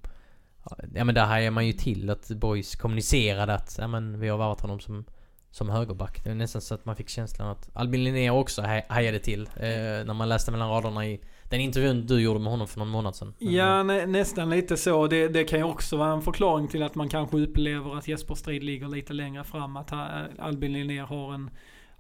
Ja 0.95 1.05
men 1.05 1.15
där 1.15 1.27
hajar 1.27 1.51
man 1.51 1.67
ju 1.67 1.73
till 1.73 2.11
att 2.11 2.29
Boys 2.29 2.77
kommunicerade 2.77 3.55
att 3.55 3.77
ja, 3.79 3.89
men 3.89 4.21
vi 4.21 4.29
har 4.29 4.39
varvat 4.39 4.61
honom 4.61 4.81
som 4.81 5.05
som 5.51 5.69
högerback. 5.69 6.25
Det 6.25 6.31
är 6.31 6.35
nästan 6.35 6.63
så 6.63 6.75
att 6.75 6.85
man 6.85 6.97
fick 6.97 7.09
känslan 7.09 7.49
att 7.49 7.71
Albin 7.73 8.05
Linnér 8.05 8.31
också 8.31 8.63
hajade 8.89 9.19
till. 9.19 9.41
Eh, 9.57 9.71
när 10.07 10.15
man 10.15 10.29
läste 10.29 10.51
mellan 10.51 10.71
raderna 10.71 11.07
i 11.07 11.21
den 11.51 11.61
intervjun 11.61 12.07
du 12.07 12.21
gjorde 12.21 12.41
med 12.41 12.51
honom 12.51 12.69
för 12.69 12.79
någon 12.79 12.89
månad 12.89 13.17
sedan. 13.17 13.35
Ja, 13.39 13.83
nä, 13.83 14.07
nästan 14.07 14.51
lite 14.51 14.77
så. 14.77 15.07
Det, 15.07 15.29
det, 15.29 15.45
kan 15.45 15.59
ju 15.59 15.65
också 15.65 15.97
vara 15.97 16.13
en 16.13 16.23
förklaring 16.23 16.69
till 16.69 16.83
att 16.83 16.95
man 16.95 17.09
kanske 17.09 17.37
upplever 17.37 17.99
att 17.99 18.09
Jesper 18.09 18.35
Strid 18.35 18.65
ligger 18.65 18.89
lite 18.89 19.13
längre 19.13 19.45
fram. 19.45 19.77
Att 19.77 19.93
Albin 20.39 20.73
Linnér 20.73 21.03
har 21.03 21.35
en, 21.35 21.51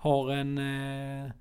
har 0.00 0.32
en 0.32 0.58
eh, 0.58 1.32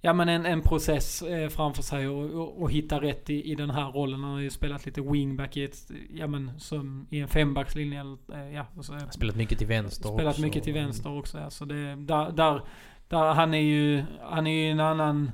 ja, 0.00 0.12
men 0.12 0.28
en, 0.28 0.46
en 0.46 0.62
process 0.62 1.22
eh, 1.22 1.48
framför 1.48 1.82
sig 1.82 2.08
och, 2.08 2.30
och, 2.30 2.62
och 2.62 2.70
hitta 2.70 3.00
rätt 3.00 3.30
i, 3.30 3.52
i 3.52 3.54
den 3.54 3.70
här 3.70 3.92
rollen. 3.92 4.24
Han 4.24 4.32
har 4.32 4.40
ju 4.40 4.50
spelat 4.50 4.86
lite 4.86 5.00
wingback 5.00 5.56
i, 5.56 5.64
ett, 5.64 5.90
ja, 6.10 6.26
men, 6.26 6.60
som, 6.60 7.06
i 7.10 7.20
en 7.20 7.28
fembackslinje. 7.28 8.00
Eh, 8.32 8.54
ja, 8.54 8.66
och 8.76 8.84
så, 8.84 8.98
spelat 9.10 9.36
mycket 9.36 9.58
till 9.58 9.66
vänster 9.66 10.08
Spelat 10.08 10.30
också. 10.30 10.42
mycket 10.42 10.64
till 10.64 10.74
vänster 10.74 11.18
också. 11.18 11.38
Ja. 11.38 11.50
Så 11.50 11.64
det, 11.64 11.96
där, 11.96 12.32
där, 12.32 12.62
där, 13.08 13.34
han 13.34 13.54
är 13.54 13.58
ju 13.58 14.04
han 14.22 14.46
är 14.46 14.64
ju 14.64 14.70
en 14.70 14.80
annan 14.80 15.30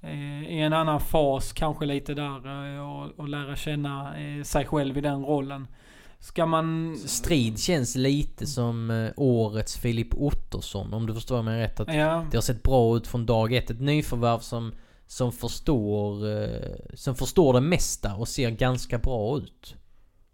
eh, 0.00 0.44
i 0.52 0.60
en 0.60 0.72
annan 0.72 1.00
fas 1.00 1.52
kanske 1.52 1.86
lite 1.86 2.14
där 2.14 2.74
eh, 2.76 2.90
och, 2.90 3.18
och 3.18 3.28
lära 3.28 3.56
känna 3.56 4.14
sig 4.44 4.66
själv 4.66 4.98
i 4.98 5.00
den 5.00 5.24
rollen. 5.24 5.66
Ska 6.24 6.46
man... 6.46 6.98
Strid 6.98 7.58
känns 7.58 7.96
lite 7.96 8.46
som 8.46 8.90
eh, 8.90 9.10
årets 9.16 9.76
Filip 9.76 10.14
Ottosson 10.14 10.94
om 10.94 11.06
du 11.06 11.14
förstår 11.14 11.42
mig 11.42 11.60
rätt. 11.60 11.80
Att 11.80 11.94
Ja, 11.94 12.26
Det 12.30 12.36
har 12.36 12.42
sett 12.42 12.62
bra 12.62 12.96
ut 12.96 13.06
från 13.06 13.26
dag 13.26 13.52
ett. 13.52 13.70
Ett 13.70 13.80
nyförvärv 13.80 14.38
som, 14.38 14.74
som 15.06 15.32
förstår, 15.32 16.32
eh, 16.42 16.70
som 16.94 17.14
förstår 17.14 17.52
det 17.52 17.60
mesta 17.60 18.14
och 18.14 18.28
ser 18.28 18.50
ganska 18.50 18.98
bra 18.98 19.38
ut. 19.38 19.74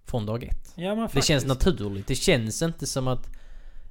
Från 0.04 0.26
dag 0.26 0.44
ett. 0.44 0.72
ja 0.76 1.08
Det 1.12 1.22
känns 1.22 1.44
naturligt. 1.44 2.06
Det 2.06 2.14
känns 2.14 2.62
inte 2.62 2.86
som 2.86 3.08
att... 3.08 3.26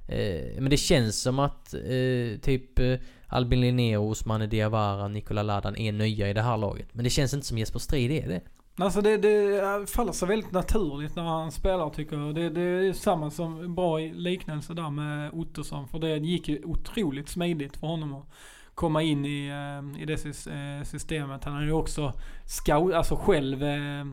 Eh, 0.08 0.60
men 0.60 0.70
det 0.70 0.76
känns 0.76 1.20
som 1.20 1.38
att 1.38 1.74
eh, 1.74 2.40
typ 2.42 2.78
eh, 2.78 2.98
Albin 3.26 3.60
Linnér, 3.60 3.98
Osmane 3.98 4.46
Diawara, 4.46 5.08
Nikola 5.08 5.42
Ladan 5.42 5.76
är 5.76 5.92
nya 5.92 6.28
i 6.28 6.32
det 6.32 6.42
här 6.42 6.56
laget. 6.56 6.88
Men 6.92 7.04
det 7.04 7.10
känns 7.10 7.34
inte 7.34 7.46
som 7.46 7.58
Jesper 7.58 7.78
Strid 7.78 8.10
är 8.10 8.28
det. 8.28 8.40
Alltså 8.82 9.00
det, 9.00 9.16
det 9.16 9.90
faller 9.90 10.12
sig 10.12 10.28
väldigt 10.28 10.52
naturligt 10.52 11.16
när 11.16 11.22
han 11.22 11.52
spelar 11.52 11.90
tycker 11.90 12.16
jag. 12.16 12.34
Det, 12.34 12.50
det 12.50 12.60
är 12.60 12.92
samma 12.92 13.30
som 13.30 13.74
bra 13.74 13.98
liknelse 13.98 14.74
där 14.74 14.90
med 14.90 15.30
Ottosson. 15.32 15.88
För 15.88 15.98
det 15.98 16.16
gick 16.16 16.48
ju 16.48 16.64
otroligt 16.64 17.28
smidigt 17.28 17.76
för 17.76 17.86
honom 17.86 18.14
att 18.14 18.26
komma 18.74 19.02
in 19.02 19.24
i, 19.24 19.48
eh, 19.48 20.02
i 20.02 20.04
det 20.04 20.26
eh, 20.26 20.84
systemet. 20.84 21.44
Han 21.44 21.54
har 21.54 21.62
ju 21.62 21.72
också 21.72 22.12
scout, 22.46 22.94
alltså 22.94 23.16
själv, 23.16 23.62
eh, 23.62 24.06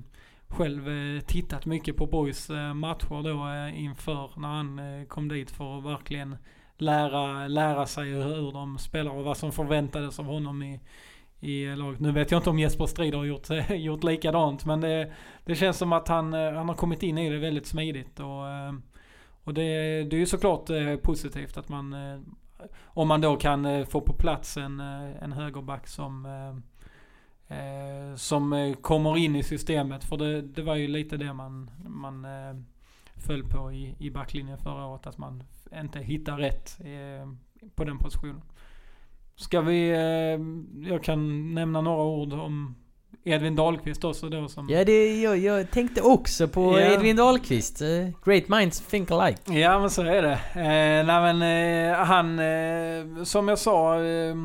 själv 0.47 1.19
tittat 1.21 1.65
mycket 1.65 1.95
på 1.95 2.05
Boys 2.05 2.49
matcher 2.75 3.23
då 3.23 3.69
inför 3.77 4.31
när 4.39 4.47
han 4.47 5.05
kom 5.07 5.27
dit 5.27 5.51
för 5.51 5.77
att 5.77 5.85
verkligen 5.85 6.37
lära, 6.77 7.47
lära 7.47 7.85
sig 7.85 8.09
hur, 8.09 8.23
hur 8.23 8.51
de 8.51 8.77
spelar 8.77 9.11
och 9.11 9.23
vad 9.23 9.37
som 9.37 9.51
förväntades 9.51 10.19
av 10.19 10.25
honom 10.25 10.63
i, 10.63 10.79
i 11.39 11.75
laget. 11.75 11.99
Nu 11.99 12.11
vet 12.11 12.31
jag 12.31 12.39
inte 12.39 12.49
om 12.49 12.59
Jesper 12.59 12.85
Strid 12.85 13.15
har 13.15 13.25
gjort, 13.25 13.47
gjort 13.69 14.03
likadant 14.03 14.65
men 14.65 14.81
det, 14.81 15.11
det 15.45 15.55
känns 15.55 15.77
som 15.77 15.93
att 15.93 16.07
han, 16.07 16.33
eh, 16.33 16.53
han 16.53 16.69
har 16.69 16.75
kommit 16.75 17.03
in 17.03 17.17
i 17.17 17.29
det 17.29 17.37
väldigt 17.37 17.65
smidigt. 17.65 18.19
Och, 18.19 18.49
eh, 18.49 18.73
och 19.43 19.53
det, 19.53 19.63
det 20.03 20.15
är 20.15 20.19
ju 20.19 20.25
såklart 20.25 20.69
eh, 20.69 20.95
positivt 20.95 21.57
att 21.57 21.69
man, 21.69 21.95
om 22.83 23.07
man 23.07 23.21
då 23.21 23.35
kan 23.35 23.85
få 23.85 24.01
på 24.01 24.13
plats 24.13 24.57
en, 24.57 24.79
en 24.79 25.31
högerback 25.31 25.87
som 25.87 26.27
som 28.15 28.75
kommer 28.81 29.17
in 29.17 29.35
i 29.35 29.43
systemet. 29.43 30.03
För 30.03 30.17
det, 30.17 30.41
det 30.41 30.61
var 30.61 30.75
ju 30.75 30.87
lite 30.87 31.17
det 31.17 31.33
man, 31.33 31.69
man 31.87 32.27
föll 33.15 33.43
på 33.43 33.71
i, 33.71 33.95
i 33.99 34.11
backlinjen 34.11 34.57
förra 34.57 34.85
året. 34.85 35.07
Att 35.07 35.17
man 35.17 35.43
inte 35.73 35.99
hittar 35.99 36.37
rätt 36.37 36.77
på 37.75 37.83
den 37.83 37.97
positionen. 37.97 38.41
Ska 39.39 39.61
vi, 39.61 39.89
eh, 39.89 40.89
jag 40.91 41.03
kan 41.03 41.53
nämna 41.53 41.81
några 41.81 42.03
ord 42.03 42.33
om 42.33 42.75
Edvin 43.25 43.55
Dahlqvist 43.55 44.03
också 44.03 44.29
då 44.29 44.47
som... 44.47 44.69
Ja, 44.69 44.83
det, 44.85 45.21
jag, 45.21 45.37
jag 45.37 45.71
tänkte 45.71 46.01
också 46.01 46.47
på 46.47 46.79
Ja. 46.79 46.93
Edvin 46.93 47.15
Dahlqvist. 47.15 47.81
Eh, 47.81 47.87
great 48.25 48.47
minds 48.49 48.79
think 48.79 49.11
alike. 49.11 49.53
Ja 49.53 49.79
men 49.79 49.89
så 49.89 50.01
är 50.01 50.21
det. 50.21 50.39
Eh, 50.55 51.05
nej 51.05 51.33
men 51.33 51.41
eh, 51.91 51.97
han, 51.97 52.39
eh, 52.39 53.23
som 53.23 53.47
jag 53.47 53.59
sa, 53.59 53.95
eh, 54.03 54.35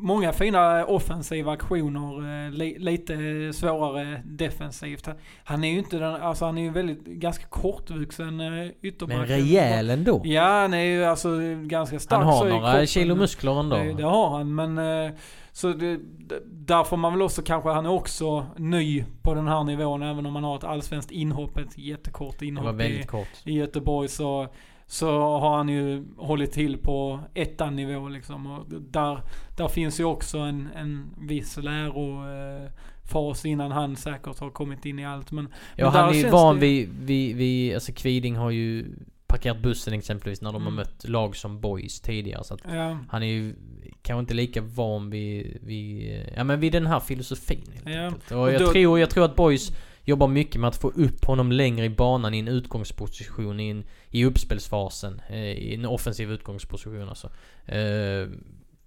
många 0.00 0.32
fina 0.32 0.84
offensiva 0.84 1.52
aktioner. 1.52 2.46
Eh, 2.46 2.50
li, 2.52 2.78
lite 2.78 3.14
svårare 3.54 4.22
defensivt. 4.24 5.06
Han- 5.06 5.16
Han 5.44 5.64
är 5.64 5.68
ju 5.72 5.78
inte 5.78 5.98
den, 5.98 6.14
alltså 6.14 6.44
han 6.44 6.58
är 6.58 6.62
ju 6.62 6.70
väldigt, 6.70 7.04
ganska 7.04 7.46
kortvuxen 7.46 8.40
eh, 8.40 8.70
ytterback. 8.82 9.16
Men 9.18 9.26
rejäl 9.26 9.90
ändå. 9.90 10.20
Ja 10.24 10.42
han 10.60 10.74
är 10.74 10.82
ju 10.84 11.04
alltså 11.04 11.28
ganska 11.64 11.98
stark 11.98 12.18
Han 12.18 12.26
har 12.32 12.48
några 12.48 12.86
kilo 12.86 13.14
muskler 13.14 13.60
ändå. 13.60 13.76
Det, 13.76 13.92
det 13.92 14.02
har 14.04 14.28
han, 14.38 14.54
men 14.54 14.78
eh, 14.78 15.10
så 15.52 15.68
det, 15.72 15.98
där 16.44 16.84
får 16.84 16.96
man 16.96 17.12
väl 17.12 17.22
också 17.22 17.42
kanske, 17.42 17.70
han 17.70 17.86
är 17.86 17.90
också 17.90 18.46
ny 18.56 19.04
på 19.22 19.34
den 19.34 19.48
här 19.48 19.64
nivån 19.64 20.02
även 20.02 20.26
om 20.26 20.32
man 20.32 20.44
har 20.44 20.56
ett 20.56 20.64
allsvenskt 20.64 21.10
inhopp, 21.10 21.56
ett 21.58 21.78
jättekort 21.78 22.42
inhopp 22.42 22.66
i, 22.80 23.04
i 23.44 23.52
Göteborg 23.52 24.08
så, 24.08 24.48
så 24.90 25.20
har 25.38 25.56
han 25.56 25.68
ju 25.68 26.04
hållit 26.16 26.52
till 26.52 26.78
på 26.78 27.20
ettan 27.34 27.76
nivå 27.76 28.08
liksom. 28.08 28.46
Och 28.46 28.64
där, 28.68 29.20
där 29.56 29.68
finns 29.68 30.00
ju 30.00 30.04
också 30.04 30.38
en, 30.38 30.68
en 30.76 31.10
viss 31.18 31.56
lärofas 31.56 33.44
innan 33.44 33.72
han 33.72 33.96
säkert 33.96 34.38
har 34.38 34.50
kommit 34.50 34.84
in 34.86 34.98
i 34.98 35.04
allt. 35.06 35.30
Men, 35.32 35.48
Ja, 35.76 35.84
men 35.84 35.94
han 36.00 36.10
är 36.10 36.14
ju 36.14 36.28
van 36.30 36.54
det- 36.54 36.60
vid, 36.60 36.88
vid, 37.00 37.36
vid, 37.36 37.74
alltså 37.74 37.92
Kviding 37.92 38.36
har 38.36 38.50
ju 38.50 38.86
parkerat 39.26 39.62
bussen 39.62 39.94
exempelvis 39.94 40.40
när 40.42 40.52
de 40.52 40.62
har 40.62 40.70
Mm. 40.70 40.74
mött 40.74 41.08
lag 41.08 41.36
som 41.36 41.60
Boys 41.60 42.00
tidigare. 42.00 42.44
Så 42.44 42.54
att 42.54 42.60
Ja, 42.72 42.98
han 43.08 43.22
är 43.22 43.26
ju 43.26 43.54
kanske 44.02 44.20
inte 44.20 44.34
lika 44.34 44.60
van 44.62 45.10
vid, 45.10 45.58
vid, 45.62 46.18
ja 46.36 46.44
men 46.44 46.60
vid 46.60 46.72
den 46.72 46.86
här 46.86 47.00
filosofin 47.00 47.64
helt 47.74 47.88
Ja. 47.96 48.04
enkelt. 48.04 48.32
Och 48.32 48.40
Och 48.42 48.52
jag, 48.52 48.60
då- 48.60 48.72
tror, 48.72 48.98
jag 49.00 49.10
tror 49.10 49.24
att 49.24 49.36
Boys 49.36 49.72
jobbar 50.08 50.28
mycket 50.28 50.60
med 50.60 50.68
att 50.68 50.76
få 50.76 50.90
upp 50.90 51.24
honom 51.24 51.52
längre 51.52 51.84
i 51.84 51.90
banan 51.90 52.34
i 52.34 52.38
en 52.38 52.48
utgångsposition 52.48 53.60
i, 53.60 53.68
en, 53.68 53.84
i 54.10 54.24
uppspelsfasen. 54.24 55.20
Eh, 55.28 55.52
I 55.52 55.74
en 55.74 55.84
offensiv 55.84 56.32
utgångsposition 56.32 57.08
alltså. 57.08 57.26
Eh, 57.66 58.28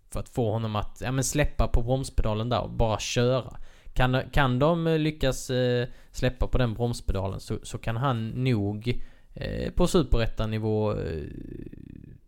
för 0.09 0.19
att 0.19 0.29
få 0.29 0.51
honom 0.51 0.75
att, 0.75 1.01
ja 1.01 1.11
men 1.11 1.23
släppa 1.23 1.67
på 1.67 1.81
bromspedalen 1.81 2.49
där 2.49 2.61
och 2.61 2.69
bara 2.69 2.99
köra. 2.99 3.57
Kan, 3.93 4.21
kan 4.31 4.59
de 4.59 4.87
lyckas 4.87 5.49
eh, 5.49 5.87
släppa 6.11 6.47
på 6.47 6.57
den 6.57 6.73
bromspedalen 6.73 7.39
så, 7.39 7.59
så 7.63 7.77
kan 7.77 7.97
han 7.97 8.27
nog 8.29 9.01
eh, 9.33 9.71
på 9.71 9.87
superettanivå 9.87 10.91
eh, 10.91 11.23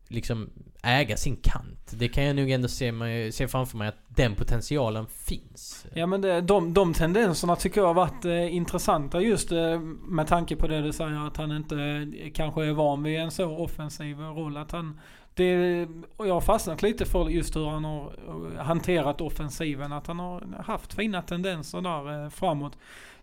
liksom 0.07 0.49
äga 0.83 1.17
sin 1.17 1.35
kant. 1.35 1.93
Det 1.99 2.07
kan 2.07 2.23
jag 2.23 2.35
nog 2.35 2.49
ändå 2.49 2.67
se, 2.67 2.91
mig, 2.91 3.31
se 3.31 3.47
framför 3.47 3.77
mig 3.77 3.87
att 3.87 3.97
den 4.07 4.35
potentialen 4.35 5.07
finns. 5.07 5.85
Ja 5.93 6.05
men 6.05 6.21
det, 6.21 6.41
de, 6.41 6.73
de 6.73 6.93
tendenserna 6.93 7.55
tycker 7.55 7.81
jag 7.81 7.87
har 7.87 7.93
varit 7.93 8.25
eh, 8.25 8.55
intressanta 8.55 9.21
just 9.21 9.51
eh, 9.51 9.79
med 10.07 10.27
tanke 10.27 10.55
på 10.55 10.67
det 10.67 10.81
du 10.81 10.93
säger 10.93 11.27
att 11.27 11.37
han 11.37 11.51
inte 11.51 11.75
eh, 11.75 12.31
kanske 12.33 12.65
är 12.65 12.71
van 12.71 13.03
vid 13.03 13.19
en 13.19 13.31
så 13.31 13.57
offensiv 13.57 14.19
roll. 14.19 14.57
Att 14.57 14.71
han, 14.71 14.99
det, 15.33 15.87
och 16.17 16.27
jag 16.27 16.33
har 16.33 16.41
fastnat 16.41 16.81
lite 16.81 17.05
för 17.05 17.29
just 17.29 17.55
hur 17.55 17.69
han 17.69 17.85
har 17.85 18.13
eh, 18.27 18.63
hanterat 18.63 19.21
offensiven. 19.21 19.93
Att 19.93 20.07
han 20.07 20.19
har 20.19 20.63
haft 20.65 20.93
fina 20.93 21.21
tendenser 21.21 21.81
där 21.81 22.23
eh, 22.23 22.29
framåt. 22.29 22.77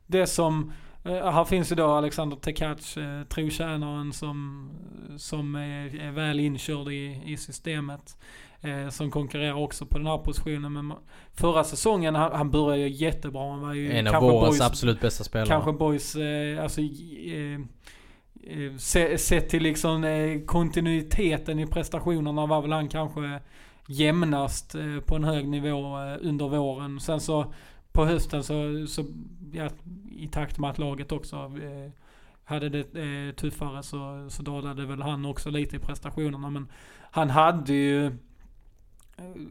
Det 0.07 0.27
som, 0.27 0.61
eh, 0.61 0.75
här 1.05 1.45
finns 1.45 1.73
ju 1.73 1.77
då 1.77 1.87
Alexander 1.87 2.37
Tekac, 2.37 2.97
eh, 2.97 3.23
trotjänaren 3.23 4.13
som, 4.13 4.69
som 5.17 5.55
är, 5.55 6.01
är 6.01 6.11
väl 6.11 6.41
inkörd 6.41 6.89
i, 6.93 7.23
i 7.27 7.37
systemet. 7.37 8.17
Eh, 8.63 8.89
som 8.89 9.11
konkurrerar 9.11 9.55
också 9.55 9.87
på 9.87 9.99
den 9.99 10.07
här 10.07 10.19
positionen. 10.19 10.73
Men 10.73 10.93
Förra 11.35 11.65
säsongen, 11.65 12.15
han, 12.15 12.33
han 12.33 12.51
började 12.51 12.83
ju 12.83 12.89
jättebra. 12.89 13.51
Han 13.51 13.61
var 13.61 13.75
ju 13.75 13.93
En 13.93 14.07
av 14.07 14.23
vårens 14.23 14.49
Boys, 14.49 14.61
absolut 14.61 15.01
bästa 15.01 15.25
spelare. 15.25 15.49
kanske 15.49 15.73
boys 15.73 16.17
eh, 16.17 16.63
alltså, 16.63 16.81
eh, 16.81 17.55
eh, 18.43 18.77
se- 18.79 19.19
sett 19.19 19.49
till 19.49 19.63
liksom 19.63 20.05
eh, 20.05 20.41
kontinuiteten 20.47 21.59
i 21.59 21.67
prestationerna 21.67 22.47
var 22.47 22.63
väl 22.63 22.73
han 22.73 22.89
kanske 22.89 23.41
jämnast 23.87 24.75
eh, 24.75 25.01
på 25.07 25.17
en 25.17 25.25
hög 25.25 25.49
nivå 25.49 25.99
eh, 25.99 26.17
under 26.29 26.49
våren. 26.49 27.01
Sen 27.01 27.21
så 27.21 27.53
på 27.93 28.05
hösten 28.05 28.45
så, 28.45 28.87
så 28.89 29.05
ja, 29.53 29.69
i 30.11 30.29
takt 30.29 30.59
med 30.59 30.71
att 30.71 30.79
laget 30.79 31.13
också 31.13 31.37
eh, 31.37 31.91
hade 32.45 32.69
det 32.69 32.79
eh, 32.79 33.35
tuffare 33.35 33.83
så, 33.83 34.27
så 34.31 34.43
dalade 34.43 34.87
väl 34.87 35.03
han 35.03 35.25
också 35.25 35.51
lite 35.51 35.77
i 35.77 35.79
prestationerna. 35.79 36.51
Men 36.51 36.69
han 37.11 37.31
hade 37.31 37.73
ju 37.73 38.07
eh, 38.07 38.13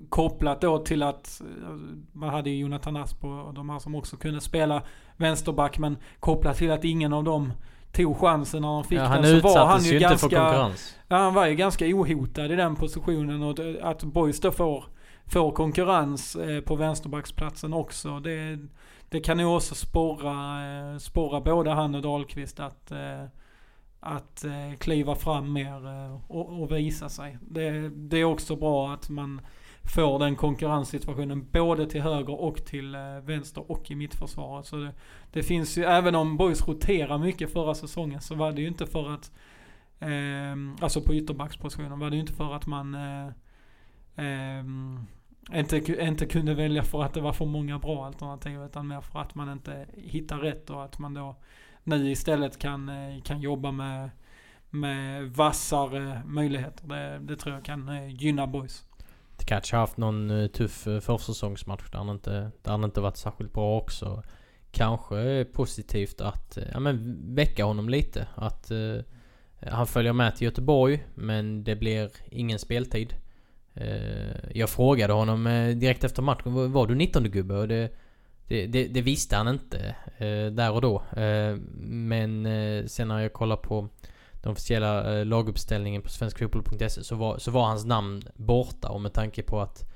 kopplat 0.09 0.61
då 0.61 0.77
till 0.77 1.03
att 1.03 1.41
eh, 1.41 1.75
man 2.13 2.29
hade 2.29 2.49
ju 2.49 2.57
Jonathan 2.57 2.97
Asp 2.97 3.23
och 3.23 3.53
de 3.53 3.69
här 3.69 3.79
som 3.79 3.95
också 3.95 4.17
kunde 4.17 4.41
spela 4.41 4.81
vänsterback 5.17 5.79
men 5.79 5.97
kopplat 6.19 6.57
till 6.57 6.71
att 6.71 6.85
ingen 6.85 7.13
av 7.13 7.23
dem 7.23 7.53
tog 7.91 8.17
chansen 8.17 8.61
när 8.61 8.69
de 8.69 8.83
fick 8.83 8.99
ja, 8.99 9.03
han 9.03 9.21
den 9.21 9.41
så 9.41 9.47
var 9.47 9.65
han 9.65 9.83
ju 9.83 9.89
ju 9.89 9.95
inte 9.95 10.09
ganska... 10.09 10.29
för 10.29 10.35
konkurrens. 10.35 10.95
Ja, 11.07 11.17
han 11.17 11.33
var 11.33 11.47
ju 11.47 11.55
ganska 11.55 11.85
ohotad 11.85 12.51
i 12.51 12.55
den 12.55 12.75
positionen 12.75 13.43
och 13.43 13.59
att 13.81 14.03
Boys 14.03 14.39
då 14.39 14.51
får, 14.51 14.85
får 15.30 15.51
konkurrens 15.51 16.36
eh, 16.36 16.61
på 16.61 16.75
vänsterbacksplatsen 16.75 17.73
också. 17.73 18.19
Det, 18.19 18.59
det 19.09 19.19
kan 19.19 19.39
ju 19.39 19.45
också 19.45 19.75
sporra, 19.75 20.65
eh, 20.93 20.97
sporra 20.97 21.41
både 21.41 21.69
han 21.69 21.95
och 21.95 22.01
Dahlqvist 22.01 22.59
att, 22.59 22.91
eh, 22.91 23.23
att 23.99 24.45
kliva 24.80 25.15
fram 25.15 25.53
mer 25.53 25.88
och, 26.27 26.61
och 26.61 26.71
visa 26.71 27.09
sig. 27.09 27.38
Det, 27.41 27.89
det 27.89 28.17
är 28.17 28.23
också 28.23 28.55
bra 28.55 28.93
att 28.93 29.09
man 29.09 29.41
får 29.95 30.19
den 30.19 30.36
konkurrenssituationen 30.36 31.47
både 31.51 31.86
till 31.86 32.01
höger 32.01 32.41
och 32.41 32.65
till 32.65 32.95
vänster 33.23 33.71
och 33.71 33.91
i 33.91 33.95
mittförsvaret. 33.95 34.65
Så 34.65 34.75
det, 34.75 34.91
det 35.32 35.43
finns 35.43 35.77
ju, 35.77 35.84
även 35.84 36.15
om 36.15 36.38
Boys 36.38 36.67
roterar 36.67 37.17
mycket 37.17 37.53
förra 37.53 37.75
säsongen 37.75 38.21
så 38.21 38.36
var 38.36 38.51
det 38.51 38.61
ju 38.61 38.67
inte 38.67 38.86
för 38.86 39.13
att 39.13 39.32
Eh, 39.99 40.55
alltså 40.80 41.01
på 41.01 41.13
ytterbackspositionen 41.13 41.99
var 41.99 42.09
det 42.09 42.15
ju 42.15 42.21
inte 42.21 42.34
för 42.34 42.53
att 42.55 42.67
man 42.67 42.95
eh, 42.95 43.27
eh, 44.25 44.63
inte, 45.54 46.04
inte 46.04 46.26
kunde 46.26 46.54
välja 46.54 46.84
för 46.84 47.04
att 47.04 47.14
det 47.14 47.22
var 47.22 47.34
för 47.34 47.45
många 47.45 47.80
bra 47.80 48.06
alternativ 48.06 48.64
utan 48.64 48.88
mer 48.88 49.02
för 49.02 49.20
att 49.20 49.36
man 49.36 49.52
inte 49.52 49.86
hittar 49.97 50.38
rätt 50.38 50.70
och 50.70 50.84
att 50.84 51.00
man 51.00 51.14
då 51.14 51.36
nu 51.84 52.12
istället 52.12 52.60
kan, 52.60 52.89
eh, 52.89 53.22
kan 53.22 53.41
jobba 53.41 53.72
med, 53.72 54.10
med 54.70 55.32
vassare 55.32 56.22
möjligheter. 56.26 56.88
Det, 56.88 57.20
det 57.22 57.36
tror 57.36 57.56
jag 57.56 57.66
kan 57.66 57.89
eh, 57.89 58.16
gynna 58.16 58.47
boys. 58.47 58.86
Tkac 59.38 59.72
har 59.72 59.80
haft 59.80 59.97
någon 59.97 60.32
eh, 60.32 60.47
tuff 60.47 60.88
försäsongsmatch 61.02 61.91
där 61.91 61.97
han, 61.97 62.10
inte, 62.10 62.52
där 62.62 62.72
han 62.72 62.84
inte 62.84 63.02
varit 63.02 63.18
särskilt 63.18 63.54
bra 63.54 63.78
också. 63.78 64.24
Kanske 64.72 65.45
positivt 65.54 66.22
att 66.22 66.58
ja, 66.74 66.80
men 66.80 67.20
väcka 67.36 67.66
honom 67.66 67.89
lite. 67.89 68.28
Att 68.36 68.72
uh, 68.72 69.02
han 69.68 69.88
följer 69.88 70.14
med 70.14 70.36
till 70.36 70.45
Göteborg 70.45 71.06
men 71.16 71.64
det 71.64 71.76
blir 71.76 72.12
ingen 72.32 72.60
speltid. 72.60 73.14
Eh, 73.80 74.49
jag 74.53 74.69
frågade 74.69 75.13
honom 75.13 75.47
eh, 75.47 75.75
direkt 75.75 76.03
efter 76.03 76.21
matchen. 76.21 76.71
Var 76.71 76.88
du 76.88 76.95
19 76.95 77.23
gubbe? 77.23 77.55
Och 77.55 77.67
det, 77.67 77.91
det, 78.47 78.67
det, 78.67 78.88
det, 78.88 79.01
visste 79.01 79.36
han 79.36 79.47
inte 79.47 79.95
eh, 80.17 80.45
där 80.51 80.71
och 80.71 80.82
då. 80.82 81.03
men 81.80 82.47
sen 82.89 83.07
när 83.07 83.19
jag 83.19 83.34
kollar 83.34 83.55
på 83.55 83.89
den 84.41 84.51
officiella 84.51 85.23
laguppställningen 85.23 86.01
på 86.01 86.09
svenskfotboll.se 86.09 87.03
så 87.03 87.15
var, 87.15 87.38
så 87.38 87.51
var 87.51 87.65
hans 87.65 87.86
namn 87.86 88.21
borta 88.36 88.89
och 88.89 89.01
med 89.01 89.13
tanke 89.13 89.43
på 89.43 89.61
att 89.61 89.89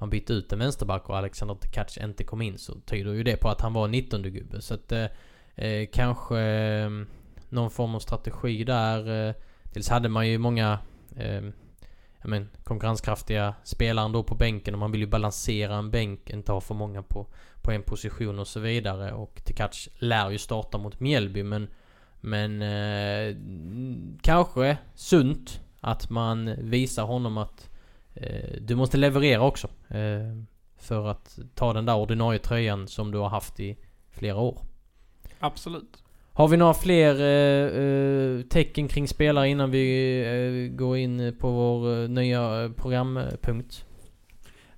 man 0.00 0.10
bytte 0.10 0.32
ut 0.32 0.52
en 0.52 0.58
vänsterback 0.58 1.08
och 1.08 1.16
Alexander 1.16 1.54
Tkac 1.54 1.98
inte 1.98 2.24
kom 2.24 2.42
in 2.42 2.58
så 2.58 2.74
tyder 2.80 3.12
ju 3.12 3.22
det 3.22 3.36
på 3.36 3.48
att 3.48 3.60
han 3.60 3.72
var 3.72 3.88
19 3.88 4.22
gubbe. 4.22 4.60
Så 4.60 4.74
att 4.74 4.92
eh, 4.92 5.06
eh, 5.54 5.88
kanske 5.92 6.40
eh, 6.40 6.90
någon 7.48 7.70
form 7.70 7.94
av 7.94 7.98
strategi 7.98 8.64
där. 8.64 9.28
Eh, 9.28 9.34
dels 9.72 9.88
hade 9.88 10.08
man 10.08 10.28
ju 10.28 10.38
många 10.38 10.78
eh, 11.16 11.42
men, 12.24 12.48
konkurrenskraftiga 12.64 13.54
spelare 13.62 14.04
ändå 14.04 14.22
på 14.22 14.34
bänken 14.34 14.74
och 14.74 14.80
man 14.80 14.92
vill 14.92 15.00
ju 15.00 15.06
balansera 15.06 15.74
en 15.74 15.90
bänk, 15.90 16.30
inte 16.30 16.52
ha 16.52 16.60
för 16.60 16.74
många 16.74 17.02
på, 17.02 17.26
på 17.62 17.70
en 17.70 17.82
position 17.82 18.38
och 18.38 18.48
så 18.48 18.60
vidare. 18.60 19.12
Och 19.12 19.42
Tkach 19.44 19.88
lär 19.98 20.30
ju 20.30 20.38
starta 20.38 20.78
mot 20.78 21.00
Mjällby 21.00 21.42
men 21.42 21.68
men 22.20 22.62
eh, 22.62 23.36
kanske 24.22 24.78
sunt 24.94 25.60
att 25.80 26.10
man 26.10 26.54
visar 26.58 27.04
honom 27.04 27.38
att 27.38 27.70
eh, 28.14 28.60
du 28.60 28.74
måste 28.74 28.96
leverera 28.96 29.42
också. 29.42 29.68
Eh, 29.88 30.42
för 30.76 31.08
att 31.08 31.38
ta 31.54 31.72
den 31.72 31.86
där 31.86 31.96
ordinarie 31.96 32.38
tröjan 32.38 32.88
som 32.88 33.10
du 33.10 33.18
har 33.18 33.28
haft 33.28 33.60
i 33.60 33.78
flera 34.10 34.36
år. 34.36 34.58
Absolut. 35.38 36.02
Har 36.32 36.48
vi 36.48 36.56
några 36.56 36.74
fler 36.74 37.20
eh, 37.20 37.82
eh, 37.82 38.42
tecken 38.42 38.88
kring 38.88 39.08
spelare 39.08 39.48
innan 39.48 39.70
vi 39.70 40.20
eh, 40.20 40.76
går 40.76 40.96
in 40.96 41.36
på 41.40 41.50
vår 41.50 42.02
eh, 42.02 42.08
nya 42.08 42.64
eh, 42.64 42.70
programpunkt? 42.70 43.84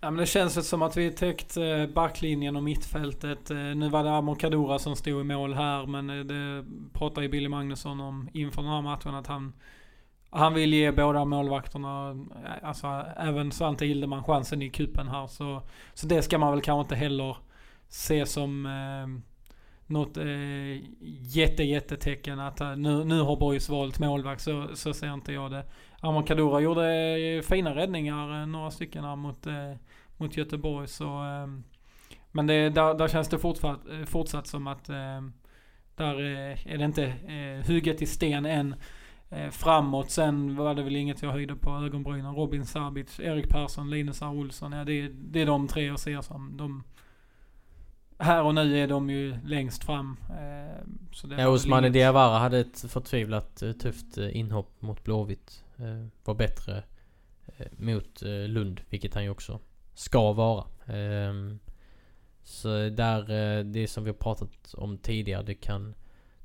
Ja, 0.00 0.10
men 0.10 0.20
det 0.20 0.26
känns 0.26 0.68
som 0.68 0.82
att 0.82 0.96
vi 0.96 1.10
täckt 1.10 1.56
backlinjen 1.94 2.56
och 2.56 2.62
mittfältet. 2.62 3.50
Nu 3.50 3.88
var 3.88 4.04
det 4.04 4.10
Amor 4.10 4.34
Kadura 4.34 4.78
som 4.78 4.96
stod 4.96 5.20
i 5.20 5.24
mål 5.24 5.54
här 5.54 5.86
men 5.86 6.06
det 6.06 6.64
pratade 6.92 7.26
ju 7.26 7.30
Billy 7.30 7.48
Magnusson 7.48 8.00
om 8.00 8.28
inför 8.32 8.62
den 8.62 8.70
här 8.70 8.82
matchen 8.82 9.14
att 9.14 9.26
han 9.26 9.52
han 10.34 10.54
vill 10.54 10.74
ge 10.74 10.92
båda 10.92 11.24
målvakterna, 11.24 12.16
alltså 12.62 12.86
även 13.16 13.52
Svante 13.52 13.86
Hildeman, 13.86 14.24
chansen 14.24 14.62
i 14.62 14.70
kupen 14.70 15.08
här. 15.08 15.26
Så, 15.26 15.62
så 15.94 16.06
det 16.06 16.22
ska 16.22 16.38
man 16.38 16.52
väl 16.52 16.60
kanske 16.60 16.80
inte 16.80 16.94
heller 16.94 17.36
se 17.88 18.26
som 18.26 18.66
eh, 18.66 19.31
något 19.92 20.16
eh, 20.16 20.76
jätte, 21.36 21.62
jättetecken 21.62 22.40
att 22.40 22.60
eh, 22.60 22.76
nu, 22.76 23.04
nu 23.04 23.20
har 23.20 23.36
Boys 23.36 23.68
valt 23.68 23.98
målvakt. 23.98 24.42
Så, 24.42 24.68
så 24.74 24.94
ser 24.94 25.14
inte 25.14 25.32
jag 25.32 25.50
det. 25.50 25.64
Amor 26.00 26.22
Kadura 26.22 26.60
gjorde 26.60 26.94
eh, 27.18 27.42
fina 27.42 27.74
räddningar, 27.74 28.40
eh, 28.40 28.46
några 28.46 28.70
stycken 28.70 29.04
här 29.04 29.16
mot 29.16 29.46
eh, 29.46 29.74
mot 30.16 30.36
Göteborg 30.36 30.88
så... 30.88 31.04
eh, 31.04 31.46
men 32.34 32.46
det, 32.46 32.70
där, 32.70 32.94
där 32.94 33.08
känns 33.08 33.28
det 33.28 33.38
fortsatt, 33.38 33.80
fortsatt 34.06 34.46
som 34.46 34.66
att 34.66 34.88
eh, 34.88 35.20
där 35.94 36.20
är 36.66 36.78
det 36.78 36.84
inte 36.84 37.04
eh, 37.06 37.66
hugget 37.66 38.02
i 38.02 38.06
sten 38.06 38.46
än. 38.46 38.74
Eh, 39.30 39.50
framåt 39.50 40.10
sen 40.10 40.56
var 40.56 40.74
det 40.74 40.82
väl 40.82 40.96
inget 40.96 41.22
jag 41.22 41.32
höjde 41.32 41.54
på 41.56 41.70
ögonbrynen. 41.70 42.34
Robin 42.34 42.66
Sabic, 42.66 43.20
Erik 43.20 43.48
Persson, 43.48 43.90
Linus 43.90 44.22
R. 44.22 44.28
Olsson. 44.28 44.72
Ja, 44.72 44.84
det, 44.84 45.08
det 45.08 45.42
är 45.42 45.46
de 45.46 45.68
tre 45.68 45.84
jag 45.84 46.00
ser 46.00 46.20
som 46.20 46.56
de... 46.56 46.84
Här 48.22 48.42
och 48.42 48.54
nu 48.54 48.78
är 48.78 48.86
de 48.86 49.10
ju 49.10 49.36
längst 49.44 49.84
fram. 49.84 50.16
Eh, 50.30 50.84
så 51.12 51.26
det 51.26 51.42
ja, 51.42 51.48
Osmane 51.48 51.88
Diawara 51.88 52.38
hade 52.38 52.58
ett 52.58 52.84
förtvivlat 52.88 53.56
tufft 53.56 54.16
inhopp 54.16 54.82
mot 54.82 55.04
Blåvitt. 55.04 55.64
Var 56.24 56.34
bättre 56.34 56.82
mot 57.76 58.22
Lund, 58.22 58.80
vilket 58.88 59.14
han 59.14 59.24
ju 59.24 59.30
också 59.30 59.60
ska 59.94 60.32
vara. 60.32 60.64
Um, 60.86 61.58
så 62.42 62.68
där, 62.88 63.62
det 63.64 63.88
som 63.88 64.04
vi 64.04 64.10
har 64.10 64.16
pratat 64.16 64.74
om 64.74 64.98
tidigare, 64.98 65.42
det 65.42 65.54
kan 65.54 65.94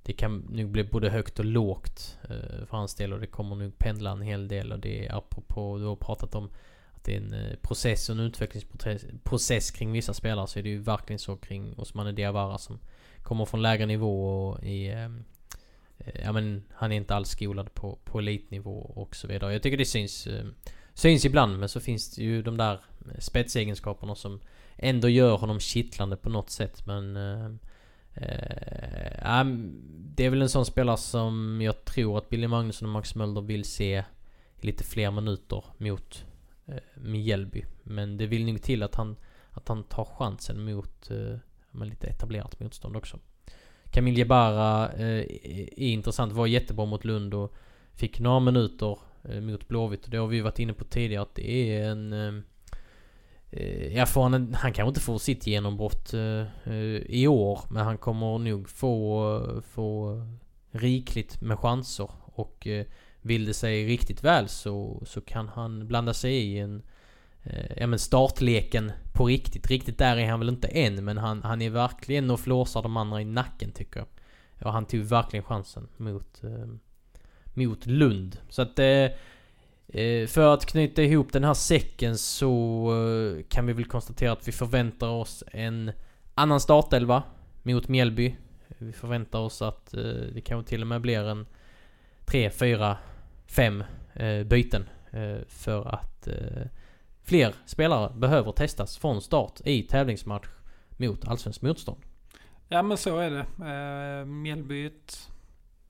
det 0.04 0.14
kan 0.14 0.38
nog 0.38 0.70
bli 0.70 0.84
både 0.84 1.10
högt 1.10 1.40
och 1.40 1.46
lågt 1.46 2.18
för 2.66 2.78
hans 2.78 2.96
del 2.96 3.14
och 3.14 3.20
det 3.20 3.28
kommer 3.28 3.56
nog 3.56 3.78
pendla 3.78 4.12
en 4.12 4.22
hel 4.22 4.48
del 4.48 4.72
och 4.72 4.80
det 4.80 5.08
är 5.08 5.16
apropå, 5.16 5.78
du 5.78 5.86
har 5.86 5.96
pratat 5.96 6.36
om 6.36 6.50
det 7.08 7.16
är 7.16 7.22
en 7.22 7.34
eh, 7.34 7.56
process 7.62 8.10
och 8.10 8.16
en 8.16 8.22
utvecklingsprocess 8.22 9.72
kring 9.72 9.92
vissa 9.92 10.14
spelare 10.14 10.48
så 10.48 10.60
är 10.60 10.64
det 10.64 10.70
ju 10.70 10.82
verkligen 10.82 11.20
så 11.20 11.36
kring 11.36 11.74
Osmane 11.78 12.12
Diawara 12.12 12.58
som 12.58 12.80
kommer 13.24 13.46
från 13.46 13.62
lägre 13.62 13.86
nivå 13.86 14.48
och 14.48 14.64
i 14.64 14.88
ehm, 14.88 15.24
Eh, 15.98 16.22
Ja 16.24 16.32
men 16.32 16.64
han 16.74 16.92
är 16.92 16.96
inte 16.96 17.16
alls 17.16 17.30
skolad 17.30 17.74
på, 17.74 18.00
på 18.04 18.20
elitnivå 18.20 18.80
och 18.80 19.16
så 19.16 19.28
vidare. 19.28 19.54
Jag 19.54 19.64
tycker 19.64 19.78
det 19.78 19.86
syns 19.86 20.28
ehm, 20.28 20.54
Syns 20.94 21.26
ibland 21.26 21.60
men 21.60 21.70
så 21.70 21.80
finns 21.80 22.16
det 22.16 22.24
ju 22.24 22.42
de 22.42 22.58
där 22.58 22.80
spetsegenskaperna 23.20 24.16
som 24.16 24.40
ändå 24.76 25.10
gör 25.10 25.38
honom 25.38 25.60
kittlande 25.60 26.18
på 26.18 26.30
något 26.30 26.50
sätt 26.50 26.86
men... 26.86 27.18
Ehm, 27.18 27.60
eh, 28.14 29.40
eh, 29.40 29.46
det 30.16 30.26
är 30.26 30.30
väl 30.30 30.42
en 30.42 30.50
sån 30.50 30.66
spelare 30.66 30.98
som 30.98 31.62
jag 31.62 31.86
tror 31.86 32.18
att 32.18 32.30
Billy 32.30 32.48
Magnusson 32.48 32.88
och 32.88 32.94
Max 32.94 33.16
Mölder 33.16 33.42
vill 33.42 33.66
se 33.66 34.04
lite 34.62 34.84
fler 34.84 35.12
minuter 35.12 35.64
mot 35.78 36.26
Eh, 36.68 36.76
Mjällby. 36.96 37.66
Men 37.84 38.18
det 38.18 38.28
vill 38.28 38.46
nog 38.46 38.62
till 38.62 38.84
att 38.84 38.96
han, 38.96 39.16
att 39.52 39.68
han 39.68 39.84
tar 39.84 40.06
chansen 40.06 40.66
mot 40.66 41.12
eh, 41.12 41.86
lite 41.86 42.08
etablerat 42.08 42.60
motstånd 42.60 42.96
också. 42.96 43.20
Camille 43.92 44.20
Jebara 44.20 44.92
eh, 44.94 45.26
är 45.76 45.80
intressant, 45.80 46.34
var 46.34 46.48
jättebra 46.48 46.86
mot 46.86 47.06
Lund 47.06 47.34
och 47.34 47.54
fick 47.94 48.20
några 48.20 48.40
minuter 48.40 49.00
eh, 49.24 49.42
mot 49.42 49.68
Blåvitt. 49.68 50.06
Och 50.06 50.10
det 50.10 50.18
har 50.18 50.28
vi 50.28 50.42
varit 50.42 50.60
inne 50.60 50.74
på 50.74 50.84
tidigare 50.84 51.24
att 51.24 51.36
det 51.36 51.52
är 51.52 51.90
en 51.90 52.14
eh, 52.14 52.44
eh 53.52 53.98
ja, 53.98 54.06
för 54.06 54.22
han, 54.22 54.34
han 54.34 54.74
kanske 54.74 54.88
inte 54.88 55.00
får 55.00 55.18
sitt 55.18 55.48
genombrott 55.48 56.14
eh, 56.14 56.46
i 57.06 57.28
år. 57.28 57.60
Men 57.70 57.86
han 57.86 57.98
kommer 57.98 58.38
nog 58.38 58.70
få, 58.70 59.62
få 59.70 60.22
rikligt 60.72 61.42
med 61.42 61.60
chanser. 61.60 62.10
Och 62.24 62.68
vill 63.28 63.46
det 63.46 63.54
sig 63.54 63.86
riktigt 63.86 64.24
väl 64.24 64.48
så, 64.48 65.04
så 65.06 65.22
kan 65.22 65.48
han 65.48 65.88
blanda 65.88 66.14
sig 66.14 66.34
i 66.34 66.60
en... 66.60 66.82
Eh, 67.44 67.78
ja 67.78 67.88
men 67.88 68.00
startleken 68.00 68.92
på 69.14 69.26
riktigt. 69.26 69.68
Riktigt 69.68 69.98
där 69.98 70.18
är 70.18 70.30
han 70.30 70.40
väl 70.40 70.50
inte 70.50 70.68
än. 70.68 71.06
Men 71.06 71.18
han, 71.18 71.44
han 71.44 71.62
är 71.62 71.70
verkligen 71.70 72.32
och 72.32 72.40
flåsar 72.40 72.82
de 72.82 72.98
andra 72.98 73.22
i 73.22 73.26
nacken 73.26 73.72
tycker 73.72 74.00
jag. 74.00 74.08
Ja, 74.60 74.70
han 74.70 74.86
tog 74.86 75.02
verkligen 75.02 75.44
chansen 75.44 75.88
mot, 75.98 76.44
eh, 76.44 76.68
mot 77.54 77.86
Lund. 77.86 78.38
Så 78.50 78.62
att 78.62 78.80
eh, 78.80 79.12
eh, 79.88 80.28
för 80.28 80.54
att 80.54 80.66
knyta 80.66 81.04
ihop 81.04 81.34
den 81.34 81.44
här 81.44 81.54
säcken 81.54 82.18
så 82.18 82.88
eh, 82.94 83.44
kan 83.50 83.66
vi 83.66 83.74
väl 83.74 83.86
konstatera 83.86 84.32
att 84.32 84.48
vi 84.48 84.52
förväntar 84.52 85.10
oss 85.10 85.44
en 85.52 85.92
annan 86.36 86.60
startelva 86.60 87.24
mot 87.64 87.88
Mjällby. 87.88 88.36
Vi 88.78 88.94
förväntar 88.94 89.40
oss 89.40 89.62
att 89.62 89.94
eh, 89.94 90.02
det 90.34 90.42
kanske 90.46 90.70
till 90.70 90.82
och 90.82 90.88
med 90.88 91.02
blir 91.02 91.24
en 91.24 91.46
3, 92.26 92.50
4, 93.48 93.84
5 94.16 94.46
byten. 94.46 94.90
För 95.48 95.96
att 95.96 96.28
fler 97.24 97.54
spelare 97.66 98.14
behöver 98.16 98.52
testas 98.52 98.98
från 98.98 99.22
start 99.22 99.62
i 99.66 99.84
tävlingsmatch 99.84 100.48
mot 100.98 101.28
allsvenskt 101.28 101.62
motstånd. 101.62 102.00
Ja 102.68 102.82
men 102.82 102.98
så 102.98 103.18
är 103.18 103.32
det. 103.32 104.26
Mjällby 104.26 104.86
ett 104.86 105.30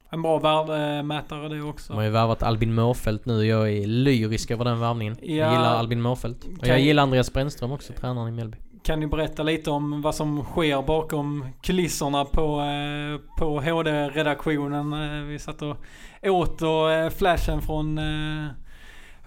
en 0.10 0.22
bra 0.22 0.40
värdemätare 0.40 1.50
det 1.50 1.62
också. 1.62 1.94
De 1.94 1.98
har 1.98 2.04
ju 2.04 2.10
värvat 2.10 2.44
Albin 2.44 2.74
Mårfält 2.74 3.26
nu. 3.26 3.46
Jag 3.46 3.72
är 3.72 3.88
lyrisk 3.88 4.52
över 4.52 4.66
den 4.66 4.80
värvningen. 4.80 5.18
Ja, 5.22 5.28
jag 5.28 5.52
gillar 5.52 5.76
Albin 5.76 6.02
Mårfält. 6.02 6.46
Och 6.60 6.68
jag 6.68 6.80
gillar 6.80 7.04
Andreas 7.04 7.34
Brännström 7.34 7.72
också, 7.72 7.94
tränaren 7.94 8.28
i 8.28 8.32
Mjällby. 8.32 8.58
Kan 8.84 9.00
ni 9.00 9.08
berätta 9.08 9.44
lite 9.44 9.72
om 9.72 10.02
vad 10.02 10.16
som 10.16 10.44
sker 10.44 10.82
bakom 10.82 11.46
kulisserna 11.62 12.26
på, 12.26 12.62
eh, 12.62 13.38
på 13.38 13.62
HD-redaktionen? 13.62 14.94
Eh, 14.94 15.24
vi 15.24 15.40
satt 15.40 15.62
och 15.62 15.78
åt 16.24 16.62
och 16.62 16.92
eh, 16.92 17.10
flashen 17.10 17.62
från 17.62 18.00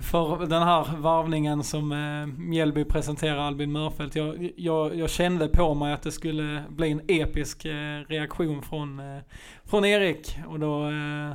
för 0.00 0.46
den 0.46 0.62
här 0.62 0.96
varvningen 0.96 1.64
som 1.64 1.92
eh, 1.92 2.26
Mjällby 2.38 2.84
presenterar 2.84 3.38
Albin 3.38 3.72
Mörfelt. 3.72 4.16
Jag, 4.16 4.52
jag, 4.56 4.96
jag, 4.96 5.10
kände 5.10 5.48
på 5.48 5.74
mig 5.74 5.92
att 5.92 6.02
det 6.02 6.12
skulle 6.12 6.64
bli 6.68 6.90
en 6.90 7.00
episk 7.08 7.64
eh, 7.64 8.00
reaktion 8.08 8.62
från, 8.62 9.00
eh, 9.00 9.22
från 9.64 9.84
Erik. 9.84 10.38
Och 10.48 10.60
då, 10.60 10.90
eh, 10.90 11.34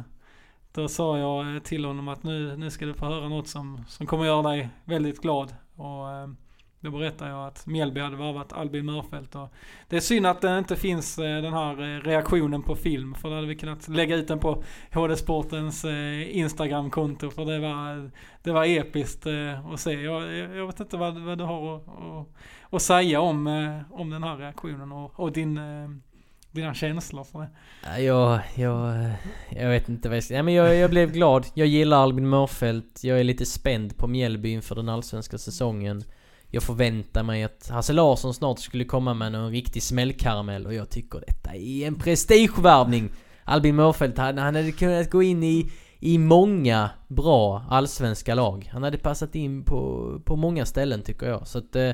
då 0.73 0.87
sa 0.87 1.17
jag 1.17 1.63
till 1.63 1.85
honom 1.85 2.07
att 2.07 2.23
nu, 2.23 2.57
nu 2.57 2.71
ska 2.71 2.85
du 2.85 2.93
få 2.93 3.05
höra 3.05 3.29
något 3.29 3.47
som, 3.47 3.83
som 3.87 4.05
kommer 4.05 4.25
göra 4.25 4.49
dig 4.49 4.69
väldigt 4.85 5.21
glad. 5.21 5.53
Och, 5.75 6.05
då 6.79 6.91
berättade 6.91 7.31
jag 7.31 7.47
att 7.47 7.67
Mjällby 7.67 8.01
hade 8.01 8.15
varvat 8.15 8.53
Albin 8.53 8.85
Mörfelt. 8.85 9.35
Och 9.35 9.53
det 9.89 9.95
är 9.95 10.01
synd 10.01 10.27
att 10.27 10.41
det 10.41 10.57
inte 10.57 10.75
finns 10.75 11.19
eh, 11.19 11.41
den 11.41 11.53
här 11.53 11.81
eh, 11.81 12.01
reaktionen 12.01 12.63
på 12.63 12.75
film. 12.75 13.15
För 13.15 13.29
då 13.29 13.35
hade 13.35 13.47
vi 13.47 13.55
kunnat 13.55 13.87
lägga 13.87 14.15
ut 14.15 14.27
den 14.27 14.39
på 14.39 14.63
HD 14.93 15.15
Sportens 15.15 15.85
instagramkonto 15.85 16.31
Instagram-konto. 16.31 17.29
För 17.29 17.45
det 17.45 17.59
var, 17.59 18.11
det 18.43 18.51
var 18.51 18.65
episkt 18.65 19.27
att 19.73 19.79
se. 19.79 19.91
Jag, 19.91 20.33
jag 20.33 20.65
vet 20.67 20.79
inte 20.79 20.97
vad, 20.97 21.17
vad 21.17 21.37
du 21.37 21.43
har 21.43 21.75
att, 21.75 21.87
att, 21.87 22.27
att 22.69 22.81
säga 22.81 23.21
om, 23.21 23.47
om 23.91 24.09
den 24.09 24.23
här 24.23 24.37
reaktionen 24.37 24.91
och, 24.91 25.19
och 25.19 25.31
din 25.31 25.59
dina 26.55 26.73
känslor 26.73 27.23
för 27.23 27.39
det? 27.39 28.01
Jag, 28.01 28.39
jag, 28.55 29.09
jag 29.49 29.69
vet 29.69 29.89
inte 29.89 30.09
vad 30.09 30.17
jag 30.17 30.23
ska 30.23 30.27
säga. 30.27 30.43
men 30.43 30.53
jag, 30.53 30.75
jag 30.75 30.89
blev 30.89 31.11
glad. 31.11 31.45
Jag 31.53 31.67
gillar 31.67 32.03
Albin 32.03 32.29
Mörfelt. 32.29 33.03
Jag 33.03 33.19
är 33.19 33.23
lite 33.23 33.45
spänd 33.45 33.97
på 33.97 34.07
Mjällby 34.07 34.49
inför 34.49 34.75
den 34.75 34.89
allsvenska 34.89 35.37
säsongen. 35.37 36.03
Jag 36.49 36.63
förväntar 36.63 37.23
mig 37.23 37.43
att 37.43 37.69
Hasse 37.69 37.93
Larsson 37.93 38.33
snart 38.33 38.59
skulle 38.59 38.85
komma 38.85 39.13
med 39.13 39.31
någon 39.31 39.51
riktig 39.51 39.83
smällkaramell 39.83 40.65
och 40.65 40.73
jag 40.73 40.89
tycker 40.89 41.19
detta 41.19 41.55
är 41.55 41.87
en 41.87 41.95
prestigevärvning. 41.95 43.11
Albin 43.43 43.75
Mörfelt, 43.75 44.17
han, 44.17 44.37
han 44.37 44.55
hade 44.55 44.71
kunnat 44.71 45.09
gå 45.09 45.23
in 45.23 45.43
i, 45.43 45.71
i 45.99 46.17
många 46.17 46.89
bra 47.07 47.65
allsvenska 47.69 48.35
lag. 48.35 48.69
Han 48.73 48.83
hade 48.83 48.97
passat 48.97 49.35
in 49.35 49.63
på, 49.63 50.11
på 50.25 50.35
många 50.35 50.65
ställen 50.65 51.01
tycker 51.01 51.27
jag. 51.27 51.47
Så 51.47 51.57
att, 51.57 51.75
eh, 51.75 51.91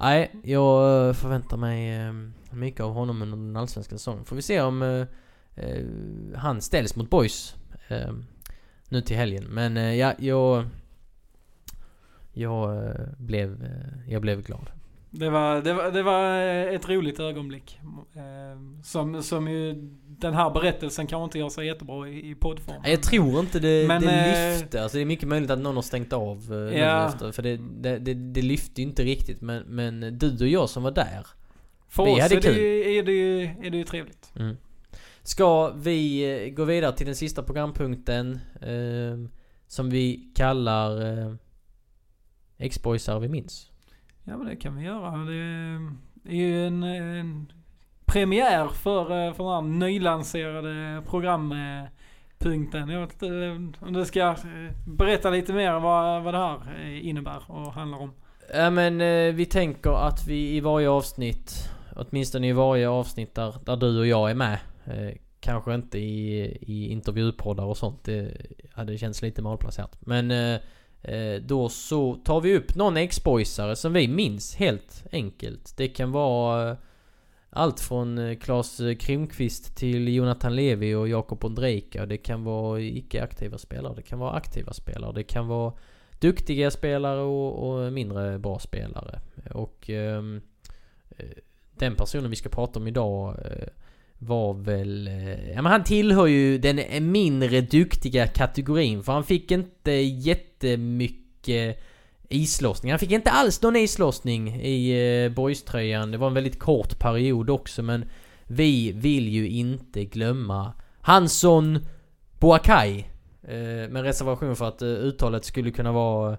nej, 0.00 0.34
jag 0.42 1.16
förväntar 1.16 1.56
mig 1.56 2.00
eh, 2.00 2.12
mycket 2.50 2.80
av 2.80 2.92
honom 2.92 3.22
under 3.22 3.36
den 3.36 3.56
allsvenska 3.56 3.98
säsongen. 3.98 4.24
Får 4.24 4.36
vi 4.36 4.42
se 4.42 4.60
om 4.60 4.82
eh, 4.82 5.06
eh 5.64 5.84
han 6.36 6.60
ställs 6.60 6.96
mot 6.96 7.10
Boys 7.10 7.54
eh, 7.88 8.12
nu 8.88 9.00
till 9.00 9.16
helgen. 9.16 9.44
Men 9.44 9.76
eh, 9.76 9.94
ja, 9.94 10.12
jag 10.18 10.66
jag 12.34 12.86
eh, 12.86 12.92
blev, 13.18 13.64
eh, 13.64 14.12
jag 14.12 14.22
blev 14.22 14.42
glad. 14.42 14.70
Det 15.10 15.30
var, 15.30 15.60
det, 15.60 15.72
var, 15.72 15.90
det 15.90 16.02
var 16.02 16.38
ett 16.74 16.88
roligt 16.88 17.20
ögonblick. 17.20 17.80
Eh, 18.14 18.82
som, 18.82 19.22
som 19.22 19.48
ju 19.48 19.74
den 20.06 20.34
här 20.34 20.50
berättelsen 20.50 21.06
kanske 21.06 21.24
inte 21.24 21.38
gör 21.38 21.48
sig 21.48 21.66
jättebra 21.66 22.08
i, 22.08 22.30
i 22.30 22.34
poddform. 22.34 22.82
Jag 22.84 23.02
tror 23.02 23.40
inte 23.40 23.58
det, 23.58 23.88
Men, 23.88 24.02
det 24.02 24.52
lyfte. 24.52 24.82
Alltså 24.82 24.98
det 24.98 25.02
är 25.02 25.06
mycket 25.06 25.28
möjligt 25.28 25.50
att 25.50 25.58
någon 25.58 25.74
har 25.74 25.82
stängt 25.82 26.12
av 26.12 26.70
ja. 26.74 27.08
efter. 27.08 27.32
För 27.32 27.42
det, 27.42 27.56
det, 27.56 27.98
det, 27.98 28.14
det 28.14 28.42
lyfte 28.42 28.82
inte 28.82 29.02
riktigt. 29.02 29.40
Men, 29.40 29.62
men 29.62 30.18
du 30.18 30.32
och 30.40 30.48
jag 30.48 30.68
som 30.68 30.82
var 30.82 30.90
där. 30.90 31.26
För 31.88 32.04
vi 32.04 32.10
oss 32.10 32.20
hade 32.20 32.36
är, 32.36 32.40
kul. 32.40 32.54
Det, 32.54 32.98
är, 32.98 33.02
det 33.02 33.12
ju, 33.12 33.42
är 33.42 33.70
det 33.70 33.76
ju 33.76 33.84
trevligt. 33.84 34.32
Mm. 34.36 34.56
Ska 35.22 35.70
vi 35.70 36.52
gå 36.56 36.64
vidare 36.64 36.96
till 36.96 37.06
den 37.06 37.16
sista 37.16 37.42
programpunkten. 37.42 38.40
Eh, 38.60 39.30
som 39.74 39.90
vi 39.90 40.30
kallar 40.34 41.18
eh, 41.18 41.34
X-boysar 42.58 43.20
vi 43.20 43.28
minns. 43.28 43.70
Ja 44.24 44.36
men 44.36 44.46
det 44.46 44.56
kan 44.56 44.76
vi 44.76 44.84
göra. 44.84 45.10
Det 45.10 45.34
är 46.32 46.36
ju 46.36 46.66
en, 46.66 46.82
en 46.82 47.52
premiär 48.04 48.68
för, 48.68 49.32
för 49.32 49.44
den 49.44 49.52
här 49.52 49.60
nylanserade 49.88 51.02
programpunkten. 51.06 52.88
Jag 52.88 53.00
vet 53.00 53.22
inte 53.22 53.78
om 53.80 53.92
du 53.92 54.04
ska 54.04 54.20
eh, 54.20 54.36
berätta 54.86 55.30
lite 55.30 55.52
mer 55.52 55.72
vad, 55.72 56.22
vad 56.22 56.34
det 56.34 56.38
här 56.38 56.60
eh, 56.80 57.06
innebär 57.06 57.42
och 57.46 57.72
handlar 57.72 57.98
om. 57.98 58.12
Ja 58.54 58.70
men 58.70 59.00
eh, 59.00 59.34
vi 59.34 59.46
tänker 59.46 60.06
att 60.06 60.26
vi 60.28 60.56
i 60.56 60.60
varje 60.60 60.88
avsnitt, 60.88 61.70
åtminstone 61.96 62.48
i 62.48 62.52
varje 62.52 62.88
avsnitt 62.88 63.34
där, 63.34 63.54
där 63.64 63.76
du 63.76 63.98
och 63.98 64.06
jag 64.06 64.30
är 64.30 64.34
med. 64.34 64.58
Kanske 65.40 65.74
inte 65.74 65.98
i, 65.98 66.40
i 66.60 66.88
intervjupoddar 66.88 67.64
och 67.64 67.76
sånt. 67.76 68.04
Det 68.04 68.36
hade 68.72 68.98
känts 68.98 69.22
lite 69.22 69.42
malplacerat. 69.42 69.98
Men 70.00 70.30
Eh, 70.30 70.60
Eh, 71.04 71.42
då 71.42 71.68
så 71.68 72.14
tar 72.14 72.40
vi 72.40 72.56
upp 72.56 72.74
någon 72.74 72.96
X-boysare 72.96 73.76
som 73.76 73.92
vi 73.92 74.08
minns 74.08 74.56
helt 74.56 75.04
enkelt. 75.12 75.76
Det 75.76 75.88
kan 75.88 76.12
vara 76.12 76.70
eh, 76.70 76.76
allt 77.50 77.80
från 77.80 78.18
eh, 78.18 78.36
Klas 78.38 78.80
Krimqvist 78.98 79.76
till 79.76 80.14
Jonathan 80.14 80.56
Levi 80.56 80.94
och 80.94 81.08
Jakob 81.08 81.44
Ondrejka. 81.44 82.06
Det 82.06 82.16
kan 82.16 82.44
vara 82.44 82.80
icke-aktiva 82.80 83.58
spelare. 83.58 83.94
Det 83.96 84.02
kan 84.02 84.18
vara 84.18 84.32
aktiva 84.32 84.72
spelare. 84.72 85.12
Det 85.12 85.22
kan 85.22 85.48
vara 85.48 85.72
duktiga 86.20 86.70
spelare 86.70 87.20
och, 87.20 87.68
och 87.68 87.92
mindre 87.92 88.38
bra 88.38 88.58
spelare. 88.58 89.20
Och 89.54 89.90
ehm, 89.90 90.40
eh, 91.16 91.26
den 91.78 91.94
personen 91.94 92.30
vi 92.30 92.36
ska 92.36 92.48
prata 92.48 92.78
om 92.78 92.86
idag 92.86 93.38
eh, 93.44 93.68
var 94.26 94.54
väl... 94.54 95.08
Eh, 95.08 95.50
ja 95.50 95.62
men 95.62 95.72
han 95.72 95.84
tillhör 95.84 96.26
ju 96.26 96.58
den 96.58 97.10
mindre 97.12 97.60
duktiga 97.60 98.26
kategorin 98.26 99.02
för 99.02 99.12
han 99.12 99.24
fick 99.24 99.50
inte 99.50 99.92
jättemycket 99.92 101.80
islossning. 102.28 102.92
Han 102.92 102.98
fick 102.98 103.10
inte 103.10 103.30
alls 103.30 103.62
någon 103.62 103.76
islossning 103.76 104.60
i 104.60 105.24
eh, 105.24 105.32
boyströjan. 105.32 106.10
Det 106.10 106.18
var 106.18 106.26
en 106.26 106.34
väldigt 106.34 106.58
kort 106.58 106.98
period 106.98 107.50
också 107.50 107.82
men 107.82 108.04
vi 108.46 108.92
vill 108.92 109.28
ju 109.28 109.48
inte 109.48 110.04
glömma 110.04 110.72
Hansson 111.00 111.86
Boakai. 112.38 112.98
Eh, 113.42 113.90
med 113.90 114.02
reservation 114.02 114.56
för 114.56 114.68
att 114.68 114.82
uttalet 114.82 115.44
skulle 115.44 115.70
kunna 115.70 115.92
vara 115.92 116.36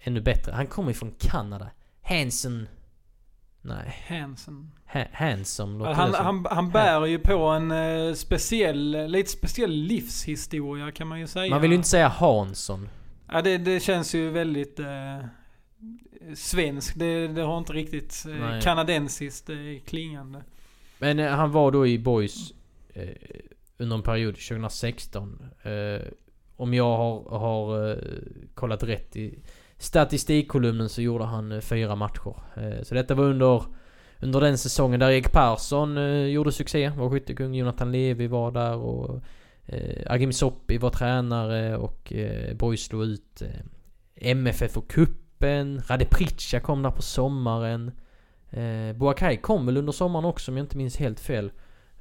ännu 0.00 0.20
bättre. 0.20 0.52
Han 0.52 0.66
kommer 0.66 0.88
ju 0.88 0.94
från 0.94 1.14
Kanada. 1.18 1.70
Hanson 2.02 2.66
Nej. 3.66 4.04
Hansen. 4.08 4.70
Ha 4.92 5.04
handsome 5.12 5.78
låter 5.78 5.92
han, 5.92 6.14
han, 6.14 6.46
han 6.50 6.70
bär 6.70 7.06
ju 7.06 7.18
på 7.18 7.38
en 7.38 7.72
uh, 7.72 8.14
speciell, 8.14 9.06
lite 9.08 9.30
speciell 9.30 9.70
livshistoria 9.70 10.92
kan 10.92 11.08
man 11.08 11.20
ju 11.20 11.26
säga. 11.26 11.50
Man 11.50 11.60
vill 11.60 11.70
ju 11.70 11.76
inte 11.76 11.88
säga 11.88 12.08
Hansson. 12.08 12.88
Ja 13.32 13.42
det, 13.42 13.58
det 13.58 13.80
känns 13.80 14.14
ju 14.14 14.30
väldigt 14.30 14.80
uh, 14.80 14.86
svenskt. 16.34 16.98
Det, 16.98 17.28
det, 17.28 17.42
har 17.42 17.58
inte 17.58 17.72
riktigt 17.72 18.24
uh, 18.28 18.60
kanadensiskt 18.60 19.50
uh, 19.50 19.78
klingande. 19.86 20.42
Men 20.98 21.18
uh, 21.18 21.30
han 21.30 21.52
var 21.52 21.70
då 21.70 21.86
i 21.86 21.98
Boys 21.98 22.52
under 23.78 23.96
en 23.96 24.02
period 24.02 24.34
2016. 24.34 25.42
om 26.56 26.74
jag 26.74 26.96
har, 26.96 27.38
har 27.38 27.98
kollat 28.54 28.82
rätt 28.82 29.16
i 29.16 29.38
statistikkolumnen 29.84 30.88
så 30.88 31.02
gjorde 31.02 31.24
han 31.24 31.52
eh, 31.52 31.60
fyra 31.60 31.96
matcher. 31.96 32.36
Eh, 32.56 32.82
så 32.82 32.94
detta 32.94 33.14
var 33.14 33.24
under, 33.24 33.64
under 34.20 34.40
den 34.40 34.58
säsongen 34.58 35.00
där 35.00 35.10
Erik 35.10 35.32
Persson 35.32 35.98
eh, 35.98 36.26
gjorde 36.26 36.52
succé, 36.52 36.88
var 36.88 37.10
skyttekung. 37.10 37.54
Jonathan 37.54 37.92
Levi 37.92 38.26
var 38.26 38.50
där 38.50 38.76
och 38.76 39.22
Agim 40.06 40.32
Soppi 40.32 40.78
var 40.78 40.90
tränare 40.90 41.76
och 41.76 42.12
Boys 42.54 42.84
slog 42.84 43.04
ut 43.04 43.42
MFF 44.16 44.76
och 44.76 44.90
kuppen. 44.90 45.82
Rade 45.86 46.04
Pritcha 46.04 46.60
kom 46.60 46.82
där 46.82 46.90
på 46.90 47.02
sommaren. 47.02 47.92
Boakai 48.94 49.36
kom 49.36 49.66
väl 49.66 49.76
under 49.76 49.92
sommaren 49.92 50.24
också 50.24 50.50
om 50.50 50.56
jag 50.56 50.64
inte 50.64 50.76
minns 50.76 50.96
helt 50.96 51.20
fel. 51.20 51.50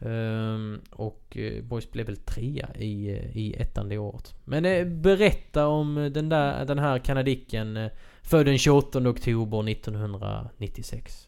Um, 0.05 0.81
och 0.91 1.37
eh, 1.37 1.63
Boys 1.63 1.91
blev 1.91 2.05
väl 2.05 2.17
trea 2.17 2.69
i, 2.75 3.09
eh, 3.09 3.37
i 3.37 3.53
ettan 3.53 3.89
det 3.89 3.97
året. 3.97 4.35
Men 4.43 4.65
eh, 4.65 4.85
berätta 4.85 5.67
om 5.67 6.11
den, 6.13 6.29
där, 6.29 6.65
den 6.65 6.79
här 6.79 6.99
kanadicken 6.99 7.77
eh, 7.77 7.91
född 8.21 8.45
den 8.45 8.57
28 8.57 9.09
oktober 9.09 9.69
1996. 9.69 11.27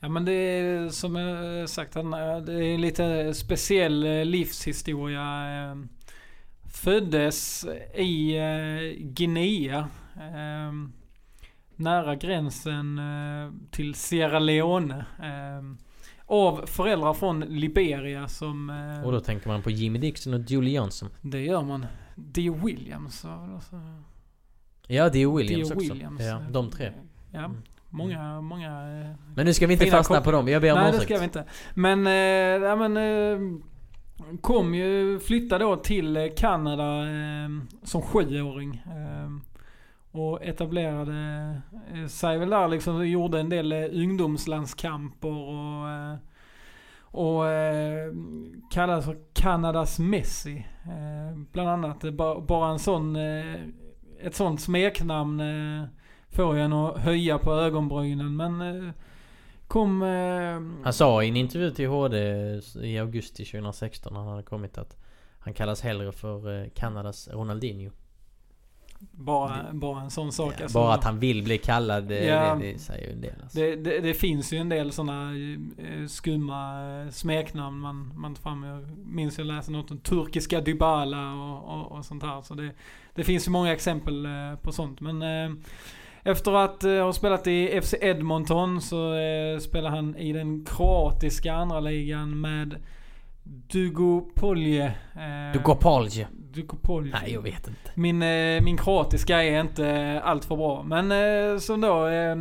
Ja 0.00 0.08
men 0.08 0.24
det 0.24 0.32
är 0.32 0.88
som 0.88 1.16
jag 1.16 1.60
eh, 1.60 1.66
sagt, 1.66 1.94
han, 1.94 2.10
det 2.44 2.52
är 2.52 2.74
en 2.74 2.80
lite 2.80 3.34
speciell 3.34 4.28
livshistoria. 4.28 5.22
Ehm, 5.22 5.88
föddes 6.72 7.66
i 7.94 8.36
Guinea. 8.98 9.88
Ehm, 10.20 10.92
nära 11.76 12.14
gränsen 12.14 13.00
till 13.70 13.94
Sierra 13.94 14.38
Leone 14.38 15.04
av 16.26 16.66
föräldrar 16.66 17.14
från 17.14 17.40
Liberia 17.40 18.28
som... 18.28 18.70
Eh, 18.70 19.06
och 19.06 19.12
då 19.12 19.20
tänker 19.20 19.48
man 19.48 19.62
på 19.62 19.70
Jimmy 19.70 19.98
Dixon 19.98 20.34
och 20.34 20.40
Julie 20.40 20.76
Johnson. 20.76 21.08
Det 21.20 21.40
gör 21.40 21.62
man. 21.62 21.86
Dio 22.14 22.66
Williams 22.66 23.24
alltså. 23.24 23.80
Ja, 24.86 25.08
Dio 25.08 25.36
Williams 25.36 25.68
Dio 25.68 25.76
också. 25.76 25.92
Williams, 25.92 26.22
ja, 26.22 26.40
de 26.50 26.70
tre. 26.70 26.92
Ja, 27.32 27.38
mm. 27.44 27.56
många, 27.90 28.40
många... 28.40 28.70
Eh, 28.70 29.10
men 29.34 29.46
nu 29.46 29.54
ska 29.54 29.66
vi 29.66 29.72
inte 29.72 29.86
fastna 29.86 30.20
på 30.20 30.30
dem. 30.30 30.48
Jag 30.48 30.62
ber 30.62 30.72
om 30.72 30.78
Nej, 30.78 30.92
det 30.92 31.00
ska 31.00 31.18
vi 31.18 31.24
inte. 31.24 31.44
Men, 31.74 32.06
eh, 32.06 32.12
ja 32.68 32.76
men... 32.76 32.96
Eh, 32.96 33.60
kom 34.40 34.74
ju, 34.74 35.20
flyttade 35.20 35.64
då 35.64 35.76
till 35.76 36.32
Kanada 36.36 37.10
eh, 37.10 37.48
som 37.82 38.02
sjuåring. 38.02 38.82
Eh, 38.86 39.53
och 40.14 40.42
etablerade 40.42 41.14
eh, 41.94 42.06
sig 42.06 42.38
väl 42.38 42.50
där 42.50 42.68
liksom. 42.68 43.08
Gjorde 43.08 43.40
en 43.40 43.48
del 43.48 43.72
eh, 43.72 43.84
ungdomslandskamper 43.92 45.28
och, 45.28 45.90
eh, 45.90 46.16
och 47.00 47.48
eh, 47.48 48.12
kallades 48.70 49.04
för 49.04 49.16
Kanadas 49.32 49.98
Messi. 49.98 50.66
Bland 51.52 51.68
annat. 51.68 52.04
Bara 52.46 52.70
en 52.70 52.78
sån, 52.78 53.16
ett 54.20 54.34
sånt 54.34 54.60
smeknamn 54.60 55.42
får 56.28 56.56
en 56.56 56.72
att 56.72 56.98
höja 56.98 57.38
på 57.38 57.52
ögonbrynen. 57.52 58.36
Men 58.36 58.92
kom... 59.68 60.02
Han 60.84 60.92
sa 60.92 61.22
i 61.22 61.28
en 61.28 61.36
intervju 61.36 61.70
till 61.70 61.88
HD 61.88 62.18
i 62.82 62.98
augusti 62.98 63.44
2016 63.44 64.12
när 64.12 64.20
han 64.20 64.28
hade 64.28 64.42
kommit 64.42 64.78
att 64.78 64.96
han 65.38 65.54
kallas 65.54 65.80
hellre 65.80 66.12
för 66.12 66.68
Kanadas 66.68 67.28
Ronaldinho. 67.28 67.90
Bara, 69.10 69.66
bara 69.72 70.00
en 70.00 70.10
sån 70.10 70.32
sak. 70.32 70.54
Ja, 70.58 70.62
Alltså, 70.62 70.78
bara 70.78 70.94
att 70.94 71.04
han 71.04 71.18
vill 71.18 71.42
bli 71.42 71.58
kallad, 71.58 72.04
det, 72.04 72.24
Ja. 72.24 72.54
det, 72.54 72.72
det 72.72 72.78
säger 72.78 73.06
ju 73.06 73.12
en 73.12 73.20
del. 73.20 73.34
Alltså. 73.42 73.58
det, 73.58 73.76
det, 73.76 74.00
det 74.00 74.14
finns 74.14 74.52
ju 74.52 74.58
en 74.58 74.68
del 74.68 74.92
sådana 74.92 75.30
skumma 76.08 76.80
eh, 77.02 77.10
smeknamn 77.10 77.78
man, 77.80 78.12
man 78.16 78.34
tar 78.34 78.42
fram. 78.42 78.62
Jag 78.62 78.84
minns 79.06 79.38
jag 79.38 79.46
läste 79.46 79.72
något 79.72 79.90
om 79.90 79.98
turkiska 79.98 80.60
Dybala 80.60 81.32
och, 81.34 81.74
och, 81.74 81.92
och 81.92 82.04
sånt 82.04 82.22
här. 82.22 82.42
Så 82.42 82.54
det, 83.14 83.24
finns 83.24 83.46
ju 83.46 83.50
många 83.50 83.72
exempel 83.72 84.26
eh, 84.26 84.56
på 84.62 84.72
sånt. 84.72 85.00
Men 85.00 85.22
eh, 85.22 85.56
efter 86.22 86.52
att 86.52 86.84
eh, 86.84 86.92
ha 86.92 87.12
spelat 87.12 87.46
i 87.46 87.80
FC 87.82 87.94
Edmonton 88.00 88.80
så 88.80 89.14
eh, 89.14 89.58
spelar 89.58 89.90
han 89.90 90.16
i 90.16 90.32
den 90.32 90.64
kroatiska 90.64 91.54
andra 91.54 91.80
ligan 91.80 92.40
med 92.40 92.76
Dugopolje. 93.72 94.86
Eh, 95.14 95.52
Dugopolje. 96.54 97.12
Nej, 97.22 97.32
jag 97.32 97.42
vet 97.42 97.68
inte. 97.68 97.90
Min, 97.94 98.22
eh, 98.22 98.62
min 98.62 98.76
kroatiska 98.76 99.42
är 99.42 99.60
inte 99.60 100.20
allt 100.24 100.44
för 100.44 100.56
bra. 100.56 100.82
Men 100.82 101.12
eh, 101.12 101.58
som 101.58 101.80
då 101.80 102.06
eh, 102.06 102.36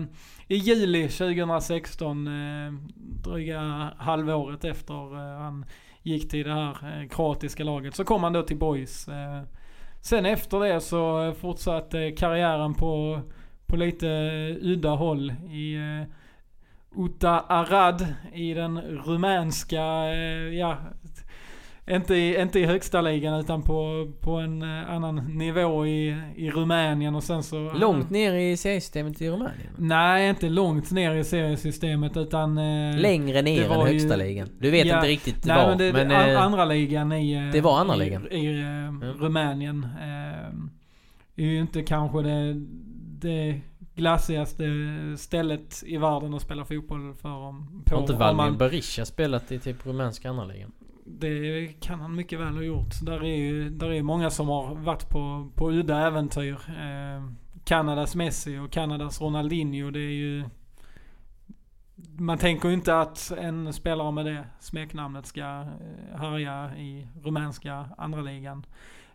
i 0.47 0.55
juli 0.55 1.07
2016, 1.07 2.27
eh, 2.27 2.73
dryga 2.97 3.91
halvåret 3.97 4.63
efter 4.63 5.15
han 5.37 5.65
gick 6.01 6.29
till 6.29 6.45
det 6.45 6.53
här 6.53 7.07
kroatiska 7.09 7.63
laget, 7.63 7.95
så 7.95 8.03
kom 8.03 8.23
han 8.23 8.33
då 8.33 8.41
till 8.41 8.57
Boys. 8.57 9.09
Sen 10.01 10.25
efter 10.25 10.59
det 10.59 10.81
så 10.81 11.33
fortsatte 11.39 12.11
karriären 12.11 12.73
på, 12.73 13.21
på 13.65 13.75
lite 13.75 14.07
udda 14.61 14.89
håll 14.89 15.31
i 15.31 15.77
Uta 16.97 17.39
Arad 17.39 18.07
i 18.33 18.53
den 18.53 18.81
rumänska, 18.81 19.83
ja, 20.53 20.77
inte 21.89 22.15
i, 22.15 22.41
inte 22.41 22.59
i 22.59 22.65
högsta 22.65 23.01
ligan 23.01 23.39
utan 23.39 23.61
på, 23.63 24.11
på 24.21 24.31
en 24.31 24.61
eh, 24.61 24.89
annan 24.91 25.15
nivå 25.15 25.87
i, 25.87 26.21
i 26.35 26.51
Rumänien 26.51 27.15
och 27.15 27.23
sen 27.23 27.43
så... 27.43 27.71
Långt 27.73 28.09
ner 28.09 28.33
i 28.33 28.57
seriesystemet 28.57 29.21
i 29.21 29.29
Rumänien? 29.29 29.73
Nej, 29.77 30.29
inte 30.29 30.49
långt 30.49 30.91
ner 30.91 31.15
i 31.15 31.23
seriesystemet 31.23 32.17
utan... 32.17 32.57
eh, 32.57 32.97
Längre 32.99 33.41
ner 33.41 33.59
det 33.59 33.63
än 33.65 33.69
var 33.69 33.87
ju- 33.87 33.93
högsta 33.93 34.15
ligan. 34.15 34.49
Du 34.59 34.71
vet 34.71 34.85
Ja, 34.87 34.95
inte 34.95 35.07
riktigt 35.07 35.45
Nej 35.45 35.57
var. 35.57 35.69
men 35.69 35.77
det, 35.77 35.93
men, 35.93 36.09
det, 36.09 36.17
an- 36.17 36.29
eh, 36.29 36.41
andra 36.41 36.65
ligan 36.65 37.11
i... 37.11 37.51
det 37.53 37.61
var 37.61 37.79
andra 37.79 37.95
ligan. 37.95 38.27
I, 38.31 38.35
i 38.35 38.61
eh, 38.61 39.07
Rumänien. 39.21 39.87
Eh, 40.01 41.43
är 41.43 41.45
ju 41.49 41.59
inte 41.59 41.81
kanske 41.83 42.21
det, 42.21 42.53
det 43.19 43.61
glassigaste 43.95 44.63
stället 45.17 45.83
i 45.85 45.97
världen 45.97 46.33
att 46.33 46.41
spela 46.41 46.65
fotboll 46.65 47.13
för. 47.21 47.29
Om, 47.29 47.83
på, 47.85 47.95
har 47.95 48.01
inte 48.01 48.13
Valmir 48.13 48.57
Berisha 48.57 49.05
spelat 49.05 49.51
i 49.51 49.59
typ 49.59 49.85
rumänska 49.85 50.29
andra 50.29 50.45
ligan? 50.45 50.71
Det 51.05 51.67
kan 51.79 51.99
han 51.99 52.15
mycket 52.15 52.39
väl 52.39 52.55
ha 52.55 52.63
gjort. 52.63 53.01
Där 53.01 53.23
är 53.23 53.35
ju 53.35 53.69
där 53.69 53.91
är 53.91 54.03
många 54.03 54.29
som 54.29 54.47
har 54.47 54.75
varit 54.75 55.09
på, 55.09 55.49
på 55.55 55.71
udda 55.71 56.07
äventyr. 56.07 56.57
Eh, 56.67 57.23
Kanadas 57.63 58.15
Messi 58.15 58.57
och 58.57 58.71
Kanadas 58.71 59.21
Ronaldinho. 59.21 59.91
Det 59.91 59.99
är 59.99 60.13
ju... 60.13 60.43
Man 62.17 62.37
tänker 62.37 62.67
ju 62.67 62.73
inte 62.73 62.99
att 62.99 63.31
en 63.31 63.73
spelare 63.73 64.11
med 64.11 64.25
det 64.25 64.45
smeknamnet 64.59 65.25
ska 65.25 65.41
eh, 65.41 66.19
härja 66.19 66.77
i 66.77 67.07
rumänska 67.23 67.85
andra 67.97 68.21
ligan. 68.21 68.65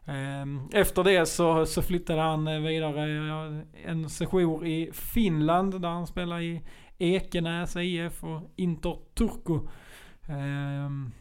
Ehm, 0.05 0.68
efter 0.72 1.05
det 1.05 1.26
så, 1.26 1.66
så 1.66 1.82
flyttade 1.82 2.20
han 2.20 2.49
eh, 2.49 2.61
vidare 2.61 3.64
en 3.84 4.09
sejour 4.09 4.66
i 4.66 4.91
Finland 4.93 5.80
där 5.80 5.89
han 5.89 6.07
spelade 6.07 6.45
i 6.45 6.62
Ekenäs 6.99 7.76
IF 7.76 8.24
och 8.24 8.53
Inter 8.57 8.97
Turku. 9.14 9.59
Ehm, 10.28 11.12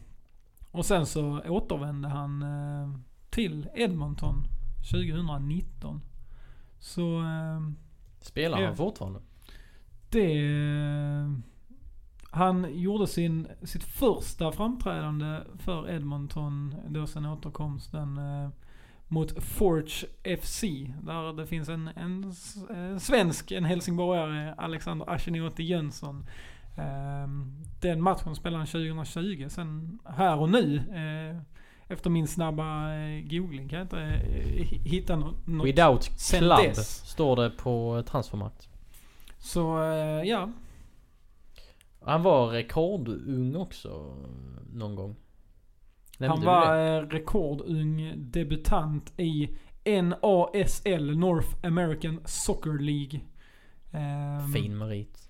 och 0.78 0.86
sen 0.86 1.06
så 1.06 1.40
återvände 1.40 2.08
han 2.08 2.42
eh, 2.42 3.00
till 3.30 3.68
Edmonton 3.74 4.44
2019. 4.90 6.00
Så 6.78 7.20
eh, 7.20 7.60
Spelar 8.20 8.60
Ja. 8.60 8.66
han 8.66 8.76
fortfarande? 8.76 9.20
det... 10.10 10.48
Eh, 10.48 11.30
han 12.30 12.80
gjorde 12.80 13.06
sin, 13.06 13.48
sitt 13.62 13.84
första 13.84 14.52
framträdande 14.52 15.40
för 15.58 15.90
Edmonton 15.90 16.74
då 16.88 17.06
sen 17.06 17.26
återkomsten 17.26 18.20
mot 19.08 19.44
Forge 19.44 20.06
FC. 20.36 20.62
Där 21.02 21.32
det 21.32 21.46
finns 21.46 21.68
en, 21.68 21.88
en, 21.88 22.24
eh, 22.70 22.98
svensk, 22.98 23.50
en 23.50 23.64
helsingborgare, 23.64 24.54
Alexander 24.58 25.10
Ashenioti 25.10 25.62
Jönsson. 25.62 26.26
Eh, 26.78 27.28
den 27.80 28.02
matchen 28.02 28.34
spelade 28.34 28.58
han 28.58 28.66
2020. 28.66 29.46
Sen 29.48 29.98
här 30.04 30.38
och 30.40 30.50
nu, 30.50 30.76
eh, 30.76 31.40
efter 31.88 32.10
min 32.10 32.26
snabba 32.28 32.94
eh, 32.94 33.20
googling 33.20 33.68
kan 33.68 33.78
jag 33.78 33.84
inte 33.84 34.00
eh, 34.00 34.66
hitta 34.84 35.16
något. 35.16 35.66
Without 35.66 36.04
sen 36.04 36.40
Club 36.40 36.58
dess. 36.58 37.08
står 37.08 37.36
det 37.36 37.50
på 37.50 38.02
transfermarkt. 38.06 38.68
Så 39.38 39.60
ja, 40.24 40.50
Han 42.04 42.22
var 42.22 42.48
rekordung 42.48 43.56
också 43.56 44.16
någon 44.72 44.94
gång. 44.94 45.16
Nämnde 46.18 46.36
Han 46.36 46.44
var 46.44 47.02
rekordung 47.02 48.12
debutant 48.16 49.12
i 49.20 49.56
NASL, 49.84 51.18
North 51.18 51.48
American 51.62 52.20
Soccer 52.24 52.78
League. 52.78 53.20
Ehm, 53.92 54.52
Fin 54.52 54.78
merit. 54.78 55.27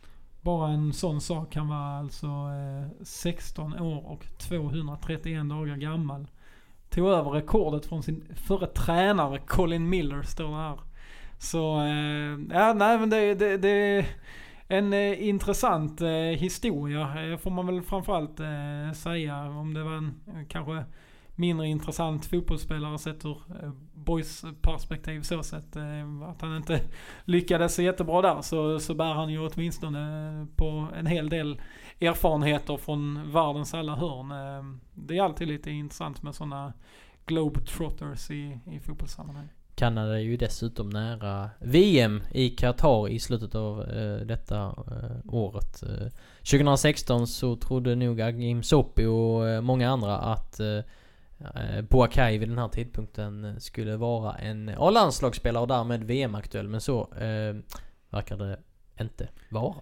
Bara 0.49 0.71
en 0.71 0.93
sån 0.93 1.21
sak. 1.21 1.57
Han 1.57 1.69
var 1.69 1.99
alltså 1.99 2.27
eh, 2.27 3.05
16 3.05 3.81
år 3.81 4.07
och 4.07 4.27
231 4.39 5.49
dagar 5.49 5.77
gammal. 5.77 6.27
Tog 6.91 7.09
över 7.09 7.31
rekordet 7.31 7.87
från 7.87 8.03
sin 8.03 8.25
förre 8.35 8.67
tränare 8.67 9.39
Colin 9.39 9.89
Miller, 9.89 10.23
står 10.23 10.49
det 10.49 10.57
här. 10.57 10.81
Så, 11.39 11.81
eh, 11.81 12.57
ja 12.59 12.73
nej 12.73 12.99
men 12.99 13.11
det, 13.11 13.35
det, 13.35 13.57
det 13.57 13.69
är 13.69 14.07
en 14.69 14.93
eh, 14.93 15.29
intressant 15.29 16.01
eh, 16.01 16.09
historia. 16.39 17.31
Eh, 17.33 17.39
får 17.39 17.51
man 17.51 17.67
väl 17.67 17.83
framförallt 17.83 18.41
eh, 18.41 18.93
säga. 18.95 19.43
Om 19.45 19.75
det 19.75 19.85
var 19.85 19.93
en 19.93 20.21
eh, 20.27 20.47
kanske 20.49 20.85
mindre 21.39 21.67
intressant 21.67 22.27
fotbollsspelare 22.27 22.99
sett 22.99 23.25
ur 23.25 23.43
eh, 23.63 23.71
boys 23.95 24.45
perspektiv 24.63 25.21
så 25.23 25.43
sett. 25.43 25.77
Eh, 25.77 26.23
att 26.23 26.41
han 26.41 26.57
inte 26.57 26.81
lyckades 27.25 27.75
så 27.75 27.83
jättebra 27.83 28.23
där 28.23 28.43
så, 28.43 28.81
så 28.81 28.95
bär 28.95 29.15
han 29.15 29.31
ju 29.31 29.49
åtminstone 29.49 30.47
på 30.57 30.89
en 30.97 31.07
hel 31.07 31.29
del 31.29 31.61
erfarenheter 32.01 32.77
från 32.77 33.33
världens 33.33 33.75
alla 33.75 33.97
hörn. 33.97 34.31
Eh, 34.31 34.79
det 34.95 35.19
är 35.19 35.23
alltid 35.23 35.49
lite 35.49 35.71
intressant 35.71 36.23
med 36.23 36.35
sådana 36.35 36.73
globetrotters 37.27 38.31
i, 38.31 38.61
i 38.67 38.81
fotbollssammanhang. 38.81 39.49
Kanada 39.79 40.15
är 40.15 40.23
ju 40.23 40.37
dessutom 40.37 40.91
nära 40.91 41.51
VM 41.59 42.23
i 42.31 42.51
Qatar 42.51 43.09
i 43.09 43.19
slutet 43.19 43.55
av 43.55 43.83
eh, 43.83 44.27
detta 44.27 44.65
eh, 44.67 45.35
året. 45.35 45.83
2016 46.51 47.27
så 47.27 47.57
trodde 47.57 47.95
nog 47.95 48.21
Agim 48.21 48.63
Sopi 48.63 49.05
och 49.05 49.49
eh, 49.49 49.61
många 49.61 49.91
andra 49.91 50.19
att 50.19 50.61
Boakai 51.91 52.39
vid 52.39 52.49
den 52.49 52.59
här 52.59 52.69
tidpunkten 52.69 53.61
skulle 53.61 53.97
vara 53.97 54.35
en 54.35 54.69
A-landslagsspelare 54.79 55.61
och 55.63 55.69
därmed 55.69 56.05
VM-aktuell. 56.05 56.69
Men 56.69 56.81
så 56.81 57.01
eh, 57.01 57.57
verkar 58.11 58.37
det 58.37 58.59
inte 59.01 59.29
vara. 59.51 59.75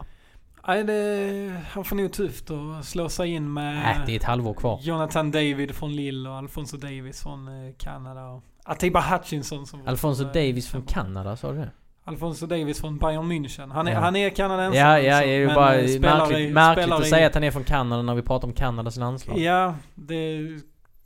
Nej, 0.68 0.84
det, 0.84 1.62
han 1.70 1.84
får 1.84 1.96
nog 1.96 2.12
tufft 2.12 2.50
att 2.50 2.84
slå 2.84 3.08
sig 3.08 3.28
in 3.30 3.52
med 3.52 3.74
Nej, 3.74 3.96
det 4.06 4.12
är 4.12 4.16
ett 4.16 4.24
halvår 4.24 4.54
kvar. 4.54 4.78
Jonathan 4.82 5.30
David 5.30 5.74
från 5.74 5.96
Lille 5.96 6.28
och 6.28 6.34
Alfonso 6.36 6.76
Davis 6.76 7.22
från 7.22 7.48
eh, 7.48 7.74
Kanada. 7.78 8.26
Och 8.28 8.42
Atiba 8.64 9.00
Hutchinson 9.00 9.66
som... 9.66 9.86
Alfonso 9.88 10.22
eh, 10.24 10.32
Davis 10.32 10.68
från 10.68 10.82
Kanada, 10.82 11.36
sa 11.36 11.52
du 11.52 11.58
det? 11.58 11.70
Alfonso 12.04 12.46
Davis 12.46 12.80
från 12.80 12.98
Bayern 12.98 13.32
München. 13.32 13.72
Han 13.72 13.88
är, 13.88 13.92
Ja. 13.92 14.00
han 14.00 14.16
är 14.16 14.30
kanadensare. 14.30 14.78
Ja, 14.80 14.98
ja, 14.98 15.14
alltså, 15.14 15.26
det 15.28 15.32
är 15.34 15.38
ju 15.38 15.46
bara 15.54 15.74
eh, 15.74 16.00
märkligt, 16.00 16.38
i- 16.38 16.52
märkligt 16.52 16.92
att 16.92 17.06
i- 17.06 17.10
säga 17.10 17.26
att 17.26 17.34
han 17.34 17.44
är 17.44 17.50
från 17.50 17.64
Kanada 17.64 18.02
när 18.02 18.14
vi 18.14 18.22
pratar 18.22 18.48
om 18.48 18.54
Kanadas 18.54 18.96
landslag. 18.96 19.38
Ja, 19.38 19.74
det 19.94 20.14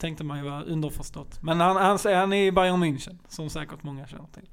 tänkte 0.00 0.24
man 0.24 0.38
ju 0.38 0.44
vara 0.44 0.62
underförstått. 0.62 1.42
Men 1.42 1.60
han, 1.60 1.76
han, 1.76 1.98
han 2.04 2.32
är 2.32 2.46
i 2.46 2.52
Bayern 2.52 2.84
München, 2.84 3.18
som 3.28 3.50
säkert 3.50 3.82
många 3.82 4.06
känner 4.06 4.26
till. 4.34 4.48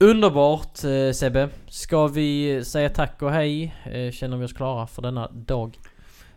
Underbart 0.00 0.84
eh, 0.84 1.12
Sebbe. 1.12 1.48
Ska 1.66 2.06
vi 2.06 2.64
säga 2.64 2.88
tack 2.88 3.22
och 3.22 3.30
hej? 3.30 3.74
Eh, 3.84 4.12
känner 4.12 4.36
vi 4.36 4.44
oss 4.44 4.52
klara 4.52 4.86
för 4.86 5.02
denna 5.02 5.28
dag? 5.28 5.78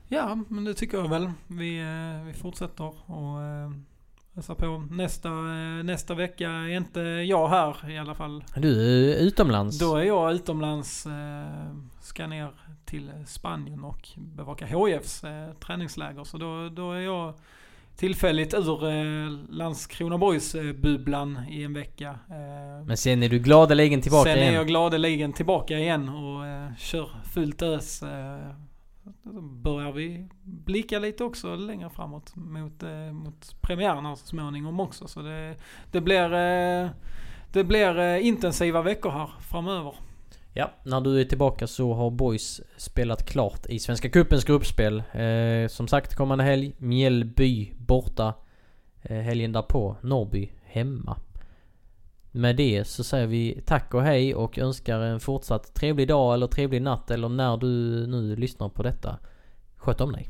Ja, 0.08 0.38
men 0.48 0.64
det 0.64 0.74
tycker 0.74 0.98
jag 0.98 1.10
väl. 1.10 1.32
Vi, 1.48 1.80
eh, 1.80 2.26
vi 2.26 2.34
fortsätter 2.34 2.94
och 3.06 3.42
eh, 3.42 4.56
på. 4.58 4.88
Nästa, 4.92 5.30
nästa 5.84 6.14
vecka 6.14 6.50
är 6.50 6.68
inte 6.68 7.00
jag 7.02 7.48
här 7.48 7.89
i 7.89 7.98
alla 7.98 8.16
fall. 8.16 8.44
Du 8.56 9.12
är 9.12 9.16
utomlands. 9.16 9.80
Då 9.80 9.96
är 9.96 10.04
jag 10.04 10.34
utomlands, 10.34 11.08
ska 12.02 12.28
ner 12.28 12.52
till 12.86 13.12
Spanien 13.28 13.84
och 13.84 14.10
bevaka 14.18 14.66
HIFs 14.66 15.24
träningsläger. 15.66 16.24
Så 16.24 16.38
då, 16.38 16.70
då 16.70 16.92
är 16.92 17.00
jag 17.00 17.34
tillfälligt 18.02 18.54
ur 18.54 18.88
eh, 18.89 19.30
Landskrona 19.49 20.18
Boys 20.18 20.56
eh, 20.56 20.74
bubblan 20.74 21.39
i 21.49 21.64
en 21.64 21.74
vecka. 21.74 22.10
Eh, 22.30 22.86
Men 22.86 22.97
sen 22.97 23.24
är 23.24 23.30
du 23.30 23.39
gladeligen 23.39 24.02
tillbaka 24.02 24.30
Sen 24.30 24.38
igen. 24.38 24.54
är 24.54 24.58
jag 24.58 24.68
gladeligen 24.68 25.34
tillbaka 25.34 25.80
igen 25.80 26.10
och 26.10 26.45
eh, 26.47 26.76
kör 26.78 27.10
fullt 27.34 27.62
ös. 27.62 28.04
Eh, 28.04 28.38
då 29.24 29.41
börjar 29.41 29.91
vi 29.91 30.28
blicka 30.43 30.99
lite 30.99 31.24
också 31.24 31.56
längre 31.56 31.89
framåt 31.89 32.36
mot, 32.36 32.84
eh, 32.84 33.12
mot 33.14 33.62
premiären 33.62 34.18
så 34.18 34.26
småningom 34.28 34.80
också. 34.80 35.08
Så 35.08 35.22
det, 35.22 35.56
det 35.91 36.02
blir... 36.02 36.34
Eh, 36.34 36.89
det 37.54 37.64
blir 37.64 37.99
eh, 37.99 38.28
intensiva 38.28 38.82
veckor 38.82 39.10
här 39.12 39.30
framöver. 39.52 39.93
Ja, 40.54 40.72
när 40.84 41.02
du 41.02 41.22
är 41.22 41.26
tillbaka 41.26 41.68
så 41.68 41.93
har 41.93 42.10
Boys 42.10 42.62
spelat 42.78 43.26
klart 43.30 43.66
i 43.66 43.80
Svenska 43.80 44.10
Cupens 44.10 44.43
gruppspel. 44.43 45.04
Eh, 45.12 45.68
som 45.68 45.88
sagt 45.88 46.16
kommande 46.16 46.43
helg, 46.43 46.74
Mjällby 46.78 47.74
borta. 47.78 48.34
Eh, 49.02 49.18
helgen 49.18 49.52
därpå, 49.52 49.95
Norrby 50.02 50.52
hemma. 50.64 51.18
Med 52.32 52.56
det 52.56 52.88
så 52.88 53.04
säger 53.04 53.28
vi 53.28 53.62
tack 53.66 53.93
och 53.93 54.04
hej 54.04 54.36
och 54.36 54.58
önskar 54.58 54.99
en 54.99 55.20
fortsatt 55.20 55.74
trevlig 55.74 56.08
dag 56.08 56.34
eller 56.34 56.47
trevlig 56.47 56.82
natt 56.82 57.12
eller 57.12 57.30
när 57.30 57.58
du 57.58 57.68
nu 58.08 58.36
lyssnar 58.36 58.70
på 58.70 58.84
detta. 58.84 59.18
Sköt 59.76 60.02
om 60.02 60.12
dig. 60.12 60.30